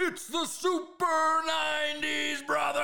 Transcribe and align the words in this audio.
It's 0.00 0.28
the 0.28 0.44
Super 0.44 1.42
90s 1.96 2.46
Brothers! 2.46 2.78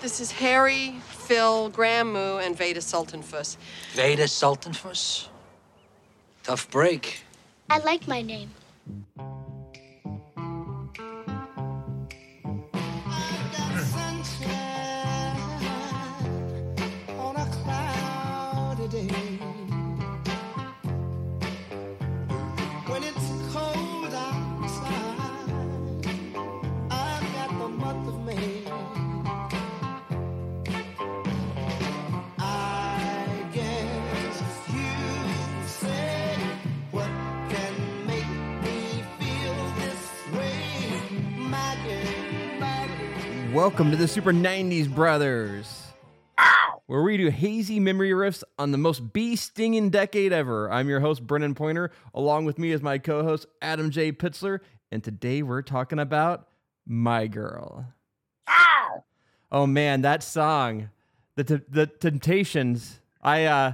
This 0.00 0.18
is 0.20 0.30
Harry, 0.30 0.98
Phil, 1.06 1.70
Gramoo, 1.70 2.42
and 2.42 2.56
Vada 2.56 2.80
Sultenfuss. 2.80 3.58
Vada 3.92 4.24
Sultenfuss? 4.24 5.28
Tough 6.44 6.70
break. 6.70 7.24
I 7.68 7.80
like 7.80 8.08
my 8.08 8.22
name. 8.22 8.48
Welcome 43.68 43.90
to 43.90 43.98
the 43.98 44.08
Super 44.08 44.32
90s 44.32 44.88
Brothers. 44.92 45.82
Where 46.86 47.02
we 47.02 47.18
do 47.18 47.28
hazy 47.28 47.78
memory 47.78 48.12
riffs 48.12 48.42
on 48.58 48.70
the 48.70 48.78
most 48.78 49.12
bee 49.12 49.36
stinging 49.36 49.90
decade 49.90 50.32
ever. 50.32 50.72
I'm 50.72 50.88
your 50.88 51.00
host, 51.00 51.26
Brennan 51.26 51.54
Pointer. 51.54 51.90
Along 52.14 52.46
with 52.46 52.58
me 52.58 52.72
is 52.72 52.80
my 52.80 52.96
co 52.96 53.22
host, 53.22 53.44
Adam 53.60 53.90
J. 53.90 54.10
Pitzler. 54.10 54.60
And 54.90 55.04
today 55.04 55.42
we're 55.42 55.60
talking 55.60 55.98
about 55.98 56.48
My 56.86 57.26
Girl. 57.26 57.84
Oh 59.52 59.66
man, 59.66 60.00
that 60.00 60.22
song, 60.22 60.88
the, 61.36 61.44
T- 61.44 61.60
the 61.68 61.86
Temptations. 61.88 63.02
I, 63.20 63.44
uh, 63.44 63.72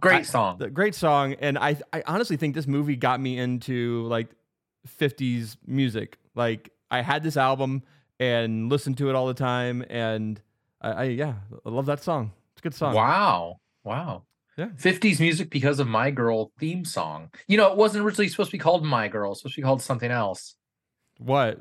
Great 0.00 0.20
I- 0.20 0.22
song. 0.22 0.56
the- 0.56 0.70
great 0.70 0.94
song. 0.94 1.34
And 1.34 1.58
I, 1.58 1.76
I 1.92 2.02
honestly 2.06 2.38
think 2.38 2.54
this 2.54 2.66
movie 2.66 2.96
got 2.96 3.20
me 3.20 3.36
into 3.38 4.04
like 4.04 4.28
50s 4.98 5.58
music. 5.66 6.16
Like 6.34 6.70
I 6.90 7.02
had 7.02 7.22
this 7.22 7.36
album 7.36 7.82
and 8.18 8.68
listen 8.70 8.94
to 8.94 9.08
it 9.08 9.14
all 9.14 9.26
the 9.26 9.34
time. 9.34 9.84
And 9.88 10.40
I, 10.80 10.90
I 10.90 11.02
yeah, 11.04 11.34
I 11.64 11.68
love 11.68 11.86
that 11.86 12.02
song. 12.02 12.32
It's 12.52 12.60
a 12.60 12.62
good 12.62 12.74
song. 12.74 12.94
Wow. 12.94 13.60
Wow. 13.84 14.24
Yeah. 14.56 14.68
50s 14.68 15.20
music 15.20 15.50
because 15.50 15.80
of 15.80 15.86
My 15.86 16.10
Girl 16.10 16.50
theme 16.58 16.84
song. 16.84 17.30
You 17.46 17.58
know, 17.58 17.70
it 17.70 17.76
wasn't 17.76 18.04
originally 18.04 18.28
supposed 18.28 18.50
to 18.50 18.56
be 18.56 18.58
called 18.58 18.84
My 18.84 19.08
Girl, 19.08 19.34
supposed 19.34 19.54
to 19.54 19.60
be 19.60 19.64
called 19.64 19.82
something 19.82 20.10
else. 20.10 20.56
What? 21.18 21.60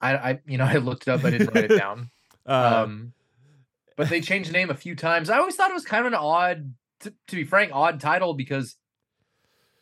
I, 0.00 0.16
I 0.16 0.40
you 0.46 0.58
know, 0.58 0.64
I 0.68 0.76
looked 0.76 1.08
it 1.08 1.10
up, 1.10 1.24
I 1.24 1.30
didn't 1.30 1.54
write 1.54 1.70
it 1.70 1.78
down. 1.78 2.10
Uh, 2.46 2.82
Um 2.84 3.12
but 3.96 4.08
they 4.08 4.20
changed 4.20 4.48
the 4.48 4.52
name 4.52 4.70
a 4.70 4.74
few 4.76 4.94
times. 4.94 5.28
I 5.28 5.38
always 5.38 5.56
thought 5.56 5.70
it 5.70 5.74
was 5.74 5.84
kind 5.84 6.06
of 6.06 6.12
an 6.12 6.18
odd 6.18 6.72
to, 7.00 7.12
to 7.26 7.36
be 7.36 7.42
frank, 7.42 7.72
odd 7.74 8.00
title 8.00 8.32
because 8.32 8.76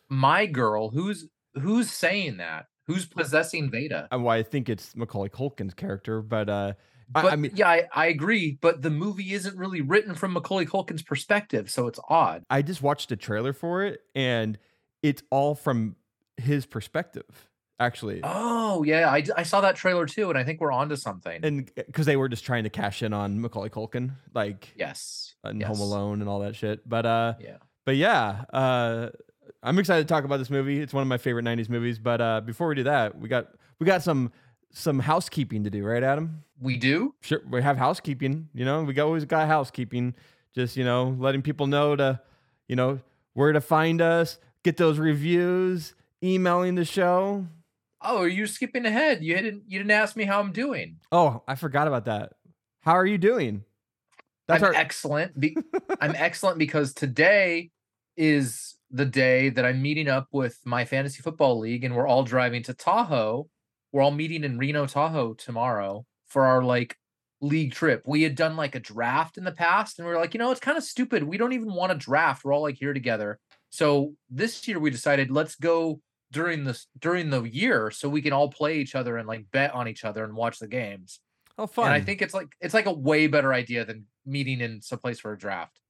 My 0.08 0.46
Girl, 0.46 0.88
who's 0.88 1.28
who's 1.54 1.90
saying 1.90 2.38
that? 2.38 2.66
Who's 2.86 3.04
possessing 3.06 3.70
Vada? 3.70 4.08
well, 4.12 4.28
I 4.28 4.42
think 4.42 4.68
it's 4.68 4.94
Macaulay 4.94 5.28
Culkin's 5.28 5.74
character, 5.74 6.22
but 6.22 6.48
uh, 6.48 6.72
I- 7.14 7.22
But 7.22 7.32
I 7.32 7.36
mean, 7.36 7.52
yeah, 7.54 7.68
I, 7.68 7.88
I 7.92 8.06
agree, 8.06 8.58
but 8.60 8.82
the 8.82 8.90
movie 8.90 9.32
isn't 9.32 9.56
really 9.56 9.80
written 9.80 10.14
from 10.14 10.32
Macaulay 10.32 10.66
Culkin's 10.66 11.02
perspective, 11.02 11.70
so 11.70 11.86
it's 11.88 12.00
odd. 12.08 12.44
I 12.50 12.62
just 12.62 12.82
watched 12.82 13.10
a 13.12 13.16
trailer 13.16 13.52
for 13.52 13.84
it, 13.84 14.00
and 14.14 14.58
it's 15.02 15.22
all 15.30 15.54
from 15.54 15.96
his 16.36 16.66
perspective, 16.66 17.48
actually. 17.80 18.20
Oh 18.24 18.82
yeah, 18.82 19.10
I 19.10 19.42
saw 19.44 19.60
that 19.62 19.76
trailer 19.76 20.06
too, 20.06 20.30
and 20.30 20.38
I 20.38 20.44
think 20.44 20.60
we're 20.60 20.72
onto 20.72 20.96
something. 20.96 21.44
and 21.44 21.70
because 21.74 22.06
they 22.06 22.16
were 22.16 22.28
just 22.28 22.44
trying 22.44 22.64
to 22.64 22.70
cash 22.70 23.02
in 23.02 23.12
on 23.12 23.40
Macaulay 23.40 23.68
Culkin, 23.70 24.12
like 24.34 24.72
yes, 24.76 25.34
and 25.44 25.60
yes. 25.60 25.68
Home 25.68 25.80
Alone 25.80 26.20
and 26.20 26.28
all 26.28 26.40
that 26.40 26.56
shit. 26.56 26.88
But 26.88 27.06
uh, 27.06 27.34
Yeah. 27.40 27.56
but 27.84 27.96
yeah, 27.96 28.44
uh, 28.52 29.10
I'm 29.66 29.80
excited 29.80 30.06
to 30.06 30.14
talk 30.14 30.24
about 30.24 30.36
this 30.36 30.48
movie. 30.48 30.80
It's 30.80 30.94
one 30.94 31.02
of 31.02 31.08
my 31.08 31.18
favorite 31.18 31.44
'90s 31.44 31.68
movies. 31.68 31.98
But 31.98 32.20
uh, 32.20 32.40
before 32.40 32.68
we 32.68 32.76
do 32.76 32.84
that, 32.84 33.18
we 33.18 33.28
got 33.28 33.48
we 33.80 33.84
got 33.84 34.02
some 34.02 34.30
some 34.70 35.00
housekeeping 35.00 35.64
to 35.64 35.70
do, 35.70 35.84
right, 35.84 36.02
Adam? 36.02 36.44
We 36.60 36.76
do. 36.76 37.14
Sure, 37.20 37.42
we 37.50 37.60
have 37.62 37.76
housekeeping. 37.76 38.48
You 38.54 38.64
know, 38.64 38.84
we 38.84 38.94
got, 38.94 39.06
always 39.06 39.24
got 39.24 39.48
housekeeping. 39.48 40.14
Just 40.54 40.76
you 40.76 40.84
know, 40.84 41.16
letting 41.18 41.42
people 41.42 41.66
know 41.66 41.96
to, 41.96 42.20
you 42.68 42.76
know, 42.76 43.00
where 43.34 43.52
to 43.52 43.60
find 43.60 44.00
us, 44.00 44.38
get 44.62 44.76
those 44.76 45.00
reviews, 45.00 45.94
emailing 46.22 46.76
the 46.76 46.84
show. 46.84 47.46
Oh, 48.00 48.22
you're 48.22 48.46
skipping 48.46 48.86
ahead. 48.86 49.24
You 49.24 49.34
didn't 49.34 49.64
you 49.66 49.80
didn't 49.80 49.90
ask 49.90 50.14
me 50.14 50.24
how 50.24 50.38
I'm 50.38 50.52
doing. 50.52 50.98
Oh, 51.10 51.42
I 51.48 51.56
forgot 51.56 51.88
about 51.88 52.04
that. 52.04 52.34
How 52.82 52.92
are 52.92 53.06
you 53.06 53.18
doing? 53.18 53.64
That's 54.46 54.62
I'm 54.62 54.68
our 54.68 54.74
excellent. 54.74 55.38
Be- 55.38 55.56
I'm 56.00 56.14
excellent 56.14 56.58
because 56.58 56.94
today 56.94 57.72
is 58.16 58.75
the 58.90 59.04
day 59.04 59.48
that 59.50 59.64
I'm 59.64 59.82
meeting 59.82 60.08
up 60.08 60.28
with 60.32 60.58
my 60.64 60.84
fantasy 60.84 61.22
football 61.22 61.58
league, 61.58 61.84
and 61.84 61.94
we're 61.94 62.06
all 62.06 62.22
driving 62.22 62.62
to 62.64 62.74
Tahoe. 62.74 63.48
We're 63.92 64.02
all 64.02 64.10
meeting 64.10 64.44
in 64.44 64.58
Reno, 64.58 64.86
Tahoe 64.86 65.34
tomorrow 65.34 66.04
for 66.26 66.44
our 66.46 66.62
like 66.62 66.96
league 67.40 67.72
trip. 67.72 68.02
We 68.06 68.22
had 68.22 68.34
done 68.34 68.56
like 68.56 68.74
a 68.74 68.80
draft 68.80 69.38
in 69.38 69.44
the 69.44 69.52
past, 69.52 69.98
and 69.98 70.06
we 70.06 70.14
were 70.14 70.20
like, 70.20 70.34
you 70.34 70.38
know, 70.38 70.50
it's 70.50 70.60
kind 70.60 70.78
of 70.78 70.84
stupid. 70.84 71.22
We 71.22 71.36
don't 71.36 71.52
even 71.52 71.72
want 71.72 71.92
to 71.92 71.98
draft. 71.98 72.44
We're 72.44 72.52
all 72.52 72.62
like 72.62 72.76
here 72.76 72.94
together. 72.94 73.38
So 73.70 74.14
this 74.30 74.66
year 74.68 74.78
we 74.78 74.90
decided 74.90 75.30
let's 75.30 75.56
go 75.56 76.00
during 76.32 76.64
this 76.64 76.86
during 76.98 77.30
the 77.30 77.42
year 77.42 77.90
so 77.90 78.08
we 78.08 78.22
can 78.22 78.32
all 78.32 78.50
play 78.50 78.78
each 78.78 78.94
other 78.94 79.16
and 79.16 79.28
like 79.28 79.50
bet 79.52 79.72
on 79.74 79.88
each 79.88 80.04
other 80.04 80.24
and 80.24 80.34
watch 80.34 80.58
the 80.58 80.66
games. 80.66 81.20
oh 81.58 81.66
fun. 81.66 81.86
And 81.86 81.94
I 81.94 82.00
think 82.00 82.22
it's 82.22 82.34
like 82.34 82.48
it's 82.60 82.74
like 82.74 82.86
a 82.86 82.92
way 82.92 83.26
better 83.26 83.52
idea 83.52 83.84
than 83.84 84.06
meeting 84.24 84.60
in 84.60 84.82
some 84.82 84.98
place 84.98 85.20
for 85.20 85.32
a 85.32 85.38
draft. 85.38 85.80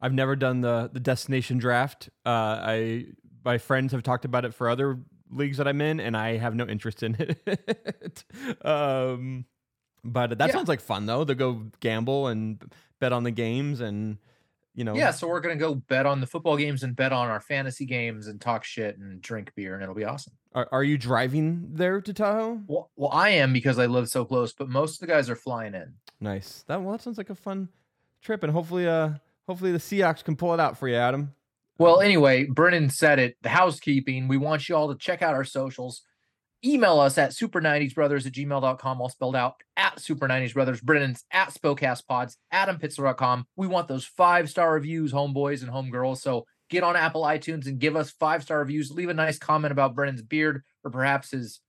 I've 0.00 0.12
never 0.12 0.36
done 0.36 0.60
the 0.60 0.90
the 0.92 1.00
destination 1.00 1.58
draft. 1.58 2.10
Uh, 2.26 2.28
I 2.60 3.06
my 3.44 3.58
friends 3.58 3.92
have 3.92 4.02
talked 4.02 4.24
about 4.24 4.44
it 4.44 4.54
for 4.54 4.68
other 4.68 4.98
leagues 5.30 5.56
that 5.58 5.66
I'm 5.68 5.80
in, 5.80 6.00
and 6.00 6.16
I 6.16 6.36
have 6.36 6.54
no 6.54 6.66
interest 6.66 7.02
in 7.02 7.16
it. 7.18 8.24
um, 8.64 9.44
but 10.02 10.38
that 10.38 10.48
Yeah. 10.48 10.52
sounds 10.54 10.68
like 10.68 10.80
fun 10.80 11.06
though 11.06 11.24
to 11.24 11.34
go 11.34 11.66
gamble 11.80 12.28
and 12.28 12.62
bet 13.00 13.12
on 13.12 13.24
the 13.24 13.30
games, 13.30 13.80
and 13.80 14.18
you 14.74 14.82
know, 14.84 14.94
Yeah, 14.96 15.12
so 15.12 15.28
we're 15.28 15.40
gonna 15.40 15.56
go 15.56 15.74
bet 15.76 16.04
on 16.04 16.20
the 16.20 16.26
football 16.26 16.56
games 16.56 16.82
and 16.82 16.96
bet 16.96 17.12
on 17.12 17.28
our 17.28 17.40
fantasy 17.40 17.86
games 17.86 18.26
and 18.26 18.40
talk 18.40 18.64
shit 18.64 18.98
and 18.98 19.20
drink 19.22 19.52
beer 19.54 19.74
and 19.74 19.82
it'll 19.82 19.94
be 19.94 20.04
awesome. 20.04 20.32
Are, 20.52 20.68
are 20.72 20.82
you 20.84 20.98
driving 20.98 21.68
there 21.72 22.00
to 22.00 22.12
Tahoe? 22.12 22.60
Well, 22.66 22.90
well, 22.96 23.10
I 23.12 23.30
am 23.30 23.52
because 23.52 23.78
I 23.78 23.86
live 23.86 24.08
so 24.08 24.24
close, 24.24 24.52
but 24.52 24.68
most 24.68 24.94
of 24.94 25.00
the 25.06 25.12
guys 25.12 25.30
are 25.30 25.36
flying 25.36 25.74
in. 25.74 25.94
Nice. 26.20 26.64
That 26.66 26.82
well, 26.82 26.92
that 26.92 27.02
sounds 27.02 27.18
like 27.18 27.30
a 27.30 27.34
fun 27.34 27.68
trip, 28.22 28.42
and 28.42 28.52
hopefully, 28.52 28.86
uh, 28.88 29.10
hopefully 29.46 29.72
the 29.72 29.78
Seahawks 29.78 30.24
can 30.24 30.36
pull 30.36 30.54
it 30.54 30.60
out 30.60 30.78
for 30.78 30.88
you, 30.88 30.96
Adam. 30.96 31.34
Well, 31.78 32.00
anyway, 32.00 32.44
Brennan 32.44 32.90
said 32.90 33.18
it. 33.18 33.36
The 33.42 33.48
housekeeping. 33.48 34.28
We 34.28 34.36
want 34.36 34.68
you 34.68 34.76
all 34.76 34.92
to 34.92 34.98
check 34.98 35.22
out 35.22 35.34
our 35.34 35.44
socials. 35.44 36.02
Email 36.64 36.98
us 37.00 37.18
at 37.18 37.32
super90sbrothers 37.32 38.26
at 38.26 38.32
gmail.com, 38.32 39.00
all 39.00 39.08
spelled 39.10 39.36
out 39.36 39.56
at 39.76 39.96
super90sbrothers. 39.96 40.82
Brennan's 40.82 41.24
at 41.30 41.52
spokecastpods, 41.52 42.36
adampitzler.com. 42.54 43.46
We 43.56 43.66
want 43.66 43.88
those 43.88 44.06
five 44.06 44.48
star 44.48 44.72
reviews, 44.72 45.12
homeboys 45.12 45.62
and 45.62 45.70
homegirls. 45.70 46.18
So 46.18 46.46
get 46.70 46.82
on 46.82 46.96
Apple 46.96 47.22
iTunes 47.22 47.66
and 47.66 47.78
give 47.78 47.96
us 47.96 48.12
five 48.12 48.42
star 48.42 48.60
reviews. 48.60 48.90
Leave 48.90 49.10
a 49.10 49.14
nice 49.14 49.38
comment 49.38 49.72
about 49.72 49.94
Brennan's 49.94 50.22
beard 50.22 50.62
or 50.84 50.90
perhaps 50.90 51.32
his 51.32 51.60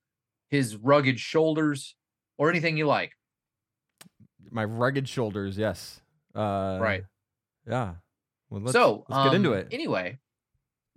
his 0.49 0.77
rugged 0.77 1.19
shoulders 1.19 1.95
or 2.37 2.49
anything 2.49 2.77
you 2.77 2.85
like. 2.85 3.11
My 4.49 4.63
rugged 4.63 5.09
shoulders, 5.09 5.57
yes. 5.57 5.99
Uh, 6.33 6.77
Right. 6.79 7.03
Yeah. 7.67 7.95
Well, 8.49 8.61
let's, 8.61 8.73
so 8.73 9.05
let's 9.09 9.29
get 9.29 9.35
into 9.35 9.53
um, 9.53 9.59
it. 9.59 9.67
Anyway, 9.71 10.19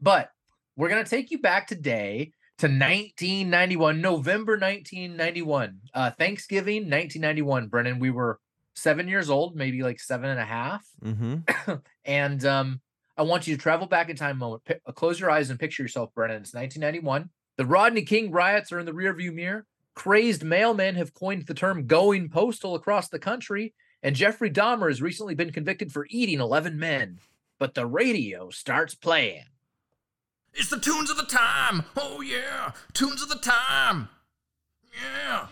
but 0.00 0.30
we're 0.76 0.88
gonna 0.88 1.04
take 1.04 1.30
you 1.30 1.38
back 1.40 1.66
today 1.66 2.32
to 2.58 2.66
1991, 2.66 4.00
November 4.00 4.52
1991, 4.52 5.80
uh, 5.94 6.10
Thanksgiving 6.10 6.82
1991. 6.82 7.68
Brennan, 7.68 7.98
we 8.00 8.10
were 8.10 8.38
seven 8.74 9.08
years 9.08 9.30
old, 9.30 9.56
maybe 9.56 9.82
like 9.82 10.00
seven 10.00 10.30
and 10.30 10.40
a 10.40 10.44
half, 10.44 10.84
Mm-hmm. 11.04 11.74
and 12.04 12.44
um, 12.44 12.80
I 13.16 13.22
want 13.22 13.46
you 13.46 13.56
to 13.56 13.62
travel 13.62 13.86
back 13.86 14.10
in 14.10 14.16
time 14.16 14.36
a 14.36 14.38
moment. 14.38 14.64
Pi- 14.64 14.80
uh, 14.86 14.92
close 14.92 15.18
your 15.18 15.30
eyes 15.30 15.50
and 15.50 15.58
picture 15.58 15.82
yourself, 15.82 16.14
Brennan. 16.14 16.42
It's 16.42 16.54
1991. 16.54 17.30
The 17.56 17.66
Rodney 17.66 18.02
King 18.02 18.30
riots 18.30 18.72
are 18.72 18.78
in 18.78 18.86
the 18.86 18.92
rearview 18.92 19.32
mirror. 19.32 19.66
Crazed 19.94 20.42
mailmen 20.42 20.94
have 20.94 21.12
coined 21.12 21.46
the 21.46 21.54
term 21.54 21.88
going 21.88 22.28
postal 22.28 22.76
across 22.76 23.08
the 23.08 23.18
country, 23.18 23.74
and 24.02 24.14
Jeffrey 24.14 24.50
Dahmer 24.50 24.88
has 24.88 25.02
recently 25.02 25.34
been 25.34 25.52
convicted 25.52 25.92
for 25.92 26.06
eating 26.10 26.40
11 26.40 26.78
men. 26.78 27.18
But 27.58 27.74
the 27.74 27.86
radio 27.86 28.50
starts 28.50 28.94
playing. 28.94 29.44
It's 30.54 30.70
the 30.70 30.78
tunes 30.78 31.10
of 31.10 31.16
the 31.16 31.24
time. 31.24 31.84
Oh, 31.96 32.20
yeah. 32.20 32.72
Tunes 32.92 33.22
of 33.22 33.28
the 33.28 33.36
time. 33.36 34.08
Yeah. 34.92 35.46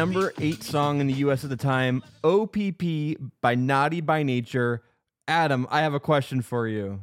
Number 0.00 0.32
eight 0.38 0.62
song 0.62 1.02
in 1.02 1.08
the 1.08 1.12
U.S. 1.12 1.44
at 1.44 1.50
the 1.50 1.58
time, 1.58 2.02
OPP 2.24 3.20
by 3.42 3.54
Naughty 3.54 4.00
by 4.00 4.22
Nature. 4.22 4.82
Adam, 5.28 5.66
I 5.68 5.82
have 5.82 5.92
a 5.92 6.00
question 6.00 6.40
for 6.40 6.66
you. 6.66 7.02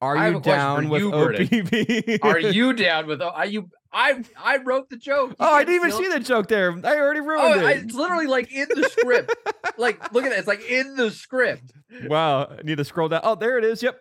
Are 0.00 0.32
you 0.32 0.40
down 0.40 0.88
with 0.88 1.00
you, 1.00 1.14
OPP? 1.14 2.22
Are 2.24 2.40
you 2.40 2.72
down 2.72 3.06
with? 3.06 3.22
Are 3.22 3.46
you? 3.46 3.70
I 3.92 4.24
I 4.36 4.56
wrote 4.56 4.90
the 4.90 4.96
joke. 4.96 5.30
You 5.30 5.36
Oh, 5.38 5.54
I 5.54 5.62
didn't 5.62 5.76
even 5.76 5.92
see 5.92 6.08
the 6.08 6.18
joke 6.18 6.48
there. 6.48 6.72
I 6.72 6.96
already 6.96 7.20
Oh, 7.20 7.24
ruined 7.24 7.64
I, 7.64 7.70
it. 7.70 7.84
it's 7.84 7.94
literally 7.94 8.26
like 8.26 8.52
in 8.52 8.66
the 8.68 8.88
script. 8.88 9.32
like, 9.78 10.12
look 10.12 10.24
at 10.24 10.32
it. 10.32 10.38
It's 10.38 10.48
like 10.48 10.68
in 10.68 10.96
the 10.96 11.12
script. 11.12 11.70
Wow, 12.08 12.46
I 12.46 12.62
need 12.64 12.78
to 12.78 12.84
scroll 12.84 13.08
down. 13.08 13.20
Oh, 13.22 13.36
there 13.36 13.58
it 13.58 13.64
is. 13.64 13.80
Yep. 13.80 13.96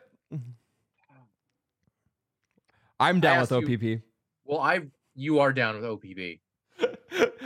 I'm 2.99 3.19
down 3.19 3.41
with 3.41 3.51
OPP. 3.51 4.01
Well, 4.43 4.59
I 4.59 4.79
you 5.13 5.37
are 5.37 5.53
down 5.53 5.75
with 5.79 5.85
OPP. 5.85 6.39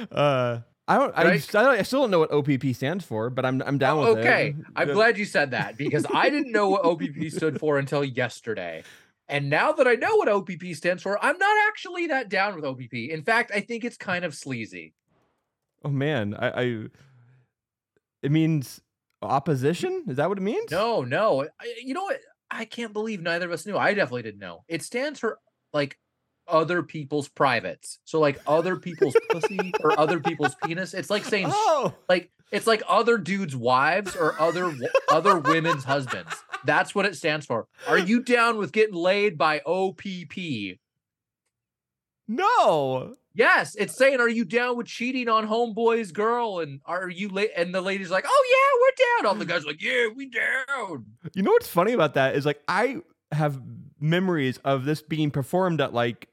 uh, 0.12 0.60
I 0.88 0.98
don't. 0.98 1.14
I, 1.18 1.24
Right? 1.24 1.34
s- 1.36 1.54
I, 1.54 1.70
I 1.72 1.82
still 1.82 2.02
don't 2.02 2.12
know 2.12 2.20
what 2.20 2.32
OPP 2.32 2.74
stands 2.74 3.04
for, 3.04 3.30
but 3.30 3.46
I'm 3.46 3.62
I'm 3.64 3.78
down 3.78 4.00
with 4.00 4.10
it. 4.10 4.20
okay, 4.20 4.56
I'm 4.76 4.94
glad 4.94 5.18
you 5.18 5.26
said 5.26 5.52
that 5.52 5.78
because 5.78 6.06
I 6.14 6.30
didn't 6.30 6.52
know 6.52 6.70
what 6.70 6.86
OPP 6.86 7.30
stood 7.30 7.60
for 7.60 7.78
until 7.78 8.04
yesterday. 8.04 8.84
And 9.30 9.50
now 9.50 9.74
that 9.74 9.86
I 9.88 9.96
know 9.96 10.16
what 10.16 10.30
OPP 10.30 10.74
stands 10.74 11.04
for, 11.04 11.22
I'm 11.24 11.38
not 11.38 11.58
actually 11.68 12.08
that 12.08 12.30
down 12.30 12.56
with 12.56 12.64
OPP. 12.64 12.94
In 12.94 13.24
fact, 13.24 13.52
I 13.54 13.60
think 13.60 13.84
it's 13.84 13.98
kind 13.98 14.24
of 14.24 14.34
sleazy. 14.34 14.94
Oh 15.84 15.90
man, 15.90 16.34
I, 16.34 16.50
I. 16.62 16.84
It 18.24 18.32
means 18.32 18.82
opposition. 19.22 20.06
Is 20.08 20.18
that 20.18 20.30
what 20.30 20.38
it 20.38 20.42
means? 20.42 20.72
No, 20.72 21.04
no. 21.04 21.44
I, 21.60 21.74
you 21.84 21.94
know 21.94 22.04
what? 22.04 22.20
I 22.50 22.64
can't 22.66 22.94
believe 22.94 23.22
neither 23.22 23.46
of 23.48 23.52
us 23.52 23.66
knew. 23.66 23.78
I 23.78 23.94
definitely 23.94 24.22
didn't 24.24 24.40
know. 24.40 24.64
It 24.70 24.82
stands 24.82 25.20
for 25.20 25.40
like 25.74 25.98
other 26.48 26.84
people's 26.84 27.28
privates. 27.28 28.00
So 28.06 28.20
like 28.20 28.40
other 28.48 28.76
people's 28.76 29.16
pussy 29.30 29.74
or 29.84 30.00
other 30.00 30.20
people's 30.20 30.56
penis. 30.64 30.94
It's 30.94 31.10
like 31.10 31.26
saying 31.26 31.48
Oh, 31.50 31.94
like 32.10 32.30
it's 32.52 32.68
like 32.68 32.82
other 32.88 33.18
dudes' 33.18 33.56
wives 33.56 34.16
or 34.16 34.40
other 34.40 34.74
other 35.10 35.40
women's 35.40 35.84
husbands. 35.84 36.34
That's 36.66 36.96
what 36.96 37.06
it 37.06 37.16
stands 37.16 37.46
for. 37.46 37.68
Are 37.88 37.98
you 37.98 38.22
down 38.22 38.58
with 38.58 38.72
getting 38.72 38.96
laid 38.96 39.38
by 39.38 39.62
OPP? 39.66 40.78
no. 42.28 43.16
Yes, 43.34 43.76
it's 43.76 43.96
saying, 43.96 44.20
are 44.20 44.28
you 44.28 44.46
down 44.46 44.78
with 44.78 44.88
cheating 44.88 45.30
on 45.30 45.48
homeboy's 45.48 46.12
girl? 46.12 46.58
And 46.60 46.82
are 46.88 47.08
you 47.08 47.30
late? 47.30 47.52
And 47.56 47.74
the 47.74 47.82
lady's 47.82 48.10
like, 48.10 48.26
oh 48.28 48.46
yeah, 48.50 48.80
we're 48.82 49.22
down. 49.22 49.30
All 49.30 49.36
the 49.36 49.46
guys 49.46 49.64
like, 49.64 49.80
yeah, 49.80 50.08
we 50.08 50.28
down. 50.28 51.06
You 51.36 51.44
know 51.44 51.52
what's 51.52 51.68
funny 51.68 51.94
about 51.94 52.16
that 52.16 52.36
is 52.36 52.48
like 52.48 52.60
I 52.68 52.98
have 53.32 53.62
memories 54.00 54.58
of 54.66 54.86
this 54.86 55.04
being 55.04 55.30
performed 55.30 55.82
at 55.82 55.94
like 55.94 56.30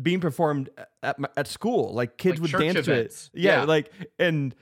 being 0.00 0.20
performed 0.20 0.70
at 1.02 1.18
my, 1.18 1.28
at 1.36 1.46
school. 1.46 1.92
Like 1.94 2.16
kids 2.18 2.40
Like 2.40 2.52
would 2.52 2.60
dance 2.60 2.86
to 2.86 2.92
it. 2.92 3.30
Yeah, 3.34 3.60
Yeah. 3.60 3.64
like 3.64 3.90
and 4.18 4.54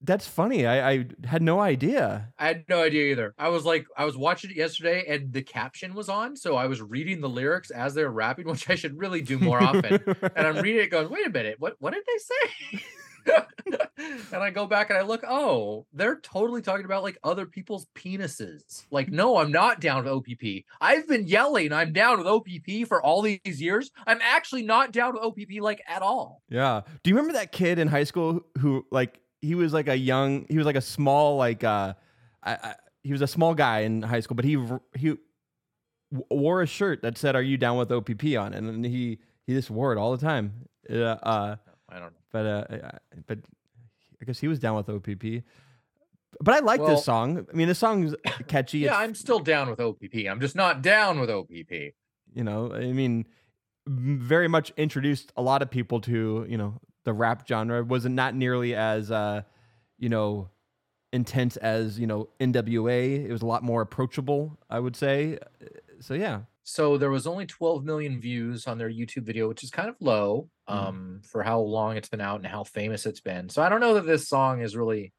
that's 0.00 0.28
funny. 0.28 0.64
I, 0.64 0.90
I 0.92 1.06
had 1.24 1.42
no 1.42 1.58
idea. 1.60 2.32
I 2.38 2.46
had 2.46 2.64
no 2.68 2.82
idea 2.84 3.10
either. 3.10 3.34
I 3.36 3.48
was 3.48 3.64
like, 3.64 3.86
I 3.96 4.04
was 4.04 4.16
watching 4.16 4.50
it 4.50 4.56
yesterday, 4.56 5.04
and 5.08 5.32
the 5.32 5.42
caption 5.42 5.92
was 5.92 6.08
on, 6.08 6.36
so 6.36 6.54
I 6.54 6.66
was 6.66 6.80
reading 6.80 7.20
the 7.20 7.28
lyrics 7.28 7.70
as 7.70 7.94
they 7.94 8.04
were 8.04 8.12
rapping, 8.12 8.46
which 8.48 8.70
I 8.70 8.76
should 8.76 8.96
really 8.96 9.22
do 9.22 9.38
more 9.40 9.60
often. 9.60 10.00
and 10.36 10.46
I'm 10.46 10.56
reading 10.62 10.82
it, 10.82 10.90
going, 10.90 11.10
wait 11.10 11.26
a 11.26 11.30
minute, 11.30 11.56
what 11.58 11.74
what 11.80 11.94
did 11.94 12.04
they 12.06 12.18
say? 12.78 12.84
and 14.32 14.42
I 14.42 14.50
go 14.50 14.66
back 14.66 14.90
and 14.90 14.98
I 14.98 15.02
look, 15.02 15.22
oh, 15.26 15.86
they're 15.92 16.20
totally 16.20 16.62
talking 16.62 16.84
about 16.84 17.02
like 17.02 17.18
other 17.24 17.46
people's 17.46 17.86
penises. 17.94 18.86
Like, 18.90 19.10
no, 19.10 19.36
I'm 19.36 19.52
not 19.52 19.80
down 19.80 20.04
with 20.04 20.12
OPP. 20.12 20.64
I've 20.80 21.06
been 21.08 21.26
yelling 21.26 21.72
I'm 21.72 21.92
down 21.92 22.18
with 22.18 22.26
OPP 22.26 22.86
for 22.86 23.02
all 23.02 23.22
these 23.22 23.60
years. 23.60 23.90
I'm 24.06 24.20
actually 24.22 24.62
not 24.62 24.92
down 24.92 25.14
with 25.14 25.22
OPP 25.22 25.60
like 25.60 25.82
at 25.88 26.02
all. 26.02 26.42
Yeah. 26.48 26.82
Do 27.02 27.10
you 27.10 27.16
remember 27.16 27.34
that 27.34 27.52
kid 27.52 27.78
in 27.78 27.88
high 27.88 28.04
school 28.04 28.40
who 28.58 28.86
like 28.90 29.20
he 29.40 29.54
was 29.54 29.72
like 29.72 29.88
a 29.88 29.96
young 29.96 30.46
he 30.48 30.56
was 30.56 30.66
like 30.66 30.76
a 30.76 30.80
small 30.80 31.36
like 31.36 31.62
uh 31.62 31.94
I, 32.42 32.52
I, 32.52 32.74
he 33.02 33.12
was 33.12 33.22
a 33.22 33.26
small 33.26 33.54
guy 33.54 33.80
in 33.80 34.02
high 34.02 34.20
school, 34.20 34.34
but 34.34 34.44
he 34.44 34.58
he 34.96 35.16
wore 36.10 36.62
a 36.62 36.66
shirt 36.66 37.02
that 37.02 37.18
said 37.18 37.36
"Are 37.36 37.42
you 37.42 37.56
down 37.56 37.76
with 37.76 37.90
OPP?" 37.90 38.36
on 38.38 38.54
it, 38.54 38.62
and 38.62 38.84
he 38.84 39.18
he 39.46 39.54
just 39.54 39.70
wore 39.70 39.92
it 39.92 39.98
all 39.98 40.16
the 40.16 40.24
time. 40.24 40.52
Uh, 40.90 41.02
uh 41.22 41.56
I 41.88 41.94
don't 41.98 42.12
know. 42.12 42.18
but 42.32 42.46
uh, 42.46 42.64
I- 42.70 42.98
but 43.26 43.38
I 44.20 44.24
guess 44.24 44.38
he 44.38 44.48
was 44.48 44.58
down 44.58 44.76
with 44.76 44.88
OPP. 44.88 45.42
But 46.40 46.54
I 46.54 46.58
like 46.60 46.80
Well- 46.80 46.90
this 46.96 47.04
song. 47.04 47.46
I 47.52 47.56
mean, 47.56 47.68
the 47.68 47.74
song's 47.74 48.14
catchy. 48.48 48.78
Yeah, 48.80 48.90
it's, 48.90 48.98
I'm 48.98 49.14
still 49.14 49.38
down 49.40 49.70
with 49.70 49.80
OPP. 49.80 50.26
I'm 50.30 50.40
just 50.40 50.54
not 50.56 50.82
down 50.82 51.20
with 51.20 51.30
OPP. 51.30 51.94
you 52.34 52.44
know, 52.44 52.72
I 52.74 52.92
mean, 52.92 53.26
very 53.86 54.48
much 54.48 54.70
introduced 54.76 55.32
a 55.36 55.42
lot 55.42 55.62
of 55.62 55.70
people 55.70 56.00
to 56.02 56.44
you 56.48 56.58
know 56.58 56.80
the 57.04 57.12
rap 57.12 57.46
genre. 57.48 57.82
Wasn't 57.82 58.14
not 58.14 58.34
nearly 58.34 58.74
as 58.74 59.10
uh, 59.10 59.42
you 59.98 60.08
know 60.10 60.50
intense 61.12 61.56
as 61.56 61.98
you 61.98 62.06
know 62.06 62.28
NWA. 62.40 63.24
It 63.24 63.32
was 63.32 63.40
a 63.42 63.46
lot 63.46 63.62
more 63.62 63.80
approachable, 63.80 64.58
I 64.68 64.78
would 64.80 64.94
say. 64.96 65.38
So 66.00 66.12
yeah, 66.14 66.42
So 66.64 66.98
there 66.98 67.10
was 67.10 67.26
only 67.26 67.46
12 67.46 67.82
million 67.84 68.20
views 68.20 68.66
on 68.66 68.76
their 68.78 68.90
YouTube 68.90 69.22
video, 69.24 69.48
which 69.48 69.64
is 69.64 69.70
kind 69.70 69.88
of 69.88 69.96
low. 70.00 70.50
Um, 70.68 71.20
for 71.30 71.42
how 71.42 71.60
long 71.60 71.96
it's 71.96 72.08
been 72.08 72.20
out 72.20 72.36
and 72.36 72.46
how 72.46 72.62
famous 72.64 73.06
it's 73.06 73.20
been. 73.20 73.48
So 73.48 73.62
I 73.62 73.68
don't 73.68 73.80
know 73.80 73.94
that 73.94 74.06
this 74.06 74.28
song 74.28 74.60
is 74.60 74.76
really. 74.76 75.12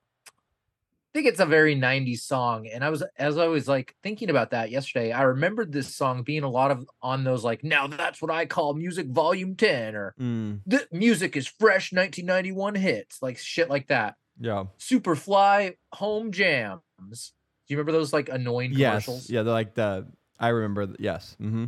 I 1.12 1.18
think 1.18 1.26
it's 1.28 1.40
a 1.40 1.46
very 1.48 1.76
90s 1.76 2.22
song. 2.22 2.68
And 2.68 2.84
I 2.84 2.90
was, 2.92 3.04
as 3.18 3.40
I 3.40 3.48
was 3.48 3.68
like 3.68 3.96
thinking 4.04 4.30
about 4.30 4.52
that 4.52 4.70
yesterday, 4.70 5.12
I 5.12 5.24
remembered 5.24 5.72
this 5.72 5.96
song 5.96 6.22
being 6.22 6.44
a 6.44 6.50
lot 6.50 6.70
of 6.70 6.88
on 7.02 7.24
those 7.24 7.44
like, 7.44 7.64
now 7.64 7.88
that's 7.88 8.22
what 8.22 8.30
I 8.30 8.46
call 8.46 8.76
music 8.76 9.08
volume 9.08 9.56
10 9.56 9.96
or 9.96 10.14
Mm, 10.20 10.60
the 10.68 10.88
music 10.92 11.36
is 11.36 11.48
fresh 11.48 11.92
1991 11.92 12.76
hits, 12.76 13.24
like 13.24 13.40
shit 13.40 13.70
like 13.72 13.88
that. 13.88 14.16
yeah, 14.40 14.66
Superfly 14.78 15.78
home 15.94 16.32
jams. 16.32 16.82
Do 17.00 17.74
you 17.74 17.78
remember 17.78 17.92
those 17.94 18.14
like 18.14 18.30
annoying 18.30 18.72
yes, 18.74 19.06
commercials? 19.06 19.30
yeah. 19.32 19.42
They're 19.42 19.52
like 19.54 19.74
the 19.74 20.06
I 20.38 20.50
remember. 20.50 20.86
th- 20.86 21.00
Yes, 21.00 21.36
hmm 21.40 21.66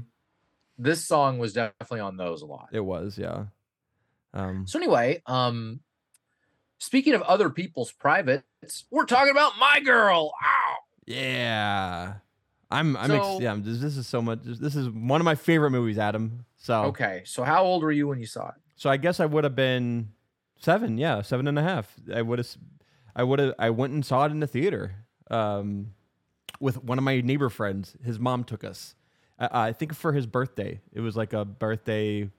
This 0.77 1.03
song 1.03 1.39
was 1.39 1.53
definitely 1.53 2.01
on 2.01 2.15
those 2.15 2.43
a 2.43 2.45
lot. 2.45 2.69
it 2.71 2.79
was. 2.81 3.17
Yeah. 3.17 3.45
Um, 4.33 4.65
So 4.67 4.79
anyway, 4.79 5.21
um 5.25 5.81
speaking 6.79 7.13
of 7.13 7.21
other 7.23 7.49
people's 7.49 7.91
privates, 7.91 8.85
we're 8.91 9.05
talking 9.05 9.31
about 9.31 9.53
my 9.59 9.79
girl. 9.81 10.31
Ow! 10.43 10.75
Yeah. 11.05 12.13
I'm 12.69 12.95
I'm 12.95 13.11
ex- 13.11 13.39
yeah, 13.41 13.49
I'm- 13.49 13.63
this, 13.63 13.79
this 13.79 13.97
is 13.97 14.07
so 14.07 14.21
much 14.21 14.39
this 14.43 14.75
is 14.75 14.89
one 14.89 15.19
of 15.19 15.25
my 15.25 15.35
favorite 15.35 15.71
movies, 15.71 15.97
Adam. 15.97 16.45
So 16.57 16.83
Okay, 16.85 17.23
so 17.25 17.43
how 17.43 17.63
old 17.63 17.83
were 17.83 17.91
you 17.91 18.07
when 18.07 18.19
you 18.19 18.25
saw 18.27 18.49
it? 18.49 18.55
so 18.75 18.89
I 18.89 18.97
guess 18.97 19.19
I 19.19 19.25
would 19.25 19.43
have 19.43 19.55
been 19.55 20.09
seven, 20.59 20.97
yeah, 20.97 21.21
seven 21.21 21.47
and 21.47 21.59
a 21.59 21.61
half. 21.63 21.93
I 22.13 22.21
would 22.21 22.39
have 22.39 22.47
I 23.15 23.23
would 23.23 23.39
have 23.39 23.53
I 23.59 23.69
went 23.71 23.93
and 23.93 24.05
saw 24.05 24.25
it 24.25 24.31
in 24.31 24.39
the 24.39 24.47
theater. 24.47 24.95
Um 25.29 25.93
with 26.59 26.81
one 26.83 26.97
of 26.97 27.03
my 27.03 27.19
neighbor 27.21 27.49
friends. 27.49 27.95
His 28.03 28.19
mom 28.19 28.43
took 28.43 28.63
us. 28.63 28.93
Uh, 29.39 29.47
I 29.51 29.73
think 29.73 29.95
for 29.95 30.13
his 30.13 30.27
birthday. 30.27 30.79
It 30.93 31.01
was 31.01 31.17
like 31.17 31.33
a 31.33 31.43
birthday 31.43 32.29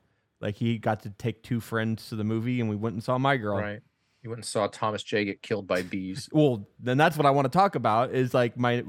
like 0.42 0.56
he 0.56 0.76
got 0.76 1.02
to 1.04 1.10
take 1.10 1.42
two 1.42 1.60
friends 1.60 2.08
to 2.08 2.16
the 2.16 2.24
movie 2.24 2.60
and 2.60 2.68
we 2.68 2.76
went 2.76 2.94
and 2.94 3.02
saw 3.02 3.16
my 3.16 3.36
girl. 3.36 3.58
Right. 3.58 3.80
You 4.22 4.30
went 4.30 4.38
and 4.38 4.44
saw 4.44 4.66
Thomas 4.66 5.02
J 5.02 5.24
get 5.24 5.42
killed 5.42 5.66
by 5.66 5.82
bees. 5.82 6.28
well 6.32 6.68
then 6.78 6.98
that's 6.98 7.16
what 7.16 7.26
i 7.26 7.30
want 7.30 7.50
to 7.50 7.56
talk 7.56 7.74
about 7.74 8.12
is 8.12 8.34
like 8.34 8.56
my 8.56 8.84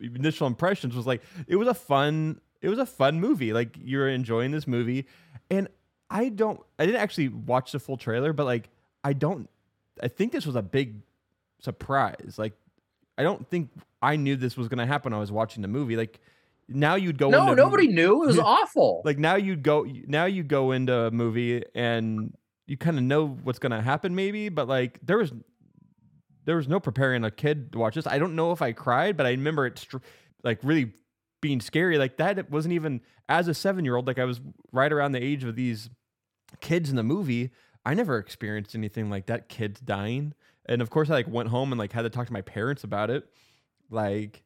initial 0.00 0.46
impressions 0.46 0.94
was 0.94 1.06
like 1.06 1.22
it 1.46 1.56
was 1.56 1.68
a 1.68 1.74
fun 1.74 2.40
it 2.60 2.68
was 2.68 2.78
a 2.78 2.86
fun 2.86 3.20
movie 3.20 3.52
like 3.52 3.76
you're 3.80 4.08
enjoying 4.08 4.50
this 4.50 4.66
movie 4.66 5.06
and 5.50 5.68
i 6.10 6.28
don't 6.28 6.60
i 6.78 6.86
didn't 6.86 7.00
actually 7.00 7.28
watch 7.28 7.72
the 7.72 7.78
full 7.78 7.96
trailer 7.96 8.32
but 8.32 8.44
like 8.44 8.68
i 9.04 9.12
don't 9.12 9.48
i 10.02 10.08
think 10.08 10.32
this 10.32 10.46
was 10.46 10.56
a 10.56 10.62
big 10.62 10.96
surprise 11.60 12.34
like 12.38 12.52
i 13.18 13.22
don't 13.22 13.48
think 13.48 13.70
i 14.02 14.16
knew 14.16 14.36
this 14.36 14.56
was 14.56 14.68
going 14.68 14.78
to 14.78 14.86
happen 14.86 15.12
i 15.12 15.18
was 15.18 15.32
watching 15.32 15.62
the 15.62 15.68
movie 15.68 15.96
like 15.96 16.20
now 16.68 16.94
you'd 16.96 17.18
go 17.18 17.30
no, 17.30 17.42
into 17.42 17.54
nobody 17.56 17.88
knew. 17.88 18.24
It 18.24 18.26
was 18.26 18.38
awful. 18.56 19.02
like 19.04 19.18
now 19.18 19.36
you'd 19.36 19.62
go 19.62 19.86
now 20.06 20.24
you 20.24 20.42
go 20.42 20.72
into 20.72 20.94
a 20.94 21.10
movie 21.10 21.62
and 21.74 22.34
you 22.66 22.76
kind 22.76 22.96
of 22.96 23.04
know 23.04 23.26
what's 23.28 23.58
going 23.60 23.70
to 23.70 23.80
happen 23.80 24.14
maybe 24.16 24.48
but 24.48 24.66
like 24.66 24.98
there 25.02 25.18
was 25.18 25.32
there 26.44 26.56
was 26.56 26.68
no 26.68 26.80
preparing 26.80 27.24
a 27.24 27.30
kid 27.30 27.72
to 27.72 27.78
watch 27.78 27.94
this. 27.94 28.06
I 28.06 28.18
don't 28.18 28.34
know 28.34 28.52
if 28.52 28.62
i 28.62 28.72
cried 28.72 29.16
but 29.16 29.26
i 29.26 29.30
remember 29.30 29.66
it 29.66 29.78
str- 29.78 29.98
like 30.42 30.58
really 30.62 30.92
being 31.40 31.60
scary. 31.60 31.98
Like 31.98 32.16
that 32.16 32.38
it 32.38 32.50
wasn't 32.50 32.74
even 32.74 33.00
as 33.28 33.46
a 33.48 33.54
seven 33.54 33.84
year 33.84 33.96
old 33.96 34.06
like 34.06 34.18
i 34.18 34.24
was 34.24 34.40
right 34.72 34.92
around 34.92 35.12
the 35.12 35.22
age 35.22 35.44
of 35.44 35.54
these 35.56 35.90
kids 36.60 36.90
in 36.90 36.96
the 36.96 37.02
movie 37.02 37.50
i 37.84 37.92
never 37.92 38.18
experienced 38.18 38.74
anything 38.74 39.10
like 39.10 39.26
that 39.26 39.48
kids 39.48 39.80
dying. 39.80 40.32
And 40.66 40.82
of 40.82 40.90
course 40.90 41.10
i 41.10 41.12
like 41.12 41.28
went 41.28 41.48
home 41.50 41.70
and 41.72 41.78
like 41.78 41.92
had 41.92 42.02
to 42.02 42.10
talk 42.10 42.26
to 42.26 42.32
my 42.32 42.42
parents 42.42 42.82
about 42.82 43.10
it. 43.10 43.24
Like 43.90 44.42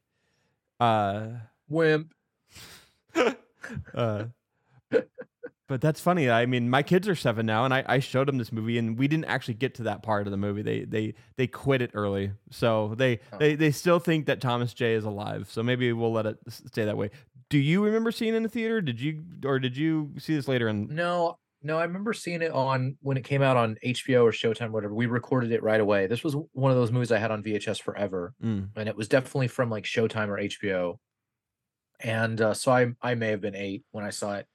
uh 0.78 1.28
Wimp. 1.70 2.12
uh, 3.94 4.24
but 5.68 5.80
that's 5.80 6.00
funny. 6.00 6.28
I 6.28 6.46
mean, 6.46 6.68
my 6.68 6.82
kids 6.82 7.08
are 7.08 7.14
seven 7.14 7.46
now, 7.46 7.64
and 7.64 7.72
I, 7.72 7.84
I 7.86 7.98
showed 8.00 8.26
them 8.28 8.38
this 8.38 8.52
movie, 8.52 8.76
and 8.76 8.98
we 8.98 9.06
didn't 9.08 9.26
actually 9.26 9.54
get 9.54 9.74
to 9.76 9.84
that 9.84 10.02
part 10.02 10.26
of 10.26 10.30
the 10.32 10.36
movie. 10.36 10.62
They 10.62 10.84
they 10.84 11.14
they 11.36 11.46
quit 11.46 11.80
it 11.80 11.90
early, 11.94 12.32
so 12.50 12.94
they 12.96 13.20
Oh. 13.32 13.38
they 13.38 13.54
they 13.54 13.70
still 13.70 13.98
think 14.00 14.26
that 14.26 14.40
Thomas 14.40 14.74
J 14.74 14.94
is 14.94 15.04
alive. 15.04 15.48
So 15.50 15.62
maybe 15.62 15.92
we'll 15.92 16.12
let 16.12 16.26
it 16.26 16.38
stay 16.48 16.84
that 16.84 16.96
way. 16.96 17.10
Do 17.50 17.58
you 17.58 17.84
remember 17.84 18.10
seeing 18.12 18.34
it 18.34 18.36
in 18.38 18.42
the 18.42 18.48
theater? 18.48 18.80
Did 18.80 19.00
you 19.00 19.22
or 19.44 19.58
did 19.58 19.76
you 19.76 20.12
see 20.18 20.34
this 20.34 20.48
later 20.48 20.68
in? 20.68 20.88
No, 20.94 21.38
No, 21.62 21.78
I 21.78 21.84
remember 21.84 22.12
seeing 22.14 22.42
it 22.42 22.50
on 22.52 22.96
when 23.02 23.16
it 23.16 23.22
came 23.24 23.42
out 23.42 23.56
on 23.56 23.76
HBO 23.84 24.24
or 24.24 24.32
Showtime, 24.32 24.68
or 24.68 24.72
whatever. 24.72 24.94
We 24.94 25.06
recorded 25.06 25.52
it 25.52 25.62
right 25.62 25.80
away. 25.80 26.06
This 26.08 26.24
was 26.24 26.34
one 26.52 26.70
of 26.72 26.76
those 26.78 26.90
movies 26.90 27.12
I 27.12 27.18
had 27.18 27.30
on 27.30 27.42
VHS 27.44 27.80
forever, 27.80 28.32
Mm. 28.42 28.70
and 28.76 28.88
it 28.88 28.96
was 28.96 29.06
definitely 29.08 29.48
from 29.48 29.70
like 29.70 29.84
Showtime 29.84 30.28
or 30.28 30.38
HBO. 30.38 30.98
And 32.02 32.40
uh, 32.40 32.54
so 32.54 32.73
I 32.73 32.92
I 33.02 33.14
may 33.14 33.28
have 33.28 33.40
been 33.40 33.54
eight 33.57 33.85
when 33.90 34.04
I 34.04 34.11
saw 34.11 34.37
it. 34.37 34.47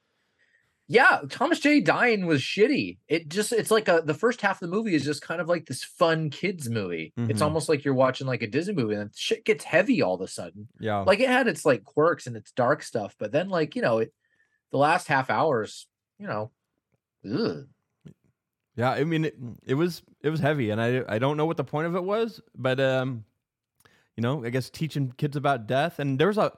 Yeah, 0.87 1.21
Thomas 1.29 1.59
J. 1.59 1.81
dying 1.81 2.27
was 2.27 2.41
shitty. 2.41 2.99
It 3.07 3.27
just 3.29 3.51
it's 3.51 3.71
like 3.71 3.87
a 3.87 4.03
the 4.05 4.13
first 4.13 4.39
half 4.41 4.61
of 4.61 4.69
the 4.69 4.75
movie 4.75 4.93
is 4.93 5.03
just 5.03 5.23
kind 5.23 5.41
of 5.41 5.49
like 5.49 5.65
this 5.65 5.83
fun 5.83 6.29
kids 6.29 6.69
movie. 6.69 7.11
It's 7.17 7.41
Mhm. 7.41 7.45
almost 7.45 7.69
like 7.69 7.83
you're 7.83 7.95
watching 7.95 8.27
like 8.27 8.43
a 8.43 8.47
Disney 8.47 8.75
movie, 8.75 8.93
and 8.93 9.09
shit 9.15 9.45
gets 9.45 9.63
heavy 9.63 10.03
all 10.03 10.13
of 10.13 10.21
a 10.21 10.27
sudden 10.27 10.67
Yeah. 10.79 10.99
like 10.99 11.19
it 11.19 11.27
had 11.29 11.47
its 11.47 11.65
like 11.65 11.83
quirks 11.85 12.27
and 12.27 12.37
its 12.37 12.51
dark 12.51 12.83
stuff, 12.83 13.15
but 13.17 13.31
then 13.31 13.49
like 13.49 13.75
you 13.75 13.81
know 13.81 13.97
it, 13.97 14.13
the 14.71 14.77
last 14.77 15.07
half 15.07 15.31
hours, 15.31 15.87
you 16.19 16.27
know, 16.27 16.51
ugh. 17.27 17.67
Yeah, 18.75 18.91
I 18.91 19.05
mean 19.05 19.25
it, 19.25 19.35
it 19.65 19.73
was 19.75 20.03
it 20.21 20.29
was 20.29 20.39
heavy 20.39 20.69
and 20.69 20.79
I 20.79 21.03
I 21.07 21.17
don't 21.17 21.37
know 21.37 21.45
what 21.47 21.57
the 21.57 21.63
point 21.63 21.87
of 21.87 21.95
it 21.95 22.03
was, 22.03 22.41
but 22.55 22.79
um 22.79 23.25
you 24.15 24.21
know, 24.21 24.45
I 24.45 24.49
guess 24.49 24.69
teaching 24.69 25.13
kids 25.17 25.35
about 25.35 25.65
death 25.65 25.97
and 25.97 26.19
there 26.19 26.27
was 26.27 26.37
a 26.37 26.53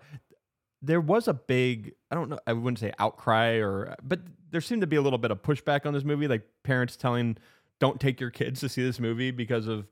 there 0.82 1.02
was 1.02 1.28
a 1.28 1.34
big 1.34 1.94
I 2.12 2.16
don't 2.16 2.30
know, 2.30 2.40
I 2.46 2.54
wouldn't 2.54 2.80
say 2.80 2.94
outcry 3.00 3.56
or 3.56 3.96
but 4.04 4.22
there 4.50 4.62
seemed 4.62 4.82
to 4.82 4.88
be 4.88 4.96
a 4.96 5.02
little 5.02 5.20
bit 5.20 5.32
of 5.32 5.42
pushback 5.42 5.86
on 5.86 5.94
this 5.94 6.04
movie 6.04 6.28
like 6.28 6.48
parents 6.64 6.96
telling 6.96 7.38
don't 7.80 8.00
take 8.00 8.20
your 8.20 8.30
kids 8.30 8.60
to 8.62 8.70
see 8.70 8.84
this 8.84 9.00
movie 9.00 9.32
because 9.32 9.68
of 9.68 9.88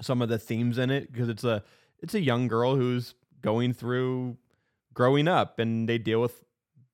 some 0.00 0.22
of 0.22 0.28
the 0.28 0.38
themes 0.38 0.78
in 0.78 0.90
it 0.90 1.12
because 1.12 1.28
it's 1.28 1.44
a 1.44 1.62
it's 2.00 2.14
a 2.14 2.20
young 2.20 2.48
girl 2.48 2.76
who's 2.76 3.14
going 3.42 3.72
through 3.72 4.36
growing 4.94 5.28
up 5.28 5.58
and 5.58 5.88
they 5.88 5.98
deal 5.98 6.20
with 6.20 6.44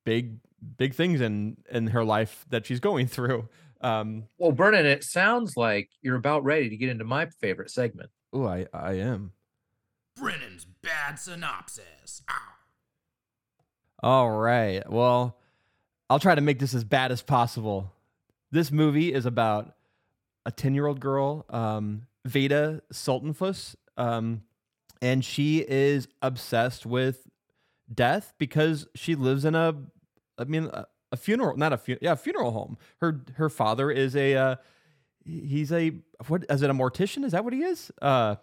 big 0.05 0.39
big 0.77 0.93
things 0.93 1.21
in 1.21 1.57
in 1.71 1.87
her 1.87 2.03
life 2.03 2.45
that 2.49 2.65
she's 2.65 2.79
going 2.79 3.07
through. 3.15 3.47
Um 3.81 4.25
well, 4.37 4.51
Brennan, 4.51 4.85
it 4.85 5.03
sounds 5.03 5.55
like 5.55 5.89
you're 6.01 6.17
about 6.17 6.43
ready 6.43 6.69
to 6.69 6.77
get 6.77 6.89
into 6.89 7.05
my 7.05 7.27
favorite 7.27 7.71
segment. 7.71 8.09
Oh, 8.33 8.45
I 8.45 8.67
I 8.73 8.93
am. 8.93 9.31
Brennan's 10.15 10.65
bad 10.65 11.17
synopsis. 11.17 12.21
Ow. 12.29 12.58
All 14.01 14.31
right. 14.31 14.89
Well, 14.89 15.37
I'll 16.09 16.19
try 16.19 16.35
to 16.35 16.41
make 16.41 16.59
this 16.59 16.73
as 16.73 16.83
bad 16.83 17.11
as 17.11 17.21
possible. 17.21 17.91
This 18.51 18.71
movie 18.71 19.13
is 19.13 19.25
about 19.25 19.75
a 20.45 20.51
10-year-old 20.51 20.99
girl, 20.99 21.45
um, 21.49 22.07
Vada 22.25 22.81
Sultenfuss, 22.91 23.75
um, 23.97 24.41
and 25.01 25.23
she 25.23 25.59
is 25.67 26.07
obsessed 26.21 26.85
with 26.85 27.27
death 27.93 28.33
because 28.37 28.87
she 28.95 29.15
lives 29.15 29.45
in 29.45 29.55
a 29.55 29.75
I 30.37 30.43
mean 30.45 30.65
a, 30.65 30.85
a 31.11 31.17
funeral, 31.17 31.57
not 31.57 31.73
a 31.73 31.77
fu- 31.77 31.97
yeah, 32.01 32.13
a 32.13 32.15
funeral 32.15 32.51
home. 32.51 32.77
Her 33.01 33.23
her 33.35 33.49
father 33.49 33.91
is 33.91 34.15
a 34.15 34.35
uh, 34.35 34.55
he's 35.25 35.71
a 35.71 35.93
what 36.27 36.45
is 36.49 36.61
it 36.61 36.69
a 36.69 36.73
mortician? 36.73 37.23
Is 37.23 37.31
that 37.31 37.43
what 37.43 37.53
he 37.53 37.63
is? 37.63 37.91
Uh 38.01 38.35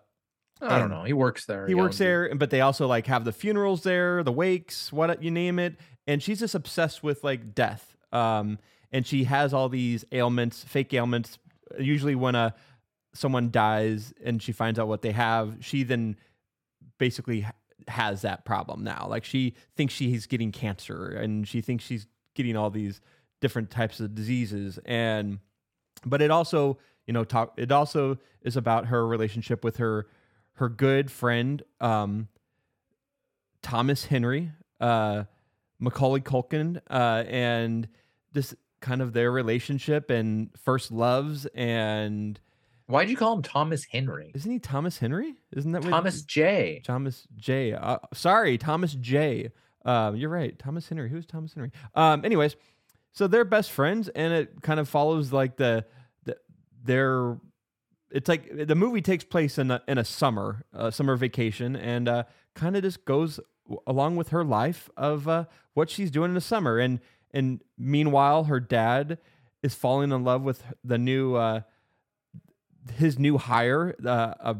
I 0.60 0.78
don't 0.78 0.90
know. 0.90 1.04
He 1.04 1.12
works 1.12 1.44
there. 1.44 1.66
he 1.66 1.74
works 1.74 1.98
there, 1.98 2.34
but 2.34 2.50
they 2.50 2.60
also 2.60 2.86
like 2.86 3.06
have 3.06 3.24
the 3.24 3.32
funerals 3.32 3.82
there, 3.82 4.22
the 4.22 4.32
wakes, 4.32 4.92
what 4.92 5.22
you 5.22 5.30
name 5.30 5.58
it. 5.58 5.76
And 6.06 6.22
she's 6.22 6.40
just 6.40 6.54
obsessed 6.54 7.02
with 7.02 7.22
like 7.24 7.54
death. 7.54 7.96
Um, 8.12 8.58
and 8.92 9.06
she 9.06 9.24
has 9.24 9.52
all 9.52 9.68
these 9.68 10.04
ailments, 10.12 10.64
fake 10.64 10.94
ailments. 10.94 11.38
Usually, 11.78 12.14
when 12.14 12.34
a 12.34 12.54
someone 13.12 13.50
dies 13.50 14.12
and 14.24 14.42
she 14.42 14.52
finds 14.52 14.78
out 14.78 14.88
what 14.88 15.02
they 15.02 15.12
have, 15.12 15.56
she 15.60 15.82
then 15.82 16.16
basically 16.98 17.40
ha- 17.40 17.52
has 17.88 18.22
that 18.22 18.44
problem 18.44 18.84
now. 18.84 19.06
Like 19.08 19.24
she 19.24 19.54
thinks 19.76 19.92
she's 19.92 20.26
getting 20.26 20.52
cancer, 20.52 21.08
and 21.08 21.46
she 21.46 21.60
thinks 21.60 21.84
she's 21.84 22.06
getting 22.34 22.56
all 22.56 22.70
these 22.70 23.00
different 23.40 23.70
types 23.70 24.00
of 24.00 24.14
diseases. 24.14 24.78
And 24.86 25.40
but 26.04 26.22
it 26.22 26.30
also, 26.30 26.78
you 27.06 27.12
know, 27.12 27.24
talk. 27.24 27.54
It 27.56 27.72
also 27.72 28.18
is 28.42 28.56
about 28.56 28.86
her 28.86 29.06
relationship 29.06 29.64
with 29.64 29.78
her 29.78 30.06
her 30.56 30.68
good 30.68 31.10
friend 31.10 31.62
um, 31.80 32.28
Thomas 33.62 34.04
Henry, 34.04 34.52
uh, 34.80 35.24
Macaulay 35.78 36.20
Culkin, 36.20 36.80
uh, 36.90 37.24
and 37.26 37.88
this 38.32 38.54
kind 38.80 39.02
of 39.02 39.12
their 39.12 39.30
relationship 39.32 40.10
and 40.10 40.50
first 40.62 40.90
loves. 40.92 41.46
And 41.54 42.38
Why'd 42.86 43.10
you 43.10 43.16
call 43.16 43.34
him 43.34 43.42
Thomas 43.42 43.84
Henry? 43.84 44.30
isn't 44.34 44.50
he 44.50 44.58
Thomas 44.58 44.98
Henry? 44.98 45.34
Isn't 45.52 45.72
that 45.72 45.82
what- 45.82 45.90
Thomas 45.90 46.22
J. 46.22 46.82
Thomas 46.84 47.26
J. 47.36 47.72
Uh, 47.72 47.98
sorry, 48.14 48.58
Thomas 48.58 48.92
J. 48.94 49.50
Um, 49.84 50.16
you're 50.16 50.30
right, 50.30 50.56
Thomas 50.58 50.88
Henry. 50.88 51.08
Who's 51.08 51.26
Thomas 51.26 51.54
Henry? 51.54 51.70
Um, 51.94 52.24
anyways, 52.24 52.56
so 53.12 53.26
they're 53.26 53.44
best 53.44 53.70
friends, 53.72 54.08
and 54.08 54.32
it 54.32 54.62
kind 54.62 54.78
of 54.80 54.88
follows 54.88 55.32
like 55.32 55.56
the, 55.56 55.84
the 56.24 56.36
their. 56.84 57.38
It's 58.10 58.28
like 58.28 58.66
the 58.66 58.74
movie 58.74 59.02
takes 59.02 59.24
place 59.24 59.58
in 59.58 59.70
a, 59.70 59.82
in 59.88 59.98
a 59.98 60.04
summer, 60.04 60.64
uh, 60.74 60.90
summer 60.90 61.16
vacation, 61.16 61.74
and 61.74 62.08
uh, 62.08 62.24
kind 62.54 62.76
of 62.76 62.82
just 62.82 63.04
goes 63.04 63.40
w- 63.64 63.80
along 63.86 64.16
with 64.16 64.28
her 64.28 64.44
life 64.44 64.88
of 64.96 65.26
uh, 65.26 65.44
what 65.74 65.90
she's 65.90 66.10
doing 66.10 66.30
in 66.30 66.34
the 66.34 66.40
summer, 66.40 66.78
and 66.78 67.00
and 67.32 67.62
meanwhile, 67.76 68.44
her 68.44 68.60
dad 68.60 69.18
is 69.62 69.74
falling 69.74 70.12
in 70.12 70.24
love 70.24 70.42
with 70.42 70.62
the 70.84 70.98
new 70.98 71.34
uh, 71.34 71.62
his 72.94 73.18
new 73.18 73.38
hire, 73.38 73.96
uh, 74.04 74.34
uh, 74.40 74.54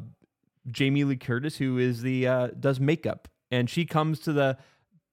Jamie 0.69 1.05
Lee 1.05 1.17
Curtis, 1.17 1.57
who 1.57 1.79
is 1.79 2.03
the 2.03 2.51
does 2.59 2.81
makeup, 2.81 3.29
and 3.51 3.71
she 3.71 3.85
comes 3.85 4.19
to 4.21 4.33
the 4.33 4.59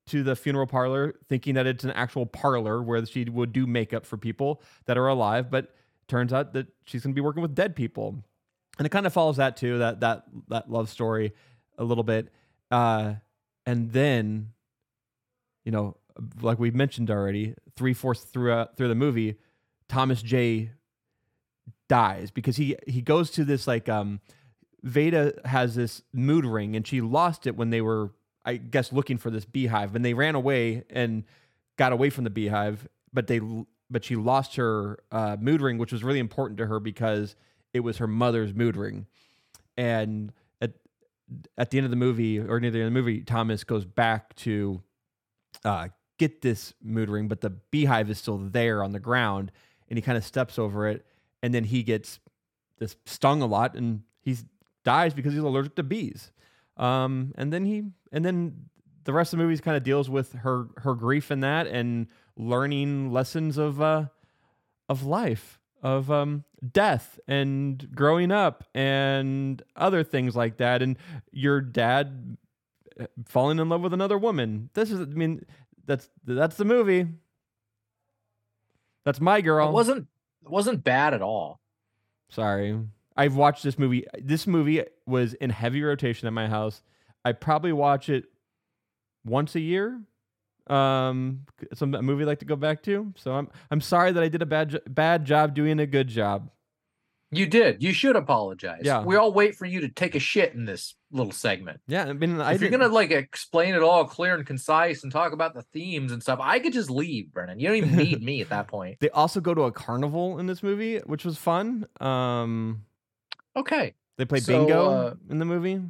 to 0.08 0.24
the 0.24 0.36
funeral 0.36 0.68
parlor 0.68 1.16
thinking 1.30 1.56
that 1.56 1.66
it's 1.66 1.84
an 1.84 1.92
actual 1.92 2.26
parlor 2.26 2.82
where 2.82 3.06
she 3.06 3.24
would 3.26 3.54
do 3.54 3.66
makeup 3.66 4.06
for 4.06 4.18
people 4.18 4.62
that 4.86 4.98
are 4.98 5.08
alive, 5.08 5.50
but 5.50 5.74
turns 6.14 6.32
out 6.32 6.54
that 6.54 6.68
she's 6.86 7.02
going 7.02 7.12
to 7.12 7.16
be 7.16 7.26
working 7.26 7.42
with 7.42 7.56
dead 7.56 7.76
people, 7.76 8.24
and 8.78 8.86
it 8.86 8.90
kind 8.90 9.08
of 9.08 9.14
follows 9.14 9.38
that 9.38 9.58
too 9.58 9.80
that 9.80 10.02
that 10.02 10.26
that 10.48 10.70
love 10.70 10.88
story 10.88 11.34
a 11.80 11.84
little 11.84 12.04
bit, 12.04 12.30
uh, 12.70 13.16
and 13.66 13.92
then 13.92 14.52
you 15.66 15.72
know, 15.72 15.98
like 16.40 16.60
we've 16.60 16.76
mentioned 16.76 17.10
already, 17.10 17.56
three 17.76 17.96
fourths 17.96 18.22
through 18.22 18.64
through 18.78 18.90
the 18.90 18.96
movie, 18.96 19.38
Thomas 19.90 20.22
J 20.22 20.70
dies 21.90 22.30
because 22.30 22.58
he 22.58 22.76
he 22.86 23.02
goes 23.02 23.32
to 23.32 23.44
this 23.44 23.66
like 23.66 23.90
um 23.90 24.20
Vada 24.84 25.34
has 25.46 25.74
this 25.74 26.04
mood 26.14 26.46
ring 26.46 26.76
and 26.76 26.86
she 26.86 27.02
lost 27.02 27.48
it 27.48 27.56
when 27.56 27.72
they 27.72 27.82
were 27.82 28.12
I 28.46 28.58
guess 28.58 28.94
looking 28.94 29.18
for 29.18 29.32
this 29.32 29.46
beehive. 29.46 29.96
And 29.96 30.06
they 30.06 30.14
ran 30.14 30.36
away 30.36 30.84
and 30.92 31.24
got 31.78 31.92
away 31.92 32.12
from 32.12 32.24
the 32.24 32.30
beehive 32.30 32.88
but 33.14 33.28
they 33.28 33.40
but 33.94 34.04
she 34.04 34.16
lost 34.16 34.56
her 34.58 35.00
uh, 35.12 35.38
mood 35.40 35.62
ring 35.62 35.78
which 35.78 35.92
was 35.92 36.04
really 36.04 36.20
important 36.20 36.58
to 36.58 36.66
her 36.66 36.80
because 36.80 37.36
it 37.74 37.80
was 37.80 37.98
her 37.98 38.08
mother's 38.08 38.54
mood 38.54 38.76
ring. 38.76 39.08
And 39.78 40.34
at 40.62 40.74
at 41.58 41.72
the 41.72 41.78
end 41.78 41.86
of 41.86 41.92
the 41.92 41.98
movie 41.98 42.40
or 42.40 42.60
near 42.60 42.72
the 42.72 42.80
end 42.80 42.88
of 42.88 42.94
the 42.94 43.00
movie 43.00 43.22
Thomas 43.22 43.64
goes 43.64 43.86
back 43.86 44.36
to 44.38 44.82
uh, 45.64 45.88
get 46.18 46.42
this 46.42 46.74
mood 46.82 47.10
ring 47.10 47.28
but 47.28 47.42
the 47.42 47.50
beehive 47.50 48.10
is 48.10 48.18
still 48.18 48.38
there 48.38 48.84
on 48.84 48.92
the 48.92 49.00
ground 49.00 49.52
and 49.90 49.98
he 49.98 50.02
kind 50.02 50.18
of 50.18 50.26
steps 50.26 50.60
over 50.60 50.88
it 50.88 51.06
and 51.42 51.54
then 51.54 51.64
he 51.64 51.84
gets 51.84 52.20
this 52.80 52.96
stung 53.06 53.42
a 53.42 53.46
lot 53.46 53.76
and 53.76 54.02
he 54.22 54.38
dies 54.84 55.14
because 55.14 55.34
he's 55.34 55.42
allergic 55.42 55.76
to 55.76 55.84
bees. 55.84 56.32
Um, 56.78 57.34
and 57.36 57.54
then 57.54 57.66
he 57.66 57.84
and 58.12 58.26
then 58.26 58.70
the 59.06 59.14
rest 59.14 59.34
of 59.34 59.40
the 59.40 59.46
movie 59.46 59.58
kind 59.62 59.78
of 59.78 59.84
deals 59.84 60.10
with 60.10 60.34
her 60.34 60.68
her 60.78 60.94
grief 60.96 61.32
in 61.32 61.42
that 61.42 61.68
and 61.68 62.08
learning 62.38 63.12
lessons 63.12 63.58
of 63.58 63.82
uh 63.82 64.06
of 64.90 65.04
life 65.04 65.60
of 65.82 66.10
um 66.12 66.44
death 66.72 67.20
and 67.28 67.90
growing 67.94 68.32
up 68.32 68.64
and 68.74 69.62
other 69.76 70.04
things 70.04 70.36
like 70.36 70.58
that 70.58 70.82
and 70.82 70.98
your 71.32 71.60
dad 71.62 72.38
uh, 73.00 73.06
falling 73.26 73.60
in 73.60 73.70
love 73.70 73.82
with 73.82 73.94
another 73.94 74.18
woman 74.18 74.70
this 74.74 74.92
is 74.92 75.00
i 75.00 75.06
mean 75.06 75.46
that's 75.86 76.10
that's 76.26 76.56
the 76.56 76.66
movie 76.66 77.08
that's 79.06 79.20
my 79.20 79.42
girl 79.42 79.70
It 79.70 79.74
wasn't 79.74 80.08
it 80.44 80.50
wasn't 80.50 80.84
bad 80.84 81.14
at 81.14 81.22
all. 81.22 81.60
Sorry. 82.30 82.78
I've 83.16 83.36
watched 83.36 83.64
this 83.64 83.78
movie. 83.78 84.06
This 84.20 84.48
movie 84.48 84.84
was 85.06 85.34
in 85.36 85.52
heavy 85.52 85.82
rotation 85.84 86.28
at 86.28 86.34
my 86.34 86.48
house. 86.48 86.82
I 87.24 87.32
probably 87.32 87.72
watch 87.72 88.10
it 88.10 88.26
once 89.26 89.56
a 89.56 89.60
year. 89.60 90.00
Um, 90.68 91.42
some 91.74 91.94
a 91.94 92.02
movie 92.02 92.24
I 92.24 92.28
like 92.28 92.40
to 92.40 92.46
go 92.46 92.56
back 92.56 92.84
to. 92.84 93.14
So 93.18 93.34
I'm 93.34 93.50
I'm 93.70 93.82
sorry 93.82 94.12
that 94.14 94.24
I 94.24 94.30
did 94.30 94.42
a 94.42 94.46
bad 94.46 94.70
jo- 94.70 94.80
bad 94.88 95.26
job 95.26 95.54
doing 95.54 95.80
a 95.80 95.86
good 95.86 96.08
job. 96.08 96.50
You 97.32 97.48
did. 97.48 97.82
You 97.82 97.94
should 97.94 98.16
apologize. 98.16 98.82
Yeah. 98.84 99.04
We 99.04 99.16
all 99.16 99.34
wait 99.34 99.56
for 99.56 99.66
you 99.66 99.82
to 99.82 99.90
take 99.90 100.14
a 100.14 100.20
shit 100.20 100.54
in 100.54 100.66
this 100.66 100.94
little 101.12 101.32
segment. 101.32 101.82
Yeah, 101.88 102.06
I 102.06 102.14
mean, 102.14 102.40
I 102.40 102.54
if 102.54 102.62
you're 102.62 102.70
didn't- 102.70 102.82
gonna 102.84 102.94
like 102.94 103.10
explain 103.10 103.74
it 103.74 103.82
all 103.82 104.06
clear 104.06 104.36
and 104.36 104.46
concise 104.46 105.02
and 105.04 105.12
talk 105.12 105.34
about 105.34 105.56
the 105.56 105.64
themes 105.74 106.12
and 106.12 106.22
stuff, 106.22 106.38
I 106.42 106.60
could 106.60 106.74
just 106.74 106.92
leave, 106.92 107.34
Brennan. 107.34 107.60
You 107.60 107.70
don't 107.70 107.78
even 107.78 107.96
need 107.96 108.22
me 108.24 108.40
at 108.42 108.50
that 108.50 108.68
point. 108.68 108.98
They 109.02 109.10
also 109.10 109.42
go 109.42 109.54
to 109.56 109.64
a 109.64 109.72
carnival 109.72 110.38
in 110.40 110.46
this 110.46 110.62
movie, 110.62 111.00
which 111.00 111.26
was 111.26 111.38
fun. 111.38 111.88
Um, 112.00 112.86
Okay. 113.56 113.96
they 114.18 114.26
play 114.26 114.40
So, 114.40 114.60
bingo 114.60 114.92
uh, 114.92 115.14
in 115.30 115.40
the 115.40 115.46
movie. 115.46 115.76
I 115.76 115.82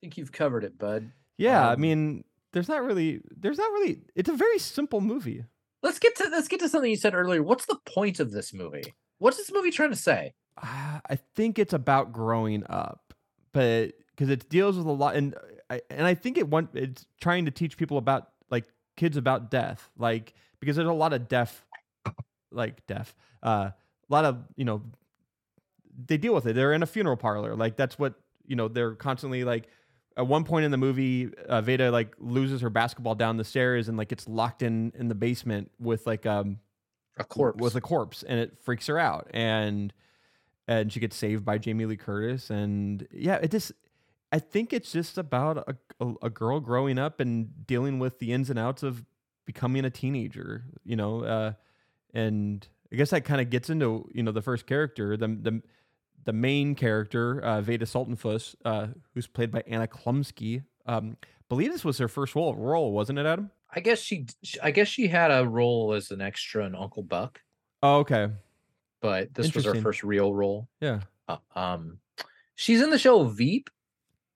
think 0.00 0.16
you've 0.16 0.32
covered 0.32 0.64
it, 0.64 0.78
bud. 0.78 1.10
Yeah, 1.36 1.68
I 1.68 1.74
um, 1.74 1.80
mean, 1.80 2.24
there's 2.52 2.68
not 2.68 2.82
really, 2.82 3.20
there's 3.36 3.58
not 3.58 3.70
really. 3.72 4.00
It's 4.14 4.28
a 4.28 4.34
very 4.34 4.58
simple 4.58 5.00
movie. 5.00 5.44
let's 5.82 5.98
get 5.98 6.16
to 6.16 6.28
let's 6.30 6.48
get 6.48 6.60
to 6.60 6.68
something 6.68 6.90
you 6.90 6.96
said 6.96 7.14
earlier. 7.14 7.42
What's 7.42 7.66
the 7.66 7.78
point 7.86 8.20
of 8.20 8.32
this 8.32 8.52
movie? 8.52 8.94
What's 9.18 9.36
this 9.36 9.52
movie 9.52 9.70
trying 9.70 9.90
to 9.90 9.96
say? 9.96 10.34
Uh, 10.60 11.00
I 11.08 11.16
think 11.36 11.58
it's 11.58 11.72
about 11.72 12.12
growing 12.12 12.64
up, 12.68 13.14
but 13.52 13.92
because 14.10 14.28
it 14.30 14.48
deals 14.48 14.76
with 14.76 14.86
a 14.86 14.92
lot, 14.92 15.14
and 15.16 15.34
I 15.70 15.80
and 15.90 16.06
I 16.06 16.14
think 16.14 16.38
it 16.38 16.48
want 16.48 16.70
it's 16.74 17.06
trying 17.20 17.44
to 17.44 17.50
teach 17.50 17.76
people 17.76 17.98
about 17.98 18.28
like 18.50 18.64
kids 18.96 19.16
about 19.16 19.50
death, 19.50 19.90
like 19.96 20.34
because 20.60 20.76
there's 20.76 20.88
a 20.88 20.92
lot 20.92 21.12
of 21.12 21.28
deaf, 21.28 21.64
like 22.50 22.86
deaf, 22.86 23.14
uh, 23.42 23.70
a 23.70 23.74
lot 24.08 24.24
of 24.24 24.38
you 24.56 24.64
know, 24.64 24.82
they 26.06 26.16
deal 26.16 26.34
with 26.34 26.46
it. 26.46 26.54
They're 26.54 26.72
in 26.72 26.82
a 26.82 26.86
funeral 26.86 27.16
parlor, 27.16 27.54
like 27.54 27.76
that's 27.76 27.98
what 27.98 28.14
you 28.46 28.56
know. 28.56 28.68
They're 28.68 28.94
constantly 28.94 29.44
like. 29.44 29.68
At 30.18 30.26
one 30.26 30.42
point 30.44 30.64
in 30.64 30.72
the 30.72 30.76
movie, 30.76 31.30
uh, 31.48 31.60
Vada 31.62 31.90
like 31.92 32.14
loses 32.18 32.60
her 32.60 32.70
basketball 32.70 33.14
down 33.14 33.36
the 33.36 33.44
stairs 33.44 33.88
and 33.88 33.96
like 33.96 34.08
gets 34.08 34.26
locked 34.28 34.62
in 34.62 34.92
in 34.98 35.06
the 35.08 35.14
basement 35.14 35.70
with 35.78 36.06
like 36.06 36.26
um 36.26 36.58
A 37.18 37.24
corpse. 37.24 37.62
with 37.62 37.76
a 37.76 37.80
corpse 37.80 38.24
and 38.24 38.38
it 38.40 38.58
freaks 38.58 38.88
her 38.88 38.98
out 38.98 39.28
and 39.32 39.92
and 40.66 40.92
she 40.92 40.98
gets 41.00 41.16
saved 41.16 41.44
by 41.44 41.56
Jamie 41.56 41.86
Lee 41.86 41.96
Curtis 41.96 42.50
and 42.50 43.06
yeah 43.12 43.36
it 43.36 43.52
just 43.52 43.70
I 44.32 44.40
think 44.40 44.72
it's 44.72 44.90
just 44.92 45.16
about 45.18 45.56
a, 45.56 45.76
a, 46.04 46.14
a 46.24 46.30
girl 46.30 46.60
growing 46.60 46.98
up 46.98 47.20
and 47.20 47.64
dealing 47.66 47.98
with 48.00 48.18
the 48.18 48.32
ins 48.32 48.50
and 48.50 48.58
outs 48.58 48.82
of 48.82 49.04
becoming 49.46 49.84
a 49.84 49.90
teenager 49.90 50.64
you 50.84 50.96
know 50.96 51.22
uh 51.22 51.52
and 52.12 52.66
I 52.92 52.96
guess 52.96 53.10
that 53.10 53.24
kind 53.24 53.40
of 53.40 53.50
gets 53.50 53.70
into 53.70 54.08
you 54.12 54.24
know 54.24 54.32
the 54.32 54.42
first 54.42 54.66
character 54.66 55.16
the 55.16 55.28
the 55.28 55.62
the 56.28 56.32
main 56.34 56.74
character 56.74 57.40
uh, 57.40 57.62
Vada 57.62 57.86
Sultenfuss 57.86 58.54
uh, 58.66 58.88
who's 59.14 59.26
played 59.26 59.50
by 59.50 59.62
Anna 59.66 59.86
Chlumsky 59.86 60.62
um 60.84 61.16
believe 61.48 61.72
this 61.72 61.86
was 61.86 61.96
her 61.96 62.06
first 62.06 62.34
role 62.34 62.54
role 62.54 62.92
wasn't 62.92 63.18
it 63.18 63.24
Adam 63.24 63.50
I 63.74 63.80
guess 63.80 63.98
she 63.98 64.26
I 64.62 64.70
guess 64.70 64.88
she 64.88 65.08
had 65.08 65.30
a 65.30 65.48
role 65.48 65.94
as 65.94 66.10
an 66.10 66.20
extra 66.20 66.66
in 66.66 66.74
Uncle 66.74 67.02
Buck, 67.02 67.40
oh 67.82 68.00
okay 68.00 68.28
but 69.00 69.32
this 69.32 69.54
was 69.54 69.64
her 69.64 69.74
first 69.76 70.04
real 70.04 70.34
role. 70.34 70.68
yeah 70.82 71.00
Uh, 71.28 71.38
um 71.56 71.98
she's 72.56 72.82
in 72.82 72.90
the 72.90 72.98
show 72.98 73.24
Veep, 73.24 73.70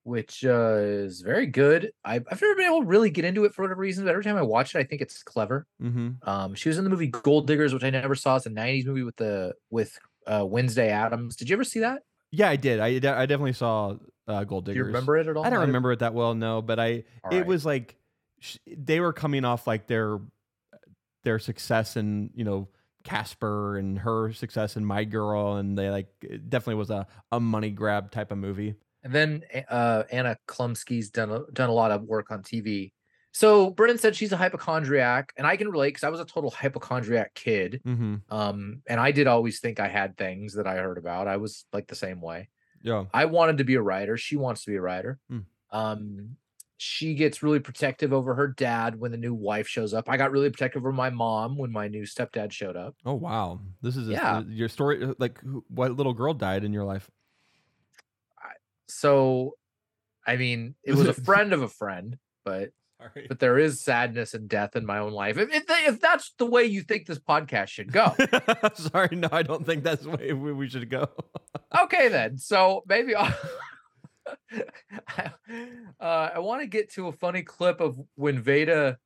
which 0.04 0.46
uh, 0.46 0.76
is 0.78 1.20
very 1.20 1.46
good. 1.46 1.92
I, 2.06 2.14
I've 2.14 2.40
never 2.40 2.54
been 2.54 2.66
able 2.66 2.80
to 2.80 2.87
really 2.87 3.11
get 3.11 3.26
into 3.26 3.44
it 3.44 3.52
for 3.52 3.62
whatever 3.62 3.82
reason, 3.82 4.06
but 4.06 4.12
every 4.12 4.25
time 4.25 4.37
I 4.37 4.42
watch 4.42 4.75
it, 4.75 4.78
I 4.78 4.84
think 4.84 5.02
it's 5.02 5.22
clever. 5.22 5.66
mm-hmm 5.82 6.26
Um, 6.26 6.54
she 6.54 6.70
was 6.70 6.78
in 6.78 6.84
the 6.84 6.90
movie 6.90 7.08
Gold 7.08 7.46
Diggers, 7.46 7.75
which 7.75 7.84
I 7.84 7.90
never 7.90 8.14
saw. 8.14 8.37
It's 8.37 8.46
a 8.46 8.50
'90s 8.50 8.87
movie 8.87 9.02
with 9.02 9.16
the 9.16 9.54
with 9.68 9.99
uh, 10.26 10.44
Wednesday 10.46 10.90
Addams. 10.90 11.36
Did 11.36 11.48
you 11.50 11.54
ever 11.56 11.64
see 11.64 11.80
that? 11.80 12.02
Yeah, 12.30 12.48
I 12.48 12.56
did. 12.56 12.80
I, 12.80 12.98
de- 12.98 13.08
I 13.14 13.26
definitely 13.26 13.52
saw 13.52 13.96
uh, 14.26 14.44
Gold 14.44 14.64
Do 14.64 14.72
Diggers. 14.72 14.80
you 14.80 14.86
remember 14.86 15.16
it 15.18 15.26
at 15.26 15.36
all? 15.36 15.44
I 15.44 15.50
don't 15.50 15.60
remember 15.66 15.92
it 15.92 15.98
that 15.98 16.14
well, 16.14 16.34
no. 16.34 16.62
But 16.62 16.78
I, 16.80 17.04
All 17.24 17.32
it 17.32 17.38
right. 17.38 17.46
was 17.46 17.66
like 17.66 17.96
sh- 18.40 18.56
they 18.66 19.00
were 19.00 19.12
coming 19.12 19.44
off 19.44 19.66
like 19.66 19.86
their 19.86 20.18
their 21.24 21.38
success 21.38 21.96
in 21.96 22.30
you 22.34 22.44
know 22.44 22.68
Casper 23.04 23.76
and 23.76 23.98
her 23.98 24.32
success 24.32 24.76
in 24.76 24.84
My 24.84 25.04
Girl, 25.04 25.56
and 25.56 25.76
they 25.76 25.90
like 25.90 26.08
it 26.22 26.48
definitely 26.48 26.76
was 26.76 26.90
a 26.90 27.06
a 27.30 27.40
money 27.40 27.70
grab 27.70 28.10
type 28.10 28.32
of 28.32 28.38
movie. 28.38 28.74
And 29.04 29.12
then 29.12 29.42
uh, 29.68 30.04
Anna 30.12 30.36
Chlumsky's 30.46 31.10
done 31.10 31.30
a, 31.32 31.40
done 31.52 31.68
a 31.68 31.72
lot 31.72 31.90
of 31.90 32.04
work 32.04 32.30
on 32.30 32.42
TV. 32.42 32.92
So 33.32 33.70
Brennan 33.70 33.98
said 33.98 34.14
she's 34.14 34.32
a 34.32 34.36
hypochondriac, 34.36 35.32
and 35.38 35.46
I 35.46 35.56
can 35.56 35.70
relate 35.70 35.90
because 35.90 36.04
I 36.04 36.10
was 36.10 36.20
a 36.20 36.24
total 36.26 36.50
hypochondriac 36.50 37.35
kid. 37.35 37.80
Mm-hmm. 37.87 38.16
Um, 38.28 38.83
and 38.87 39.00
I 39.00 39.11
did 39.11 39.26
always 39.26 39.59
think 39.61 39.80
I 39.80 39.88
had 39.88 40.16
things 40.18 40.54
that 40.54 40.66
I 40.66 40.76
heard 40.76 40.98
about. 40.98 41.28
I 41.28 41.38
was 41.38 41.64
like 41.72 41.88
the 41.88 41.94
same 41.94 42.20
way. 42.20 42.50
Yeah. 42.83 43.04
I 43.14 43.24
wanted 43.24 43.59
to 43.59 43.64
be 43.64 43.76
a 43.76 43.83
writer. 43.83 44.16
She 44.18 44.37
wants 44.37 44.64
to 44.64 44.70
be 44.70 44.76
a 44.76 44.83
writer. 44.83 45.18
Hmm. 45.30 45.38
Um, 45.70 46.37
she 46.76 47.14
gets 47.14 47.42
really 47.44 47.61
protective 47.61 48.12
over 48.12 48.35
her 48.35 48.48
dad 48.48 48.98
when 48.98 49.12
the 49.12 49.16
new 49.16 49.33
wife 49.33 49.68
shows 49.68 49.94
up. 49.94 50.09
I 50.11 50.16
got 50.16 50.33
really 50.33 50.50
protective 50.50 50.83
over 50.83 50.92
my 50.92 51.11
mom 51.11 51.57
when 51.57 51.70
my 51.70 51.87
new 51.88 52.02
stepdad 52.02 52.50
showed 52.52 52.76
up. 52.76 52.96
Oh 53.07 53.14
wow, 53.14 53.61
this 53.80 53.96
is 53.96 54.09
a, 54.09 54.12
Yeah. 54.12 54.42
your 54.48 54.68
story. 54.68 55.02
uh, 55.02 55.14
Like, 55.18 55.40
what 55.68 55.92
little 55.92 56.12
girl 56.12 56.35
died 56.35 56.64
in 56.64 56.72
your 56.72 56.85
life? 56.85 57.09
So, 58.88 59.57
I 60.26 60.37
mean, 60.37 60.74
it 60.85 60.94
was 60.94 61.07
a 61.07 61.14
friend 61.14 61.52
of 61.52 61.62
a 61.62 61.68
friend, 61.68 62.18
but 62.44 62.70
Sorry. 63.02 63.26
but 63.28 63.38
there 63.40 63.58
is 63.58 63.80
sadness 63.80 64.34
and 64.34 64.48
death 64.48 64.76
in 64.76 64.86
my 64.86 64.98
own 64.98 65.12
life. 65.12 65.38
If 65.38 65.52
if, 65.52 65.64
if 65.68 66.00
that's 66.00 66.32
the 66.38 66.46
way 66.46 66.64
you 66.64 66.82
think 66.82 67.06
this 67.06 67.18
podcast 67.18 67.68
should 67.68 67.92
go, 67.92 68.14
Sorry, 68.74 69.16
no, 69.16 69.28
I 69.32 69.42
don't 69.42 69.66
think 69.66 69.82
that's 69.84 70.02
the 70.04 70.10
way 70.10 70.32
we 70.32 70.52
we 70.52 70.68
should 70.68 70.88
go. 70.88 71.08
okay 71.82 72.08
then. 72.08 72.38
So 72.38 72.82
maybe 72.86 73.14
I'll. 73.16 73.34
uh, 76.00 76.30
I 76.34 76.38
want 76.38 76.62
to 76.62 76.66
get 76.66 76.92
to 76.92 77.08
a 77.08 77.12
funny 77.12 77.42
clip 77.42 77.80
of 77.80 77.98
when 78.14 78.40
Vada 78.40 78.98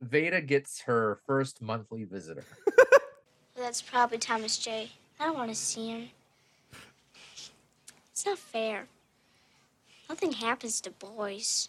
Vada 0.00 0.40
gets 0.40 0.80
her 0.82 1.20
first 1.26 1.60
monthly 1.60 2.04
visitor. 2.04 2.44
That's 3.56 3.82
probably 3.82 4.18
Thomas 4.18 4.56
J. 4.56 4.90
I 5.18 5.26
don't 5.26 5.36
want 5.36 5.50
to 5.50 5.54
see 5.54 5.88
him. 5.88 6.08
It's 8.10 8.24
not 8.24 8.38
fair. 8.38 8.86
Nothing 10.08 10.32
happens 10.32 10.80
to 10.80 10.90
boys. 10.90 11.68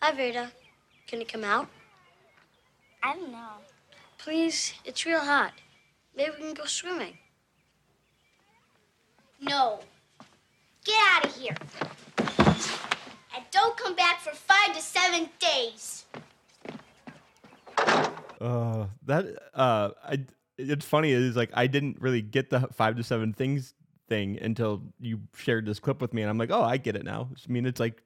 Hi, 0.00 0.12
Vada. 0.12 0.52
Can 1.08 1.20
you 1.20 1.26
come 1.26 1.42
out? 1.42 1.68
I 3.02 3.14
don't 3.14 3.32
know. 3.32 3.54
Please, 4.16 4.74
it's 4.84 5.04
real 5.04 5.18
hot. 5.18 5.52
Maybe 6.16 6.30
we 6.38 6.44
can 6.44 6.54
go 6.54 6.66
swimming. 6.66 7.18
No. 9.40 9.80
Get 10.84 10.94
out 11.10 11.26
of 11.26 11.34
here. 11.34 11.56
And 13.34 13.44
don't 13.50 13.76
come 13.76 13.96
back 13.96 14.20
for 14.20 14.30
five 14.30 14.72
to 14.76 14.80
seven 14.80 15.30
days. 15.40 16.04
Uh, 18.40 18.86
that 19.04 19.26
uh, 19.52 19.90
I 20.04 20.24
it's 20.58 20.84
funny 20.84 21.10
is 21.10 21.34
like 21.34 21.50
I 21.54 21.66
didn't 21.66 22.00
really 22.00 22.22
get 22.22 22.50
the 22.50 22.60
five 22.72 22.96
to 22.96 23.02
seven 23.02 23.32
things 23.32 23.74
thing 24.08 24.38
until 24.40 24.82
you 25.00 25.20
shared 25.36 25.66
this 25.66 25.80
clip 25.80 26.00
with 26.00 26.14
me, 26.14 26.22
and 26.22 26.30
I'm 26.30 26.38
like, 26.38 26.52
oh, 26.52 26.62
I 26.62 26.76
get 26.76 26.94
it 26.94 27.04
now. 27.04 27.28
I 27.32 27.52
mean, 27.52 27.66
it's 27.66 27.80
like 27.80 28.02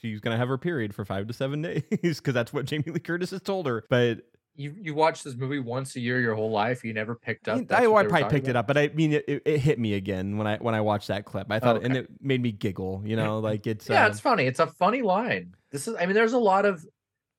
she's 0.00 0.20
gonna 0.20 0.36
have 0.36 0.48
her 0.48 0.58
period 0.58 0.94
for 0.94 1.04
five 1.04 1.26
to 1.28 1.32
seven 1.32 1.62
days 1.62 1.82
because 1.90 2.34
that's 2.34 2.52
what 2.52 2.64
Jamie 2.66 2.84
Lee 2.86 3.00
Curtis 3.00 3.30
has 3.30 3.40
told 3.42 3.66
her. 3.66 3.84
But 3.88 4.20
You 4.54 4.74
you 4.80 4.94
watch 4.94 5.22
this 5.22 5.34
movie 5.36 5.58
once 5.58 5.96
a 5.96 6.00
year 6.00 6.20
your 6.20 6.34
whole 6.34 6.50
life. 6.50 6.84
You 6.84 6.94
never 6.94 7.14
picked 7.14 7.46
up. 7.48 7.66
that's 7.68 7.86
I, 7.86 7.90
I 7.92 8.04
probably 8.06 8.30
picked 8.30 8.48
it 8.48 8.56
up, 8.56 8.66
but 8.66 8.78
I 8.78 8.88
mean, 8.88 9.12
it, 9.12 9.24
it, 9.28 9.42
it 9.44 9.58
hit 9.60 9.78
me 9.78 9.94
again 9.94 10.38
when 10.38 10.46
I 10.46 10.56
when 10.58 10.74
I 10.74 10.80
watched 10.80 11.08
that 11.08 11.24
clip. 11.24 11.50
I 11.50 11.58
thought, 11.58 11.76
and 11.82 11.86
Okay. 11.94 11.98
it 12.00 12.10
made 12.20 12.40
me 12.42 12.52
giggle. 12.52 13.02
You 13.04 13.16
know, 13.16 13.38
like 13.50 13.66
it's 13.66 13.88
Yeah, 13.88 14.04
uh, 14.04 14.08
it's 14.08 14.20
funny. 14.20 14.44
It's 14.44 14.60
a 14.60 14.66
funny 14.66 15.02
line. 15.02 15.54
This 15.72 15.86
is. 15.88 15.94
I 15.98 16.06
mean, 16.06 16.14
there's 16.14 16.32
a 16.32 16.38
lot 16.38 16.64
of 16.64 16.86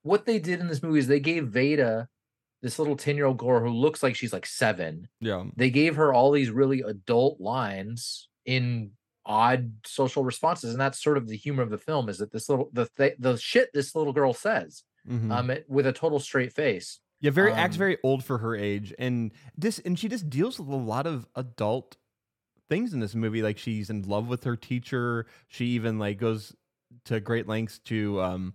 what 0.04 0.26
they 0.26 0.38
did 0.40 0.60
in 0.60 0.68
this 0.68 0.84
movie 0.84 1.00
is 1.00 1.08
they 1.08 1.20
gave 1.20 1.48
Vada 1.48 2.08
this 2.62 2.78
little 2.80 2.96
ten 2.96 3.16
year 3.16 3.26
old 3.26 3.38
girl 3.38 3.60
who 3.62 3.70
looks 3.70 4.02
like 4.04 4.16
she's 4.16 4.34
like 4.34 4.46
seven. 4.46 5.08
yeah, 5.20 5.44
they 5.56 5.70
gave 5.70 5.96
her 5.96 6.14
all 6.14 6.32
these 6.32 6.50
really 6.52 6.82
adult 6.82 7.40
lines 7.42 8.30
in 8.46 8.92
odd 9.28 9.72
social 9.86 10.24
responses 10.24 10.72
and 10.72 10.80
that's 10.82 11.04
sort 11.04 11.18
of 11.18 11.28
the 11.28 11.36
humor 11.38 11.62
of 11.62 11.70
the 11.70 11.78
film 11.78 12.08
is 12.10 12.18
that 12.18 12.32
this 12.32 12.48
little 12.50 12.70
the 12.74 12.88
th- 12.98 13.16
the 13.20 13.38
shit 13.38 13.70
this 13.74 13.94
little 13.94 14.14
girl 14.14 14.34
says 14.34 14.84
mhm. 15.08 15.32
um 15.32 15.50
it- 15.52 15.66
with 15.70 15.86
a 15.86 15.92
total 15.94 16.20
straight 16.20 16.54
face 16.54 17.00
Yeah, 17.20 17.32
very 17.32 17.52
acts 17.52 17.76
Um, 17.76 17.80
very 17.80 17.98
old 18.04 18.24
for 18.24 18.38
her 18.40 18.56
age, 18.56 18.94
and 18.98 19.32
this 19.58 19.80
and 19.80 20.00
she 20.00 20.08
just 20.08 20.30
deals 20.30 20.58
with 20.60 20.70
a 20.70 20.76
lot 20.76 21.06
of 21.06 21.28
adult 21.36 21.98
things 22.70 22.94
in 22.94 23.00
this 23.00 23.16
movie. 23.16 23.42
Like 23.42 23.58
she's 23.58 23.90
in 23.90 24.04
love 24.04 24.28
with 24.28 24.44
her 24.46 24.56
teacher. 24.56 25.26
She 25.48 25.66
even 25.78 26.00
like 26.00 26.18
goes 26.20 26.56
to 27.06 27.20
great 27.20 27.48
lengths 27.48 27.80
to 27.80 28.22
um 28.22 28.54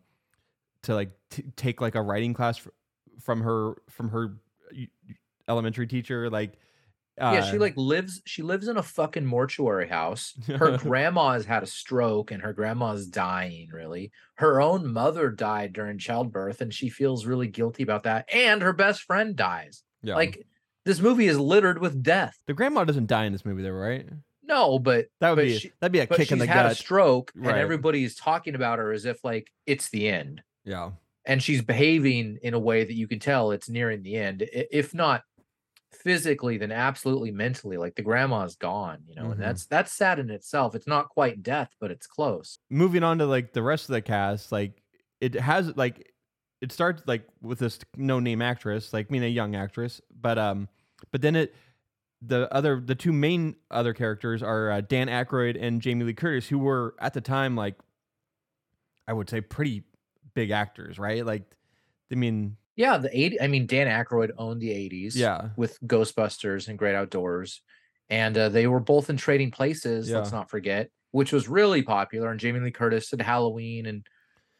to 0.84 0.94
like 0.94 1.10
t- 1.30 1.44
take 1.56 1.80
like 1.80 1.94
a 1.96 2.02
writing 2.02 2.34
class 2.34 2.56
fr- 2.58 2.70
from 3.20 3.40
her 3.42 3.74
from 3.90 4.08
her 4.10 4.36
elementary 5.48 5.86
teacher. 5.86 6.30
Like 6.30 6.58
uh, 7.20 7.32
yeah 7.34 7.50
she 7.50 7.58
like 7.58 7.74
lives 7.76 8.22
she 8.24 8.42
lives 8.42 8.68
in 8.68 8.76
a 8.78 8.82
fucking 8.82 9.24
mortuary 9.26 9.86
house 9.88 10.34
her 10.46 10.76
grandma 10.78 11.32
has 11.32 11.44
had 11.44 11.62
a 11.62 11.66
stroke 11.66 12.30
and 12.30 12.42
her 12.42 12.52
grandma's 12.52 13.06
dying 13.06 13.68
really 13.72 14.10
her 14.36 14.60
own 14.60 14.90
mother 14.90 15.28
died 15.30 15.72
during 15.72 15.98
childbirth 15.98 16.60
and 16.62 16.72
she 16.72 16.88
feels 16.88 17.26
really 17.26 17.46
guilty 17.48 17.82
about 17.82 18.04
that 18.04 18.26
and 18.32 18.62
her 18.62 18.72
best 18.72 19.02
friend 19.02 19.36
dies 19.36 19.82
yeah. 20.02 20.14
like 20.14 20.46
this 20.84 21.00
movie 21.00 21.26
is 21.26 21.38
littered 21.38 21.78
with 21.80 22.02
death 22.02 22.36
the 22.46 22.54
grandma 22.54 22.82
doesn't 22.84 23.06
die 23.06 23.24
in 23.26 23.32
this 23.32 23.44
movie, 23.44 23.62
though, 23.62 23.70
right? 23.70 24.08
no 24.42 24.78
but 24.78 25.06
That 25.20 25.30
would 25.30 25.36
but 25.36 25.44
be 25.44 25.58
she- 25.58 25.72
that'd 25.80 25.92
be 25.92 26.00
a 26.00 26.06
kick 26.06 26.32
in 26.32 26.38
the 26.38 26.46
had 26.46 26.64
a 26.66 26.68
gut. 26.70 26.76
stroke 26.78 27.30
Right. 27.36 27.50
and 27.52 27.58
everybody 27.60 28.04
is 28.04 28.14
talking 28.16 28.54
about 28.54 28.78
her 28.78 28.90
as 28.92 29.04
if 29.04 29.22
like 29.22 29.48
it's 29.66 29.90
the 29.90 30.08
end 30.08 30.42
yeah, 30.64 30.90
and 31.26 31.42
she's 31.42 31.60
behaving 31.62 32.38
in 32.42 32.54
a 32.54 32.58
way 32.58 32.84
that 32.84 32.94
you 32.94 33.06
can 33.06 33.18
tell 33.18 33.50
it's 33.52 33.68
nearing 33.68 34.02
the 34.02 34.16
end 34.16 34.44
if 34.50 34.94
not 34.94 35.22
physically 35.94 36.56
than 36.58 36.72
absolutely 36.72 37.30
mentally 37.30 37.76
like 37.76 37.94
the 37.94 38.02
grandma's 38.02 38.56
gone 38.56 38.98
you 39.06 39.14
know 39.14 39.24
Mhm. 39.24 39.32
and 39.32 39.40
that's 39.42 39.66
that's 39.66 39.92
sad 39.92 40.18
in 40.18 40.30
itself 40.30 40.74
it's 40.74 40.86
not 40.86 41.08
quite 41.08 41.42
death 41.42 41.70
but 41.80 41.90
it's 41.90 42.06
close 42.06 42.58
moving 42.70 43.02
on 43.02 43.18
to 43.18 43.26
like 43.26 43.52
the 43.52 43.62
rest 43.62 43.88
of 43.88 43.92
the 43.92 44.02
cast, 44.02 44.50
like 44.52 44.82
it 45.20 45.34
has 45.34 45.76
like 45.76 46.12
it 46.60 46.72
starts 46.72 47.02
like 47.06 47.26
with 47.40 47.58
this 47.58 47.78
no 47.96 48.20
name 48.20 48.40
actress, 48.42 48.92
like 48.92 49.06
I 49.08 49.12
mean 49.12 49.22
a 49.22 49.26
young 49.28 49.54
actress, 49.56 50.00
but 50.10 50.38
um, 50.38 50.68
but 51.10 51.20
then 51.22 51.36
it 51.36 51.54
the 52.20 52.52
other 52.54 52.80
the 52.80 52.94
two 52.94 53.12
main 53.12 53.56
other 53.70 53.92
characters 53.92 54.42
are 54.42 54.70
uh, 54.70 54.80
Dan 54.80 55.08
Aykroyd 55.08 55.56
and 55.60 55.82
Jamie 55.82 56.04
Lee 56.04 56.14
Curtis, 56.14 56.48
who 56.48 56.58
were 56.58 56.94
at 57.00 57.14
the 57.14 57.20
time 57.20 57.56
like 57.56 57.76
I 59.08 59.12
would 59.12 59.28
say 59.28 59.40
pretty 59.40 59.84
big 60.34 60.50
actors, 60.50 60.98
right? 60.98 61.24
Like, 61.26 61.42
I 62.10 62.14
mean, 62.14 62.56
Yeah, 62.76 62.98
the 62.98 63.16
80 63.16 63.40
I 63.40 63.46
mean 63.48 63.66
Dan 63.66 63.86
Aykroyd 63.86 64.30
owned 64.38 64.60
the 64.60 64.70
80s 64.70 65.14
yeah, 65.14 65.48
with 65.56 65.78
Ghostbusters 65.86 66.68
and 66.68 66.78
Great 66.78 66.94
Outdoors. 66.94 67.62
And 68.10 68.36
uh, 68.36 68.48
they 68.50 68.66
were 68.66 68.80
both 68.80 69.08
in 69.08 69.16
Trading 69.16 69.50
Places, 69.50 70.10
let's 70.10 70.32
not 70.32 70.50
forget, 70.50 70.90
which 71.12 71.32
was 71.32 71.48
really 71.48 71.82
popular. 71.82 72.30
And 72.30 72.40
Jamie 72.40 72.60
Lee 72.60 72.70
Curtis 72.70 73.08
did 73.08 73.22
Halloween 73.22 73.86
and 73.86 74.06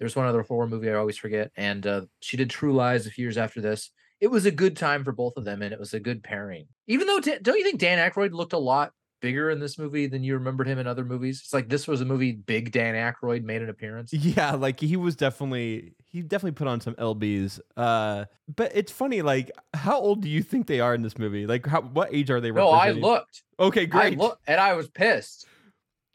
there's 0.02 0.16
one 0.16 0.26
other 0.26 0.42
horror 0.42 0.66
movie 0.66 0.90
I 0.90 0.94
always 0.94 1.16
forget. 1.16 1.52
And 1.56 1.86
uh, 1.86 2.02
she 2.18 2.36
did 2.36 2.50
True 2.50 2.74
Lies 2.74 3.06
a 3.06 3.10
few 3.10 3.24
years 3.24 3.38
after 3.38 3.60
this. 3.60 3.92
It 4.20 4.26
was 4.26 4.46
a 4.46 4.50
good 4.50 4.76
time 4.76 5.04
for 5.04 5.12
both 5.12 5.36
of 5.36 5.44
them, 5.44 5.62
and 5.62 5.72
it 5.72 5.78
was 5.78 5.94
a 5.94 6.00
good 6.00 6.24
pairing. 6.24 6.66
Even 6.88 7.06
though, 7.06 7.20
don't 7.20 7.58
you 7.58 7.62
think 7.62 7.78
Dan 7.78 7.98
Aykroyd 7.98 8.32
looked 8.32 8.52
a 8.52 8.58
lot 8.58 8.92
bigger 9.22 9.48
in 9.48 9.58
this 9.60 9.78
movie 9.78 10.06
than 10.06 10.22
you 10.22 10.34
remembered 10.34 10.66
him 10.68 10.78
in 10.78 10.86
other 10.86 11.04
movies? 11.04 11.40
It's 11.42 11.54
like 11.54 11.70
this 11.70 11.88
was 11.88 12.02
a 12.02 12.04
movie 12.04 12.32
big 12.32 12.72
Dan 12.72 12.94
Aykroyd 12.94 13.44
made 13.44 13.62
an 13.62 13.70
appearance. 13.70 14.12
yeah. 14.12 14.52
Like 14.52 14.80
he 14.80 14.98
was 14.98 15.16
definitely 15.16 15.94
he 16.08 16.20
definitely 16.20 16.52
put 16.52 16.66
on 16.66 16.80
some 16.82 16.94
lbs. 16.96 17.58
Uh, 17.74 18.26
but 18.54 18.70
it's 18.74 18.92
funny. 18.92 19.22
Like, 19.22 19.50
how 19.72 19.98
old 19.98 20.20
do 20.20 20.28
you 20.28 20.42
think 20.42 20.66
they 20.66 20.80
are 20.80 20.94
in 20.94 21.00
this 21.00 21.16
movie? 21.16 21.46
Like, 21.46 21.64
how 21.66 21.80
what 21.80 22.12
age 22.12 22.30
are 22.30 22.40
they? 22.40 22.50
No, 22.50 22.68
I 22.68 22.90
looked. 22.90 23.42
Okay, 23.58 23.82
I 23.82 23.86
great. 23.86 24.18
looked, 24.18 24.42
and 24.46 24.60
I 24.60 24.74
was 24.74 24.88
pissed. 24.88 25.46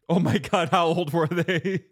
Oh 0.10 0.20
my 0.20 0.38
god, 0.38 0.70
how 0.70 0.86
old 0.88 1.12
were 1.14 1.28
they? 1.28 1.84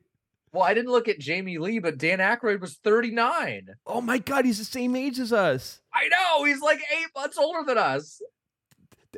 Well, 0.54 0.64
I 0.64 0.74
didn't 0.74 0.92
look 0.92 1.10
at 1.10 1.20
Jamie 1.20 1.58
Lee, 1.58 1.80
but 1.80 1.98
Dan 1.98 2.20
Aykroyd 2.20 2.62
was 2.62 2.76
39. 2.76 3.76
Oh 3.86 4.00
my 4.00 4.20
god, 4.20 4.46
he's 4.46 4.58
the 4.58 4.64
same 4.64 4.96
age 4.96 5.20
as 5.20 5.34
us. 5.34 5.82
I 5.94 6.08
know 6.08 6.46
he's 6.46 6.62
like 6.62 6.80
eight 6.98 7.08
months 7.14 7.38
older 7.38 7.64
than 7.68 7.78
us. 7.78 8.22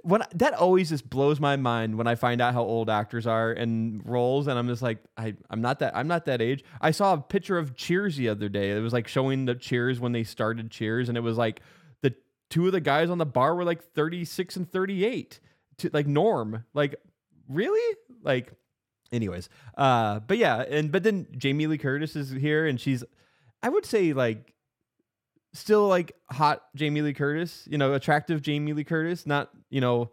When 0.03 0.23
that 0.35 0.53
always 0.53 0.89
just 0.89 1.09
blows 1.09 1.39
my 1.39 1.55
mind 1.55 1.97
when 1.97 2.07
I 2.07 2.15
find 2.15 2.41
out 2.41 2.53
how 2.53 2.63
old 2.63 2.89
actors 2.89 3.27
are 3.27 3.51
in 3.51 4.01
roles, 4.05 4.47
and 4.47 4.57
I'm 4.57 4.67
just 4.67 4.81
like, 4.81 4.99
I, 5.17 5.35
I'm 5.49 5.61
not 5.61 5.79
that, 5.79 5.95
I'm 5.95 6.07
not 6.07 6.25
that 6.25 6.41
age. 6.41 6.63
I 6.81 6.91
saw 6.91 7.13
a 7.13 7.17
picture 7.17 7.57
of 7.57 7.75
Cheers 7.75 8.17
the 8.17 8.29
other 8.29 8.49
day. 8.49 8.71
It 8.71 8.79
was 8.79 8.93
like 8.93 9.07
showing 9.07 9.45
the 9.45 9.55
Cheers 9.55 9.99
when 9.99 10.11
they 10.11 10.23
started 10.23 10.71
Cheers, 10.71 11.09
and 11.09 11.17
it 11.17 11.21
was 11.21 11.37
like 11.37 11.61
the 12.01 12.13
two 12.49 12.65
of 12.65 12.71
the 12.71 12.81
guys 12.81 13.09
on 13.09 13.17
the 13.17 13.25
bar 13.25 13.55
were 13.55 13.63
like 13.63 13.83
36 13.93 14.55
and 14.57 14.71
38, 14.71 15.39
to, 15.79 15.89
like 15.93 16.07
Norm. 16.07 16.65
Like, 16.73 16.95
really? 17.47 17.97
Like, 18.23 18.53
anyways, 19.11 19.49
uh, 19.77 20.19
but 20.21 20.37
yeah, 20.37 20.61
and 20.61 20.91
but 20.91 21.03
then 21.03 21.27
Jamie 21.37 21.67
Lee 21.67 21.77
Curtis 21.77 22.15
is 22.15 22.31
here, 22.31 22.65
and 22.65 22.79
she's, 22.79 23.03
I 23.63 23.69
would 23.69 23.85
say 23.85 24.13
like 24.13 24.53
still 25.53 25.87
like 25.87 26.13
hot 26.29 26.61
Jamie 26.75 27.01
Lee 27.01 27.13
Curtis, 27.13 27.67
you 27.69 27.77
know, 27.77 27.93
attractive 27.93 28.41
Jamie 28.41 28.73
Lee 28.73 28.83
Curtis, 28.83 29.25
not, 29.25 29.49
you 29.69 29.81
know, 29.81 30.11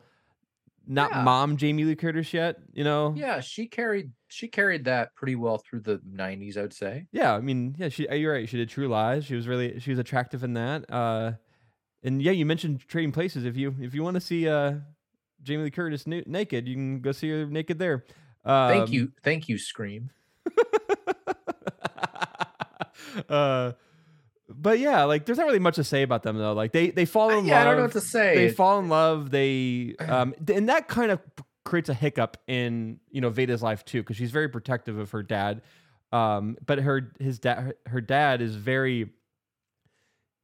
not 0.87 1.11
Yeah. 1.12 1.23
mom 1.23 1.57
Jamie 1.57 1.85
Lee 1.85 1.97
Curtis 1.97 2.33
yet, 2.35 2.57
you 2.73 2.85
know? 2.85 3.14
Yeah, 3.16 3.40
she 3.40 3.66
carried 3.66 4.12
she 4.29 4.49
carried 4.49 4.85
that 4.87 5.14
pretty 5.14 5.37
well 5.37 5.59
through 5.59 5.81
the 5.81 5.99
90s, 5.99 6.57
I 6.57 6.62
would 6.62 6.73
say. 6.73 7.07
Yeah, 7.12 7.35
I 7.35 7.40
mean, 7.40 7.75
yeah, 7.79 7.88
she 7.88 8.07
you're 8.11 8.33
right. 8.33 8.49
She 8.49 8.57
did 8.57 8.68
True 8.68 8.88
Lies. 8.88 9.25
She 9.25 9.35
was 9.35 9.47
really 9.49 9.79
she 9.81 9.90
was 9.90 9.99
attractive 9.99 10.44
in 10.44 10.55
that. 10.55 10.90
Uh 10.90 11.33
and 12.03 12.20
yeah, 12.20 12.33
you 12.33 12.44
mentioned 12.44 12.87
Trading 12.87 13.12
Places. 13.12 13.44
If 13.44 13.57
you 13.57 13.75
if 13.81 13.94
you 13.94 14.03
want 14.03 14.14
to 14.14 14.20
see 14.20 14.49
uh 14.49 14.75
Jamie 15.42 15.64
Lee 15.64 15.70
Curtis 15.70 16.07
nu- 16.07 16.23
naked, 16.27 16.68
you 16.68 16.75
can 16.75 17.01
go 17.01 17.12
see 17.12 17.31
her 17.31 17.47
naked 17.47 17.79
there. 17.79 18.05
Um, 18.44 18.68
Thank 18.68 18.92
you, 18.92 19.12
thank 19.23 19.49
you, 19.49 19.57
Scream. 19.59 20.11
uh 23.29 23.73
but 24.49 24.79
yeah, 24.79 25.05
like 25.05 25.25
there's 25.27 25.39
not 25.39 25.47
really 25.47 25.59
much 25.59 25.77
to 25.77 25.85
say 25.85 26.03
about 26.03 26.23
them 26.23 26.37
though. 26.37 26.53
Like 26.53 26.73
they 26.73 26.91
they 26.91 27.05
fall 27.05 27.31
in 27.31 27.45
yeah, 27.47 27.59
love. 27.59 27.63
I 27.63 27.65
don't 27.71 27.77
know 27.77 27.83
what 27.85 27.93
to 27.93 28.01
say. 28.01 28.35
they 28.35 28.51
fall 28.51 28.79
in 28.79 28.89
love 28.89 29.31
they 29.31 29.95
um 30.01 30.35
and 30.49 30.69
that 30.69 30.89
kind 30.89 31.11
of 31.11 31.21
creates 31.65 31.89
a 31.89 31.95
hiccup 31.95 32.37
in 32.47 33.01
you 33.11 33.21
know 33.23 33.31
vada's 33.31 33.63
life 33.63 33.85
too 33.87 34.03
because 34.03 34.17
she's 34.17 34.31
very 34.31 34.49
protective 34.49 34.99
of 34.99 35.11
her 35.13 35.23
dad 35.23 35.63
um 36.13 36.59
but 36.67 36.79
her 36.79 37.11
his 37.19 37.39
dad 37.39 37.59
her, 37.59 37.75
her 37.87 38.01
dad 38.03 38.43
is 38.43 38.55
very 38.55 39.09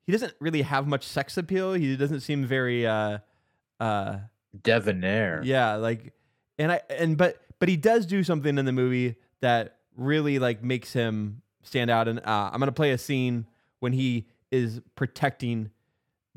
he 0.06 0.12
doesn't 0.12 0.32
really 0.40 0.62
have 0.62 0.86
much 0.86 1.04
sex 1.06 1.36
appeal 1.36 1.74
he 1.74 1.94
doesn't 1.94 2.20
seem 2.20 2.46
very 2.46 2.86
uh 2.86 3.18
uh 3.80 4.16
Debonair. 4.62 5.42
yeah 5.44 5.74
like 5.74 6.14
and 6.58 6.72
i 6.72 6.80
and 6.88 7.18
but 7.18 7.36
but 7.58 7.68
he 7.68 7.76
does 7.76 8.06
do 8.06 8.24
something 8.24 8.56
in 8.56 8.64
the 8.64 8.72
movie 8.72 9.16
that 9.42 9.76
really 9.96 10.38
like 10.38 10.62
makes 10.64 10.92
him 10.92 11.42
stand 11.62 11.90
out 11.90 12.08
and 12.08 12.18
uh, 12.20 12.50
i'm 12.50 12.58
gonna 12.58 12.72
play 12.72 12.92
a 12.92 12.98
scene 12.98 13.44
when 13.80 13.92
he 13.92 14.26
is 14.50 14.80
protecting 14.94 15.70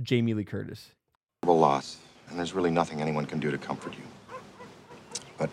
jamie 0.02 0.34
lee 0.34 0.44
curtis 0.44 0.92
terrible 1.44 1.60
loss, 1.60 1.98
and 2.30 2.40
there's 2.40 2.54
really 2.54 2.72
nothing 2.72 3.02
anyone 3.02 3.26
can 3.26 3.38
do 3.38 3.52
to 3.52 3.58
comfort 3.58 3.94
you. 3.94 4.40
But 5.38 5.50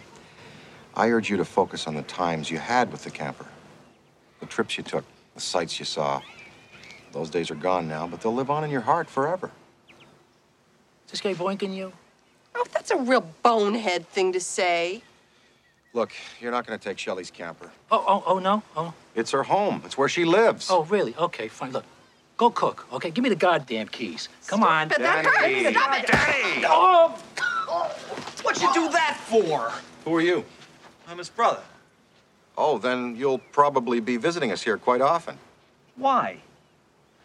I 0.94 1.10
urge 1.10 1.28
you 1.28 1.36
to 1.38 1.44
focus 1.44 1.88
on 1.88 1.96
the 1.96 2.02
times 2.02 2.48
you 2.48 2.58
had 2.58 2.92
with 2.92 3.02
the 3.02 3.10
camper, 3.10 3.46
the 4.38 4.46
trips 4.46 4.78
you 4.78 4.84
took, 4.84 5.04
the 5.34 5.40
sights 5.40 5.80
you 5.80 5.84
saw. 5.84 6.22
Those 7.10 7.28
days 7.28 7.50
are 7.50 7.56
gone 7.56 7.88
now, 7.88 8.06
but 8.06 8.20
they'll 8.20 8.32
live 8.32 8.50
on 8.50 8.62
in 8.62 8.70
your 8.70 8.82
heart 8.82 9.10
forever. 9.10 9.50
Is 11.06 11.10
this 11.10 11.20
guy 11.20 11.34
boinking 11.34 11.74
you? 11.74 11.92
Oh, 12.54 12.64
that's 12.72 12.92
a 12.92 12.96
real 12.96 13.26
bonehead 13.42 14.06
thing 14.06 14.32
to 14.32 14.38
say. 14.38 15.02
Look, 15.92 16.12
you're 16.40 16.52
not 16.52 16.66
going 16.66 16.78
to 16.78 16.82
take 16.88 16.98
Shelly's 16.98 17.30
camper. 17.30 17.70
Oh, 17.90 18.04
oh, 18.06 18.22
oh, 18.26 18.38
no? 18.38 18.62
Oh, 18.76 18.94
It's 19.16 19.32
her 19.32 19.42
home. 19.42 19.82
It's 19.84 19.98
where 19.98 20.08
she 20.08 20.24
lives. 20.24 20.68
oh, 20.70 20.84
really? 20.84 21.14
Okay, 21.16 21.48
fine. 21.48 21.72
Look, 21.72 21.84
go 22.36 22.50
cook. 22.50 22.86
Okay, 22.92 23.10
give 23.10 23.22
me 23.24 23.28
the 23.28 23.34
goddamn 23.36 23.88
keys. 23.88 24.28
Come 24.46 24.62
on. 24.62 24.88
But 24.88 24.98
that 25.00 25.24
hurts. 25.24 25.76
Stop 25.76 25.98
it. 25.98 26.06
Danny! 26.06 26.64
Oh. 26.68 27.18
oh, 27.40 27.88
What'd 28.42 28.62
you 28.62 28.72
do 28.72 28.88
that 28.90 29.18
for? 29.26 29.72
Who 30.04 30.14
are 30.14 30.20
you? 30.20 30.44
I'm 31.08 31.18
his 31.18 31.28
brother. 31.28 31.60
Oh, 32.56 32.78
then 32.78 33.16
you'll 33.16 33.38
probably 33.38 33.98
be 34.00 34.16
visiting 34.16 34.52
us 34.52 34.62
here 34.62 34.78
quite 34.78 35.00
often. 35.00 35.38
Why? 35.96 36.36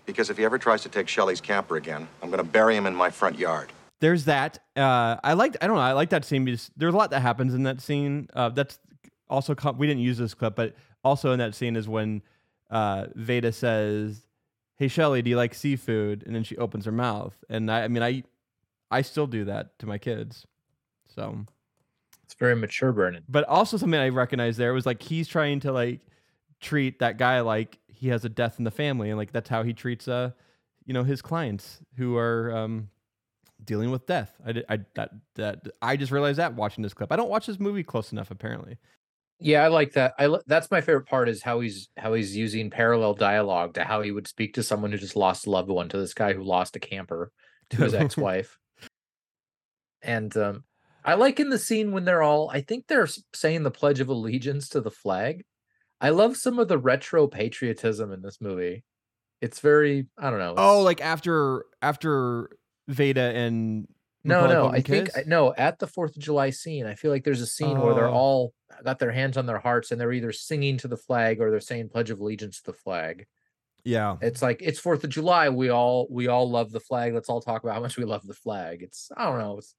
Because 0.07 0.29
if 0.29 0.37
he 0.37 0.45
ever 0.45 0.57
tries 0.57 0.81
to 0.83 0.89
take 0.89 1.07
Shelly's 1.07 1.41
camper 1.41 1.75
again, 1.77 2.07
I'm 2.23 2.29
going 2.29 2.43
to 2.43 2.49
bury 2.49 2.75
him 2.75 2.85
in 2.87 2.95
my 2.95 3.09
front 3.11 3.37
yard. 3.37 3.69
There's 4.01 4.25
that. 4.25 4.59
Uh, 4.75 5.17
I 5.23 5.33
liked. 5.33 5.57
I 5.61 5.67
don't 5.67 5.75
know. 5.77 5.81
I 5.81 5.93
like 5.93 6.09
that 6.09 6.25
scene 6.25 6.45
because 6.45 6.69
there's 6.75 6.93
a 6.93 6.97
lot 6.97 7.11
that 7.11 7.21
happens 7.21 7.53
in 7.53 7.63
that 7.63 7.81
scene. 7.81 8.27
Uh, 8.33 8.49
that's 8.49 8.79
also 9.29 9.55
com- 9.55 9.77
we 9.77 9.87
didn't 9.87 10.01
use 10.03 10.17
this 10.17 10.33
clip, 10.33 10.55
but 10.55 10.75
also 11.03 11.31
in 11.31 11.39
that 11.39 11.55
scene 11.55 11.75
is 11.75 11.87
when 11.87 12.21
uh, 12.69 13.05
Vada 13.15 13.51
says, 13.51 14.25
"Hey 14.75 14.87
Shelly, 14.89 15.21
do 15.21 15.29
you 15.29 15.37
like 15.37 15.53
seafood?" 15.53 16.23
And 16.25 16.35
then 16.35 16.43
she 16.43 16.57
opens 16.57 16.85
her 16.85 16.91
mouth, 16.91 17.35
and 17.49 17.71
I, 17.71 17.83
I 17.85 17.87
mean, 17.87 18.03
I, 18.03 18.23
I 18.91 19.01
still 19.01 19.27
do 19.27 19.45
that 19.45 19.79
to 19.79 19.85
my 19.87 19.97
kids. 19.97 20.45
So, 21.07 21.45
It's 22.25 22.33
very 22.33 22.55
mature, 22.55 22.91
Brennan. 22.91 23.23
but 23.29 23.45
also 23.45 23.77
something 23.77 23.99
I 23.99 24.09
recognized 24.09 24.57
there 24.57 24.73
was 24.73 24.85
like 24.85 25.01
he's 25.01 25.27
trying 25.29 25.61
to 25.61 25.71
like 25.71 26.01
treat 26.59 26.99
that 26.99 27.17
guy 27.17 27.39
like 27.41 27.79
he 27.87 28.09
has 28.09 28.25
a 28.25 28.29
death 28.29 28.55
in 28.57 28.65
the 28.65 28.71
family, 28.71 29.09
and 29.09 29.17
like 29.17 29.31
that's 29.31 29.49
how 29.49 29.63
he 29.63 29.71
treats 29.73 30.07
uh, 30.09 30.31
you 30.85 30.93
know, 30.93 31.03
his 31.03 31.21
clients 31.21 31.79
who 31.97 32.17
are 32.17 32.55
um 32.55 32.89
dealing 33.65 33.91
with 33.91 34.05
death. 34.05 34.33
I 34.45 34.51
did, 34.51 34.65
I 34.69 34.79
that 34.95 35.11
that 35.35 35.67
I 35.81 35.97
just 35.97 36.11
realized 36.11 36.39
that 36.39 36.55
watching 36.55 36.81
this 36.81 36.93
clip. 36.93 37.11
I 37.11 37.15
don't 37.15 37.29
watch 37.29 37.45
this 37.45 37.59
movie 37.59 37.83
close 37.83 38.11
enough 38.11 38.31
apparently. 38.31 38.77
Yeah, 39.39 39.63
I 39.63 39.67
like 39.67 39.93
that. 39.93 40.13
I 40.17 40.37
that's 40.47 40.71
my 40.71 40.81
favorite 40.81 41.07
part 41.07 41.27
is 41.27 41.43
how 41.43 41.59
he's 41.59 41.89
how 41.97 42.13
he's 42.13 42.35
using 42.35 42.69
parallel 42.69 43.13
dialogue 43.13 43.73
to 43.73 43.83
how 43.83 44.01
he 44.01 44.11
would 44.11 44.27
speak 44.27 44.53
to 44.53 44.63
someone 44.63 44.91
who 44.91 44.97
just 44.97 45.17
lost 45.17 45.45
a 45.45 45.49
loved 45.49 45.69
one 45.69 45.89
to 45.89 45.97
this 45.97 46.13
guy 46.13 46.33
who 46.33 46.43
lost 46.43 46.75
a 46.75 46.79
camper 46.79 47.31
to 47.71 47.77
his 47.77 47.93
ex-wife. 47.93 48.57
And 50.01 50.35
um 50.37 50.63
I 51.03 51.15
like 51.15 51.39
in 51.39 51.49
the 51.49 51.59
scene 51.59 51.91
when 51.91 52.05
they're 52.05 52.23
all 52.23 52.49
I 52.49 52.61
think 52.61 52.87
they're 52.87 53.09
saying 53.33 53.63
the 53.63 53.71
pledge 53.71 53.99
of 53.99 54.07
allegiance 54.09 54.69
to 54.69 54.81
the 54.81 54.91
flag. 54.91 55.43
I 55.99 56.09
love 56.09 56.37
some 56.37 56.59
of 56.59 56.67
the 56.67 56.77
retro 56.77 57.27
patriotism 57.27 58.11
in 58.11 58.21
this 58.21 58.39
movie. 58.39 58.83
It's 59.41 59.59
very 59.59 60.07
I 60.17 60.29
don't 60.29 60.39
know. 60.39 60.55
Oh, 60.57 60.81
like 60.81 61.01
after 61.01 61.65
after 61.81 62.51
Vada 62.87 63.21
and 63.35 63.87
no, 64.23 64.41
Macaulay 64.41 64.53
no. 64.53 64.65
Culkin 64.69 64.73
I 64.73 64.81
think 64.81 65.05
kiss? 65.13 65.17
I- 65.17 65.23
no. 65.27 65.53
At 65.55 65.79
the 65.79 65.87
Fourth 65.87 66.15
of 66.15 66.21
July 66.21 66.49
scene, 66.49 66.85
I 66.85 66.95
feel 66.95 67.11
like 67.11 67.23
there's 67.23 67.41
a 67.41 67.47
scene 67.47 67.79
where 67.79 67.93
they're 67.93 68.07
Oh. 68.07 68.13
all 68.13 68.53
got 68.83 68.99
their 68.99 69.11
hands 69.11 69.37
on 69.37 69.45
their 69.45 69.59
hearts 69.59 69.91
and 69.91 69.99
they're 70.01 70.11
either 70.11 70.31
singing 70.31 70.77
to 70.77 70.87
the 70.87 70.97
flag 70.97 71.39
or 71.39 71.49
they're 71.51 71.59
saying 71.59 71.89
"Pledge 71.89 72.09
of 72.09 72.19
Allegiance" 72.19 72.57
to 72.61 72.71
the 72.71 72.73
flag. 72.77 73.25
yeah. 73.83 74.17
It's 74.21 74.41
like 74.41 74.61
it's 74.61 74.79
Fourth 74.79 75.03
of 75.03 75.09
July. 75.11 75.49
We 75.49 75.69
all 75.69 76.07
we 76.09 76.27
all 76.27 76.49
love 76.49 76.71
the 76.71 76.79
flag. 76.79 77.13
Let's 77.13 77.29
all 77.29 77.41
talk 77.41 77.63
about 77.63 77.75
how 77.75 77.81
much 77.81 77.97
we 77.97 78.03
love 78.05 78.25
the 78.25 78.33
flag. 78.33 78.81
It's 78.81 79.11
I 79.15 79.25
don't 79.25 79.37
know. 79.39 79.57
It's 79.59 79.75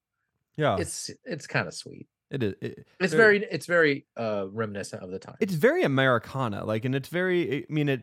Yeah. 0.57 0.77
it's 0.79 1.11
it's 1.25 1.47
kind 1.49 1.67
of 1.67 1.75
sweet. 1.75 2.07
it 2.31 2.43
is. 2.43 2.55
It, 2.61 2.87
It's 3.01 3.13
very 3.15 3.45
it's 3.51 3.67
very 3.67 4.07
uh 4.17 4.47
reminiscent 4.51 5.03
of 5.03 5.11
the 5.11 5.19
time. 5.19 5.37
it's 5.41 5.55
very 5.55 5.83
Americana, 5.83 6.65
like, 6.65 6.85
and 6.85 6.95
it's 6.95 7.09
very. 7.09 7.65
I 7.65 7.67
mean, 7.69 7.89
it 7.89 8.03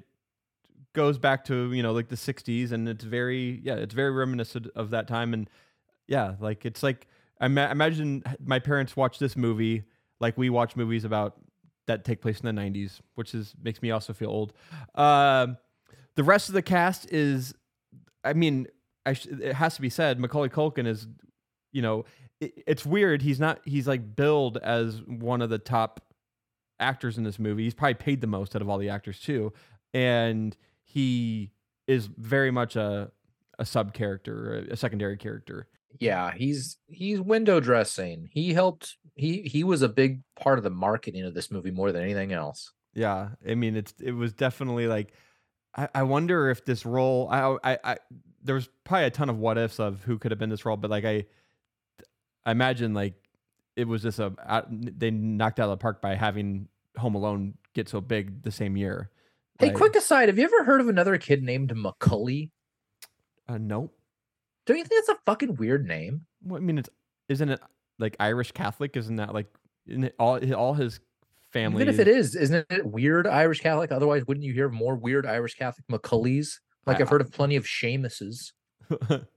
goes 0.94 1.18
back 1.18 1.44
to 1.46 1.74
you 1.74 1.84
know 1.84 1.92
like 1.92 2.10
the 2.10 2.16
'60s, 2.16 2.72
and 2.72 2.88
it's 2.88 3.04
very 3.04 3.62
yeah, 3.64 3.76
it's 3.76 3.94
very 3.94 4.12
reminiscent 4.12 4.68
of 4.76 4.92
that 4.92 5.08
time, 5.08 5.34
and 5.34 5.50
yeah, 6.08 6.36
like 6.40 6.66
it's 6.66 6.84
like 6.84 7.08
I 7.40 7.48
ma- 7.48 7.72
imagine 7.72 8.24
my 8.44 8.60
parents 8.60 8.96
watch 8.96 9.20
this 9.20 9.36
movie 9.36 9.84
like 10.20 10.38
we 10.38 10.50
watch 10.50 10.76
movies 10.76 11.04
about 11.04 11.36
that 11.88 12.06
take 12.06 12.22
place 12.22 12.40
in 12.40 12.56
the 12.56 12.62
'90s, 12.62 13.00
which 13.16 13.36
is 13.36 13.54
makes 13.62 13.82
me 13.82 13.92
also 13.92 14.14
feel 14.14 14.30
old. 14.30 14.54
Um, 14.96 15.58
the 16.16 16.24
rest 16.24 16.48
of 16.48 16.54
the 16.54 16.62
cast 16.62 17.12
is, 17.12 17.54
I 18.24 18.34
mean, 18.34 18.68
I 19.06 19.14
sh- 19.14 19.28
it 19.28 19.54
has 19.54 19.76
to 19.76 19.82
be 19.82 19.90
said, 19.90 20.20
Macaulay 20.20 20.50
Culkin 20.50 20.88
is, 20.88 21.08
you 21.72 21.82
know, 21.82 22.06
it, 22.40 22.64
it's 22.68 22.86
weird. 22.86 23.22
He's 23.22 23.40
not. 23.40 23.60
He's 23.66 23.88
like 23.88 24.16
billed 24.16 24.58
as 24.58 25.02
one 25.02 25.42
of 25.42 25.50
the 25.50 25.58
top 25.58 26.02
actors 26.80 27.18
in 27.18 27.24
this 27.24 27.40
movie. 27.40 27.64
He's 27.64 27.74
probably 27.74 27.96
paid 27.96 28.22
the 28.22 28.28
most 28.28 28.56
out 28.56 28.62
of 28.62 28.70
all 28.70 28.78
the 28.78 28.90
actors 28.90 29.20
too, 29.20 29.54
and 29.94 30.56
he 30.94 31.50
is 31.88 32.06
very 32.06 32.52
much 32.52 32.76
a 32.76 33.12
a 33.58 33.66
sub 33.66 33.94
character, 33.94 34.68
a 34.70 34.78
secondary 34.78 35.18
character. 35.18 35.68
Yeah, 36.00 36.32
he's 36.32 36.78
he's 36.88 37.20
window 37.20 37.60
dressing. 37.60 38.30
He 38.32 38.54
helped. 38.54 38.98
He 39.16 39.42
he 39.42 39.64
was 39.64 39.82
a 39.82 39.90
big 39.90 40.22
part 40.40 40.60
of 40.60 40.64
the 40.64 40.70
marketing 40.70 41.24
of 41.24 41.34
this 41.34 41.50
movie 41.50 41.72
more 41.72 41.92
than 41.92 42.04
anything 42.04 42.32
else. 42.32 42.72
Yeah, 42.94 43.30
I 43.48 43.56
mean, 43.56 43.76
it's 43.76 43.94
it 44.00 44.12
was 44.12 44.34
definitely 44.34 44.86
like, 44.86 45.14
I, 45.76 45.90
I 45.96 46.04
wonder 46.04 46.52
if 46.52 46.64
this 46.64 46.86
role, 46.86 47.28
I, 47.32 47.58
I, 47.64 47.78
I, 47.84 47.98
there 48.44 48.54
was 48.54 48.70
probably 48.84 49.06
a 49.06 49.10
ton 49.10 49.30
of 49.30 49.40
what 49.40 49.58
ifs 49.58 49.80
of 49.80 50.04
who 50.04 50.20
could 50.20 50.30
have 50.30 50.40
been 50.40 50.52
this 50.52 50.64
role, 50.64 50.78
but 50.78 50.92
like 50.92 51.06
I, 51.06 51.26
I 52.46 52.52
imagine 52.52 52.94
like 52.94 53.16
it 53.76 53.88
was 53.88 54.04
just 54.04 54.20
a 54.20 54.32
they 54.70 55.10
knocked 55.10 55.60
out 55.60 55.72
of 55.72 55.72
the 55.72 55.82
park 55.82 56.04
by 56.04 56.14
having 56.14 56.68
Home 56.98 57.16
Alone 57.16 57.56
get 57.74 57.90
so 57.90 58.00
big 58.00 58.44
the 58.44 58.52
same 58.52 58.78
year. 58.78 59.10
Hey, 59.60 59.68
Like, 59.68 59.76
quick 59.76 59.96
aside: 59.96 60.30
Have 60.30 60.38
you 60.38 60.46
ever 60.46 60.64
heard 60.64 60.82
of 60.82 60.88
another 60.88 61.18
kid 61.18 61.44
named 61.44 61.72
McCully? 61.76 62.50
Uh, 63.48 63.58
nope. 63.60 63.94
Don't 64.66 64.78
you 64.78 64.86
think 64.86 65.06
that's 65.06 65.18
a 65.18 65.22
fucking 65.26 65.56
weird 65.56 65.86
name? 65.86 66.26
Well, 66.44 66.58
I 66.58 66.64
mean, 66.64 66.78
it's 66.78 66.90
isn't 67.30 67.50
it 67.50 67.60
like 68.00 68.16
Irish 68.20 68.52
Catholic? 68.52 68.96
Isn't 68.98 69.18
that 69.18 69.34
like 69.34 69.48
isn't 69.88 70.14
all 70.20 70.40
all 70.54 70.74
his 70.74 71.00
family? 71.52 71.82
Even 71.84 71.94
if 71.94 72.00
it 72.00 72.08
is, 72.08 72.36
isn't 72.36 72.66
it 72.70 72.86
weird 72.86 73.28
Irish 73.28 73.60
Catholic? 73.60 73.92
Otherwise, 73.92 74.26
wouldn't 74.28 74.46
you 74.46 74.54
hear 74.54 74.70
more 74.70 74.96
weird 74.96 75.26
Irish 75.26 75.56
Catholic 75.56 75.86
Macaulays? 75.90 76.60
Like 76.86 76.98
I- 76.98 77.00
have 77.00 77.10
heard 77.10 77.22
of 77.22 77.32
plenty 77.32 77.56
of 77.56 77.66
Seamuses. 77.66 78.54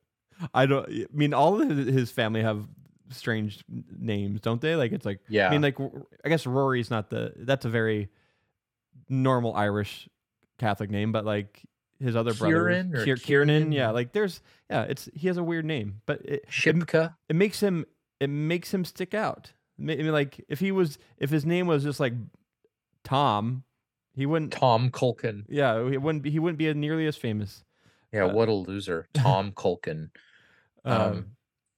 I 0.55 0.67
don't. 0.67 0.89
I 0.89 1.07
mean, 1.13 1.33
all 1.35 1.61
of 1.61 1.69
his 1.69 1.87
his 1.95 2.11
family 2.11 2.43
have 2.43 2.67
strange 3.11 3.65
names, 3.99 4.41
don't 4.41 4.61
they? 4.61 4.77
Like 4.77 4.93
it's 4.93 5.07
like 5.07 5.21
Yeah. 5.29 5.49
I 5.49 5.51
mean, 5.51 5.63
like 5.63 5.79
I 6.25 6.29
guess 6.29 6.47
Rory's 6.47 6.91
not 6.91 7.11
the. 7.11 7.33
That's 7.37 7.65
a 7.65 7.69
very 7.71 8.09
normal 9.09 9.55
Irish 9.55 10.09
Catholic 10.59 10.91
name, 10.91 11.13
but 11.13 11.25
like 11.25 11.63
his 12.01 12.15
other 12.17 12.33
Kieran 12.35 12.91
brother, 12.91 13.03
or 13.03 13.07
Kier- 13.17 13.23
Kieran. 13.23 13.73
Yeah, 13.73 13.91
like 13.91 14.13
there's 14.13 14.41
yeah, 14.71 14.83
it's 14.83 15.09
he 15.15 15.29
has 15.29 15.37
a 15.37 15.45
weird 15.45 15.65
name, 15.65 16.01
but 16.07 16.21
it, 16.23 16.33
it, 16.45 16.49
Shipka. 16.51 17.15
it 17.29 17.37
makes 17.37 17.61
him 17.61 17.87
it 18.21 18.29
makes 18.31 18.73
him 18.73 18.85
stick 18.85 19.15
out. 19.15 19.53
I 19.79 19.83
mean, 19.83 20.11
like 20.13 20.43
if 20.49 20.61
he 20.61 20.73
was 20.73 20.99
if 21.19 21.31
his 21.31 21.45
name 21.47 21.67
was 21.67 21.83
just 21.85 22.01
like 22.01 22.15
Tom, 23.05 23.65
he 24.15 24.27
wouldn't. 24.27 24.53
Tom 24.53 24.91
Culkin. 24.91 25.45
Yeah, 25.49 25.89
he 25.89 25.97
wouldn't 25.99 26.23
be. 26.23 26.31
He 26.31 26.39
wouldn't 26.39 26.59
be 26.59 26.73
nearly 26.75 27.07
as 27.07 27.17
famous. 27.17 27.63
Yeah, 28.13 28.25
Uh, 28.27 28.33
what 28.35 28.49
a 28.49 28.53
loser. 28.53 29.07
Tom 29.15 29.53
Culkin. 29.53 30.11
Um, 30.85 31.01
Um, 31.03 31.27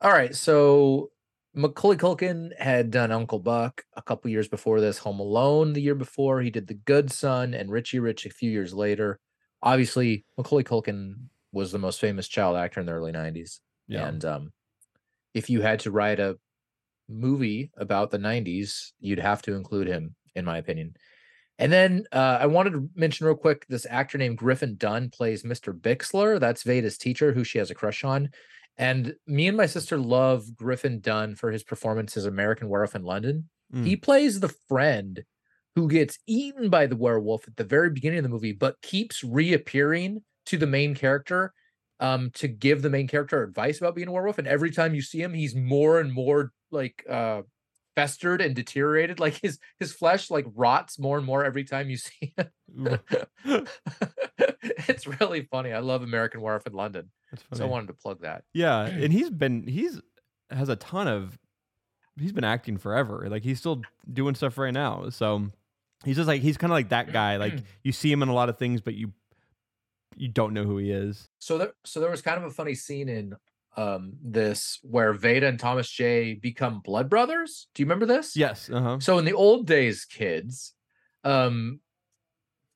all 0.03 0.11
right, 0.13 0.35
so 0.35 1.11
Macaulay 1.59 1.97
Culkin 1.97 2.57
had 2.57 2.93
done 2.93 3.11
Uncle 3.11 3.41
Buck 3.41 3.83
a 3.97 4.03
couple 4.03 4.31
years 4.31 4.47
before 4.47 4.81
this, 4.81 4.99
Home 4.99 5.19
Alone 5.19 5.73
the 5.73 5.83
year 5.83 5.97
before. 5.97 6.41
He 6.41 6.51
did 6.51 6.69
The 6.69 6.75
Good 6.75 7.11
Son 7.11 7.53
and 7.53 7.69
Richie 7.69 7.99
Rich 7.99 8.27
a 8.27 8.31
few 8.31 8.49
years 8.49 8.73
later. 8.73 9.19
Obviously, 9.61 10.25
Macaulay 10.37 10.63
Culkin 10.63 11.15
was 11.51 11.73
the 11.73 11.79
most 11.81 12.01
famous 12.01 12.29
child 12.29 12.57
actor 12.57 12.79
in 12.79 12.87
the 12.87 12.93
early 12.93 13.11
90s. 13.11 13.59
Yeah. 13.89 14.07
And 14.07 14.25
um, 14.25 14.53
if 15.35 15.51
you 15.51 15.61
had 15.61 15.81
to 15.81 15.91
write 15.91 16.21
a 16.21 16.39
movie 17.09 17.73
about 17.77 18.13
the 18.13 18.19
90s, 18.19 18.93
you'd 19.01 19.19
have 19.19 19.43
to 19.43 19.55
include 19.55 19.89
him, 19.89 20.15
in 20.37 20.45
my 20.45 20.59
opinion. 20.59 20.95
And 21.59 21.73
then 21.73 22.05
uh, 22.13 22.39
I 22.41 22.47
wanted 22.47 22.75
to 22.75 22.89
mention 22.95 23.27
real 23.27 23.35
quick 23.35 23.67
this 23.69 23.85
actor 23.91 24.17
named 24.17 24.39
Griffin 24.39 24.77
Dunne 24.77 25.11
plays 25.11 25.43
Mr. 25.43 25.77
Bixler. 25.77 26.39
That's 26.39 26.63
Vada's 26.63 26.99
teacher, 26.99 27.33
who 27.33 27.43
she 27.43 27.59
has 27.59 27.73
a 27.73 27.75
crush 27.75 28.05
on. 28.05 28.31
And 28.79 29.17
me 29.27 29.49
and 29.49 29.57
my 29.57 29.67
sister 29.67 29.99
love 29.99 30.55
Griffin 30.55 31.01
Dunne 31.01 31.35
for 31.35 31.51
his 31.51 31.65
performance 31.65 32.17
as 32.17 32.25
American 32.27 32.69
Werewolf 32.69 32.95
in 32.95 33.03
London. 33.03 33.51
Mm. 33.75 33.85
He 33.85 33.97
plays 33.97 34.39
the 34.39 34.55
friend 34.69 35.25
who 35.75 35.89
gets 35.89 36.19
eaten 36.27 36.71
by 36.71 36.87
the 36.87 36.97
werewolf 36.97 37.47
at 37.47 37.57
the 37.57 37.65
very 37.65 37.91
beginning 37.91 38.21
of 38.21 38.23
the 38.23 38.29
movie, 38.29 38.53
but 38.53 38.81
keeps 38.83 39.23
reappearing 39.25 40.23
to 40.47 40.57
the 40.57 40.67
main 40.67 40.95
character 40.95 41.53
um, 42.01 42.31
to 42.35 42.49
give 42.49 42.83
the 42.83 42.91
main 42.91 43.09
character 43.09 43.43
advice 43.43 43.79
about 43.79 43.95
being 43.95 44.09
a 44.09 44.13
werewolf. 44.13 44.39
And 44.39 44.49
every 44.49 44.71
time 44.71 44.95
you 44.95 45.03
see 45.03 45.21
him, 45.21 45.35
he's 45.35 45.55
more 45.55 46.01
and 46.01 46.13
more 46.13 46.53
like 46.71 47.05
uh, 47.09 47.43
festered 47.97 48.41
and 48.41 48.55
deteriorated. 48.55 49.19
Like 49.29 49.41
his 49.43 49.59
his 49.81 49.93
flesh 49.93 50.31
like 50.31 50.47
rots 50.55 50.99
more 50.99 51.19
and 51.19 51.27
more 51.27 51.45
every 51.45 51.65
time 51.65 51.91
you 51.91 51.97
see 51.97 52.33
him. 52.37 53.01
it's 54.89 55.07
really 55.21 55.43
funny. 55.43 55.73
I 55.73 55.81
love 55.81 56.03
American 56.03 56.41
Werewolf 56.41 56.67
in 56.67 56.73
London. 56.73 57.11
That's 57.31 57.45
So 57.59 57.65
I 57.65 57.69
wanted 57.69 57.89
to 57.89 57.95
plug 57.95 58.23
that. 58.23 58.45
Yeah, 58.53 58.81
and 58.87 59.13
he's 59.13 59.31
been 59.31 59.67
he's 59.67 60.01
has 60.51 60.69
a 60.69 60.77
ton 60.77 61.09
of 61.09 61.39
he's 62.19 62.33
been 62.33 62.45
acting 62.45 62.79
forever. 62.79 63.27
Like 63.29 63.43
he's 63.43 63.59
still 63.59 63.83
doing 64.13 64.35
stuff 64.35 64.59
right 64.59 64.73
now. 64.73 65.09
So 65.11 65.47
he's 66.05 66.17
just 66.17 66.29
like 66.29 66.43
he's 66.43 66.57
kind 66.57 66.73
of 66.73 66.75
like 66.75 66.91
that 66.91 67.13
guy. 67.13 67.37
Like 67.37 67.55
you 67.83 67.93
see 67.93 68.11
him 68.11 68.23
in 68.23 68.29
a 68.29 68.35
lot 68.35 68.49
of 68.49 68.59
things, 68.59 68.81
but 68.81 68.95
you 68.95 69.13
you 70.17 70.29
don't 70.29 70.53
know 70.53 70.65
who 70.65 70.79
he 70.79 70.91
is. 70.91 71.29
So 71.39 71.59
there, 71.59 71.73
so 71.85 72.01
there 72.01 72.11
was 72.11 72.23
kind 72.23 72.39
of 72.39 72.45
a 72.45 72.51
funny 72.51 72.75
scene 72.75 73.09
in 73.09 73.35
um 73.77 74.15
this 74.23 74.79
where 74.83 75.13
Vada 75.13 75.47
and 75.47 75.61
Thomas 75.61 75.89
J 75.89 76.35
become 76.35 76.81
blood 76.81 77.09
brothers. 77.09 77.69
Do 77.75 77.83
you 77.83 77.87
remember 77.87 78.07
this? 78.07 78.37
Yes. 78.37 78.71
Uh 78.71 78.81
huh. 78.81 78.99
So 79.01 79.19
in 79.19 79.25
the 79.25 79.35
old 79.35 79.67
days, 79.67 80.05
kids, 80.05 80.75
um, 81.25 81.81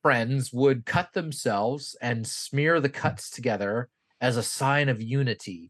friends 0.01 0.53
would 0.53 0.85
cut 0.85 1.13
themselves 1.13 1.95
and 2.01 2.27
smear 2.27 2.79
the 2.79 2.89
cuts 2.89 3.29
together 3.29 3.89
as 4.23 4.37
a 4.37 4.43
sign 4.43 4.89
of 4.89 5.01
unity. 5.01 5.69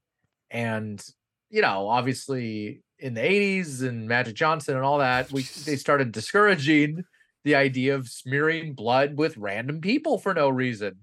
And 0.50 1.04
you 1.50 1.62
know, 1.62 1.88
obviously 1.90 2.82
in 3.00 3.14
the 3.16 3.22
80s 3.22 3.82
and 3.88 4.08
Magic 4.08 4.36
Johnson 4.36 4.76
and 4.76 4.86
all 4.86 5.00
that, 5.00 5.32
we 5.32 5.42
they 5.66 5.76
started 5.76 6.12
discouraging 6.14 7.04
the 7.44 7.56
idea 7.56 7.96
of 7.96 8.08
smearing 8.08 8.74
blood 8.74 9.18
with 9.18 9.36
random 9.38 9.82
people 9.82 10.18
for 10.18 10.34
no 10.34 10.48
reason. 10.50 10.96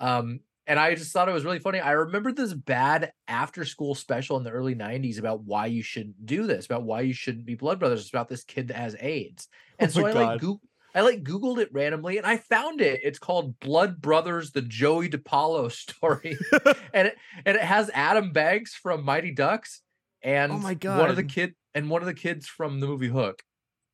Um, 0.00 0.40
and 0.66 0.80
I 0.80 0.94
just 0.94 1.12
thought 1.12 1.28
it 1.28 1.32
was 1.32 1.44
really 1.44 1.58
funny. 1.58 1.78
I 1.78 1.92
remember 1.92 2.32
this 2.32 2.52
bad 2.54 3.12
after 3.28 3.64
school 3.64 3.94
special 3.94 4.36
in 4.38 4.44
the 4.44 4.50
early 4.50 4.74
90s 4.74 5.18
about 5.18 5.44
why 5.44 5.66
you 5.66 5.82
shouldn't 5.82 6.24
do 6.26 6.46
this, 6.46 6.64
about 6.66 6.82
why 6.84 7.02
you 7.02 7.12
shouldn't 7.12 7.44
be 7.44 7.54
blood 7.54 7.78
brothers. 7.78 8.00
It's 8.00 8.08
about 8.08 8.28
this 8.28 8.44
kid 8.44 8.68
that 8.68 8.76
has 8.76 8.96
AIDS. 8.98 9.46
And 9.78 9.90
Oh 9.90 10.00
so 10.00 10.06
I 10.06 10.12
God. 10.12 10.26
like 10.26 10.40
Goog- 10.40 10.60
I 10.94 11.00
like 11.00 11.24
Googled 11.24 11.58
it 11.58 11.70
randomly 11.72 12.18
and 12.18 12.26
I 12.26 12.36
found 12.36 12.80
it. 12.80 13.00
It's 13.02 13.18
called 13.18 13.58
Blood 13.60 14.00
Brothers, 14.00 14.52
the 14.52 14.62
Joey 14.62 15.08
DiPaolo 15.08 15.70
story. 15.72 16.38
and 16.94 17.08
it 17.08 17.16
and 17.44 17.56
it 17.56 17.62
has 17.62 17.90
Adam 17.92 18.32
Banks 18.32 18.74
from 18.74 19.04
Mighty 19.04 19.32
Ducks 19.32 19.82
and 20.22 20.52
Oh 20.52 20.58
my 20.58 20.74
God. 20.74 21.00
one 21.00 21.10
of 21.10 21.16
the 21.16 21.24
kid 21.24 21.54
and 21.74 21.90
one 21.90 22.02
of 22.02 22.06
the 22.06 22.14
kids 22.14 22.46
from 22.46 22.80
the 22.80 22.86
movie 22.86 23.08
Hook. 23.08 23.42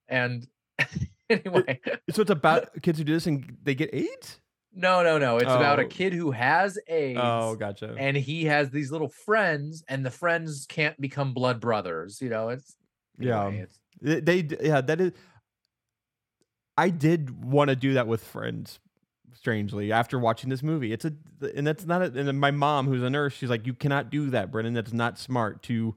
And 0.08 0.46
anyway, 1.30 1.80
So 2.10 2.22
it's 2.22 2.30
about 2.30 2.68
kids 2.82 2.98
who 2.98 3.04
do 3.04 3.12
this 3.14 3.26
and 3.26 3.56
they 3.62 3.74
get 3.74 3.90
AIDS. 3.94 4.38
no, 4.72 5.02
no, 5.02 5.18
no. 5.18 5.36
It's 5.38 5.44
about 5.46 5.78
a 5.80 5.84
Oh. 5.84 5.88
kid 5.88 6.12
who 6.12 6.30
has 6.32 6.78
AIDS. 6.88 7.18
Oh, 7.22 7.54
gotcha. 7.56 7.94
and 7.98 8.16
he 8.16 8.44
has 8.44 8.70
these 8.70 8.92
little 8.92 9.08
friends, 9.08 9.82
and 9.88 10.04
the 10.04 10.10
friends 10.10 10.66
can't 10.68 11.00
become 11.00 11.32
blood 11.32 11.60
brothers. 11.60 12.20
You 12.20 12.28
know, 12.28 12.50
it's 12.50 12.76
Yeah. 13.18 13.46
anyway, 13.46 13.62
it's- 13.62 13.78
They, 14.02 14.40
they 14.42 14.56
yeah 14.66 14.80
that 14.82 15.00
is. 15.00 15.12
I 16.80 16.90
did 16.90 17.44
want 17.44 17.70
to 17.70 17.76
do 17.76 17.94
that 17.94 18.06
with 18.06 18.22
friends. 18.24 18.78
Strangely, 19.32 19.90
after 19.90 20.18
watching 20.18 20.50
this 20.50 20.62
movie, 20.62 20.92
it's 20.92 21.04
a 21.06 21.12
and 21.56 21.66
that's 21.66 21.86
not 21.86 22.02
a, 22.02 22.06
and 22.06 22.28
then 22.28 22.38
my 22.38 22.50
mom, 22.50 22.86
who's 22.86 23.02
a 23.02 23.08
nurse, 23.08 23.32
she's 23.32 23.48
like, 23.48 23.66
you 23.66 23.72
cannot 23.72 24.10
do 24.10 24.28
that, 24.30 24.50
Brennan. 24.50 24.74
That's 24.74 24.92
not 24.92 25.18
smart 25.18 25.62
to 25.64 25.94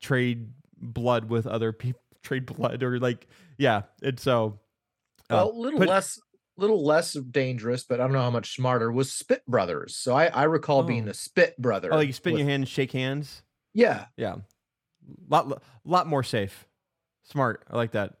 trade 0.00 0.48
blood 0.80 1.28
with 1.28 1.46
other 1.46 1.72
people. 1.72 2.00
Trade 2.22 2.46
blood 2.46 2.82
or 2.82 2.98
like 2.98 3.26
yeah. 3.56 3.82
And 4.02 4.18
so. 4.20 4.58
uh, 5.30 5.34
well, 5.36 5.50
a 5.50 5.52
little 5.52 5.78
but- 5.78 5.88
less, 5.88 6.20
little 6.56 6.84
less 6.84 7.14
dangerous, 7.14 7.84
but 7.84 8.00
I 8.00 8.04
don't 8.04 8.12
know 8.12 8.20
how 8.20 8.30
much 8.30 8.54
smarter 8.54 8.92
was 8.92 9.10
Spit 9.12 9.46
Brothers. 9.46 9.96
So 9.96 10.14
I, 10.14 10.26
I 10.26 10.42
recall 10.44 10.82
being 10.82 11.06
Oh. 11.06 11.12
a 11.12 11.14
Spit 11.14 11.56
brother. 11.56 11.92
Oh, 11.92 11.96
like 11.96 12.08
you 12.08 12.12
spit 12.12 12.34
with- 12.34 12.40
your 12.40 12.48
hand, 12.50 12.62
and 12.62 12.68
shake 12.68 12.92
hands. 12.92 13.42
Yeah, 13.72 14.06
Yeah, 14.16 14.36
lot 15.30 15.62
lot 15.84 16.06
more 16.08 16.22
safe, 16.24 16.66
smart. 17.22 17.62
I 17.70 17.76
like 17.76 17.92
that. 17.92 18.14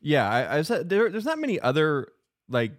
Yeah, 0.00 0.28
I, 0.28 0.58
I 0.58 0.62
said 0.62 0.88
there. 0.88 1.10
There's 1.10 1.24
not 1.24 1.38
many 1.38 1.58
other 1.60 2.08
like 2.48 2.72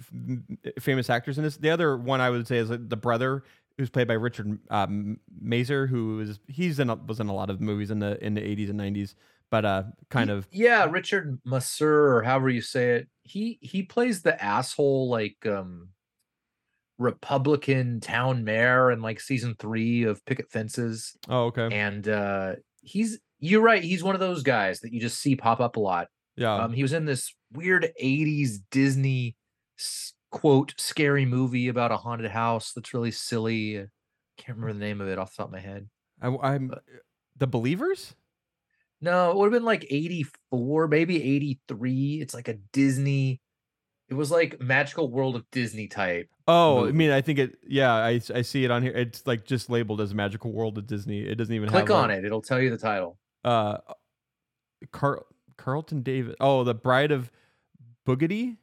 f- 0.00 0.82
famous 0.82 1.08
actors 1.10 1.38
in 1.38 1.44
this. 1.44 1.56
The 1.56 1.70
other 1.70 1.96
one 1.96 2.20
I 2.20 2.30
would 2.30 2.46
say 2.46 2.58
is 2.58 2.70
like, 2.70 2.88
the 2.88 2.96
brother 2.96 3.44
who's 3.78 3.90
played 3.90 4.08
by 4.08 4.14
Richard 4.14 4.58
um, 4.70 5.18
Mazer, 5.40 5.86
who 5.86 6.20
is 6.20 6.40
he's 6.48 6.78
in 6.78 6.90
a, 6.90 6.96
was 6.96 7.20
in 7.20 7.28
a 7.28 7.34
lot 7.34 7.50
of 7.50 7.60
movies 7.60 7.90
in 7.90 7.98
the 7.98 8.22
in 8.24 8.34
the 8.34 8.40
80s 8.40 8.70
and 8.70 8.80
90s, 8.80 9.14
but 9.50 9.64
uh, 9.64 9.84
kind 10.10 10.30
of 10.30 10.46
yeah. 10.50 10.86
Richard 10.90 11.38
Masur, 11.46 11.82
or 11.82 12.22
however 12.22 12.50
you 12.50 12.60
say 12.62 12.96
it, 12.96 13.08
he 13.22 13.58
he 13.60 13.82
plays 13.82 14.22
the 14.22 14.42
asshole 14.42 15.08
like 15.08 15.46
um 15.46 15.88
Republican 16.98 18.00
town 18.00 18.44
mayor 18.44 18.90
in 18.90 19.02
like 19.02 19.20
season 19.20 19.54
three 19.58 20.04
of 20.04 20.24
Picket 20.24 20.50
Fences. 20.50 21.16
oh 21.28 21.46
okay 21.46 21.68
and 21.72 22.06
uh 22.08 22.54
he's 22.82 23.18
you're 23.40 23.62
right 23.62 23.82
he's 23.82 24.04
one 24.04 24.14
of 24.14 24.20
those 24.20 24.42
guys 24.42 24.80
that 24.80 24.92
you 24.92 25.00
just 25.00 25.18
see 25.18 25.34
pop 25.34 25.60
up 25.60 25.76
a 25.76 25.80
lot 25.80 26.08
yeah 26.36 26.54
um 26.54 26.72
he 26.72 26.82
was 26.82 26.92
in 26.92 27.04
this 27.04 27.34
weird 27.52 27.92
80s 28.02 28.58
disney 28.70 29.36
quote 30.30 30.74
scary 30.78 31.26
movie 31.26 31.68
about 31.68 31.92
a 31.92 31.96
haunted 31.96 32.30
house 32.30 32.72
that's 32.72 32.94
really 32.94 33.10
silly 33.10 33.78
uh, 33.78 33.86
can't 34.38 34.58
remember 34.58 34.72
the 34.72 34.84
name 34.84 35.00
of 35.00 35.08
it 35.08 35.18
off 35.18 35.32
the 35.32 35.38
top 35.38 35.46
of 35.46 35.52
my 35.52 35.60
head 35.60 35.88
I, 36.20 36.54
am 36.54 36.72
the 37.36 37.46
believers. 37.46 38.14
no 39.00 39.30
it 39.30 39.36
would 39.36 39.46
have 39.46 39.52
been 39.52 39.64
like 39.64 39.86
84 39.90 40.88
maybe 40.88 41.22
83 41.22 42.20
it's 42.22 42.34
like 42.34 42.48
a 42.48 42.54
disney 42.72 43.40
It 44.08 44.14
was 44.14 44.30
like 44.30 44.60
magical 44.60 45.10
world 45.10 45.36
of 45.36 45.44
Disney 45.50 45.88
type. 45.88 46.28
Oh, 46.46 46.86
I 46.86 46.92
mean, 46.92 47.10
I 47.10 47.22
think 47.22 47.38
it. 47.38 47.56
Yeah, 47.66 47.92
I 47.94 48.20
I 48.34 48.42
see 48.42 48.64
it 48.64 48.70
on 48.70 48.82
here. 48.82 48.92
It's 48.92 49.26
like 49.26 49.46
just 49.46 49.70
labeled 49.70 50.00
as 50.00 50.12
Magical 50.12 50.52
World 50.52 50.76
of 50.76 50.86
Disney. 50.86 51.20
It 51.20 51.36
doesn't 51.36 51.54
even 51.54 51.68
have 51.68 51.86
Click 51.86 51.96
on 51.96 52.08
like, 52.08 52.18
it; 52.18 52.24
it'll 52.26 52.42
tell 52.42 52.60
you 52.60 52.68
the 52.68 52.76
title. 52.76 53.16
Uh, 53.44 53.78
Carl 54.90 55.24
Carlton 55.62 56.02
David. 56.02 56.36
Oh, 56.40 56.64
the 56.64 56.74
Bride 56.74 57.12
of 57.12 57.30
Boogedy. 58.06 58.56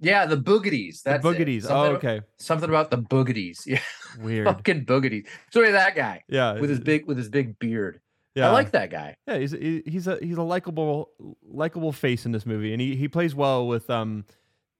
Yeah, 0.00 0.26
the 0.26 0.36
Boogeties. 0.36 1.02
The 1.02 1.10
That's 1.10 1.24
it. 1.24 1.28
Boogeties. 1.28 1.66
Oh, 1.68 1.86
okay. 1.96 2.20
Something 2.38 2.68
about 2.68 2.90
the 2.90 2.98
Boogeties. 2.98 3.66
Yeah, 3.66 3.80
Weird. 4.20 4.46
fucking 4.46 4.86
Boogeties. 4.86 5.26
Sorry, 5.52 5.72
that 5.72 5.94
guy 5.96 6.22
Yeah, 6.28 6.58
with 6.60 6.70
his 6.70 6.80
big 6.80 7.06
with 7.06 7.18
his 7.18 7.28
big 7.28 7.58
beard. 7.58 8.00
Yeah, 8.34 8.48
I 8.48 8.52
like 8.52 8.70
that 8.70 8.90
guy. 8.90 9.16
Yeah, 9.26 9.38
he's 9.38 9.50
he- 9.52 9.82
he's 9.86 10.06
a 10.06 10.18
he's 10.22 10.36
a 10.36 10.42
likable 10.42 11.10
likable 11.42 11.92
face 11.92 12.24
in 12.24 12.32
this 12.32 12.46
movie, 12.46 12.72
and 12.72 12.80
he 12.80 12.94
he 12.96 13.08
plays 13.08 13.34
well 13.34 13.66
with 13.66 13.90
um 13.90 14.24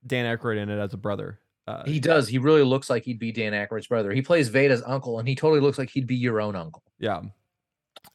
Dan 0.07 0.25
Aykroyd 0.25 0.57
in 0.59 0.69
it 0.71 0.79
as 0.79 0.95
a 0.95 0.97
brother. 0.97 1.41
Uh, 1.67 1.83
He 1.85 1.99
does. 2.01 2.29
He 2.29 2.39
really 2.39 2.63
looks 2.63 2.89
like 2.89 3.05
he'd 3.05 3.19
be 3.19 3.33
Dan 3.33 3.53
Aykroyd's 3.53 3.89
brother. 3.89 4.13
He 4.13 4.23
plays 4.23 4.49
Vada's 4.49 4.83
uncle, 4.87 5.19
and 5.19 5.29
he 5.29 5.35
totally 5.35 5.61
looks 5.61 5.77
like 5.79 5.91
he'd 5.91 6.07
be 6.07 6.15
your 6.17 6.41
own 6.41 6.55
uncle. 6.57 6.83
yeah. 7.01 7.21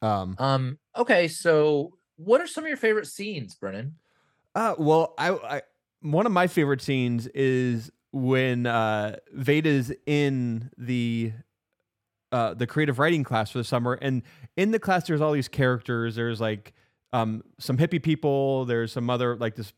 Um. 0.02 0.36
Um. 0.40 0.80
Okay, 0.98 1.28
so 1.28 1.98
what 2.18 2.42
are 2.42 2.48
some 2.48 2.64
of 2.64 2.68
your 2.68 2.78
favorite 2.78 3.08
scenes, 3.08 3.56
Brennan? 3.56 3.96
Uh, 4.56 4.76
well, 4.78 5.14
I, 5.18 5.32
I 5.32 5.62
one 6.02 6.26
of 6.26 6.32
my 6.32 6.48
favorite 6.48 6.82
scenes 6.82 7.28
is 7.28 7.92
when 8.12 8.66
uh, 8.66 9.18
Vada's 9.32 9.92
in 10.06 10.70
the 10.78 11.34
uh, 12.32 12.54
the 12.54 12.68
creative 12.68 13.00
writing 13.00 13.24
class 13.24 13.52
for 13.52 13.58
the 13.58 13.64
summer, 13.64 13.94
and 14.02 14.22
in 14.58 14.72
the 14.72 14.80
class 14.80 15.08
there's 15.08 15.22
all 15.22 15.32
these 15.32 15.48
characters. 15.48 16.16
There's 16.16 16.40
like 16.40 16.74
um, 17.12 17.44
some 17.60 17.78
hippie 17.78 18.02
people. 18.02 18.66
There's 18.66 18.92
some 18.92 19.10
other 19.10 19.36
like 19.36 19.56
this 19.56 19.74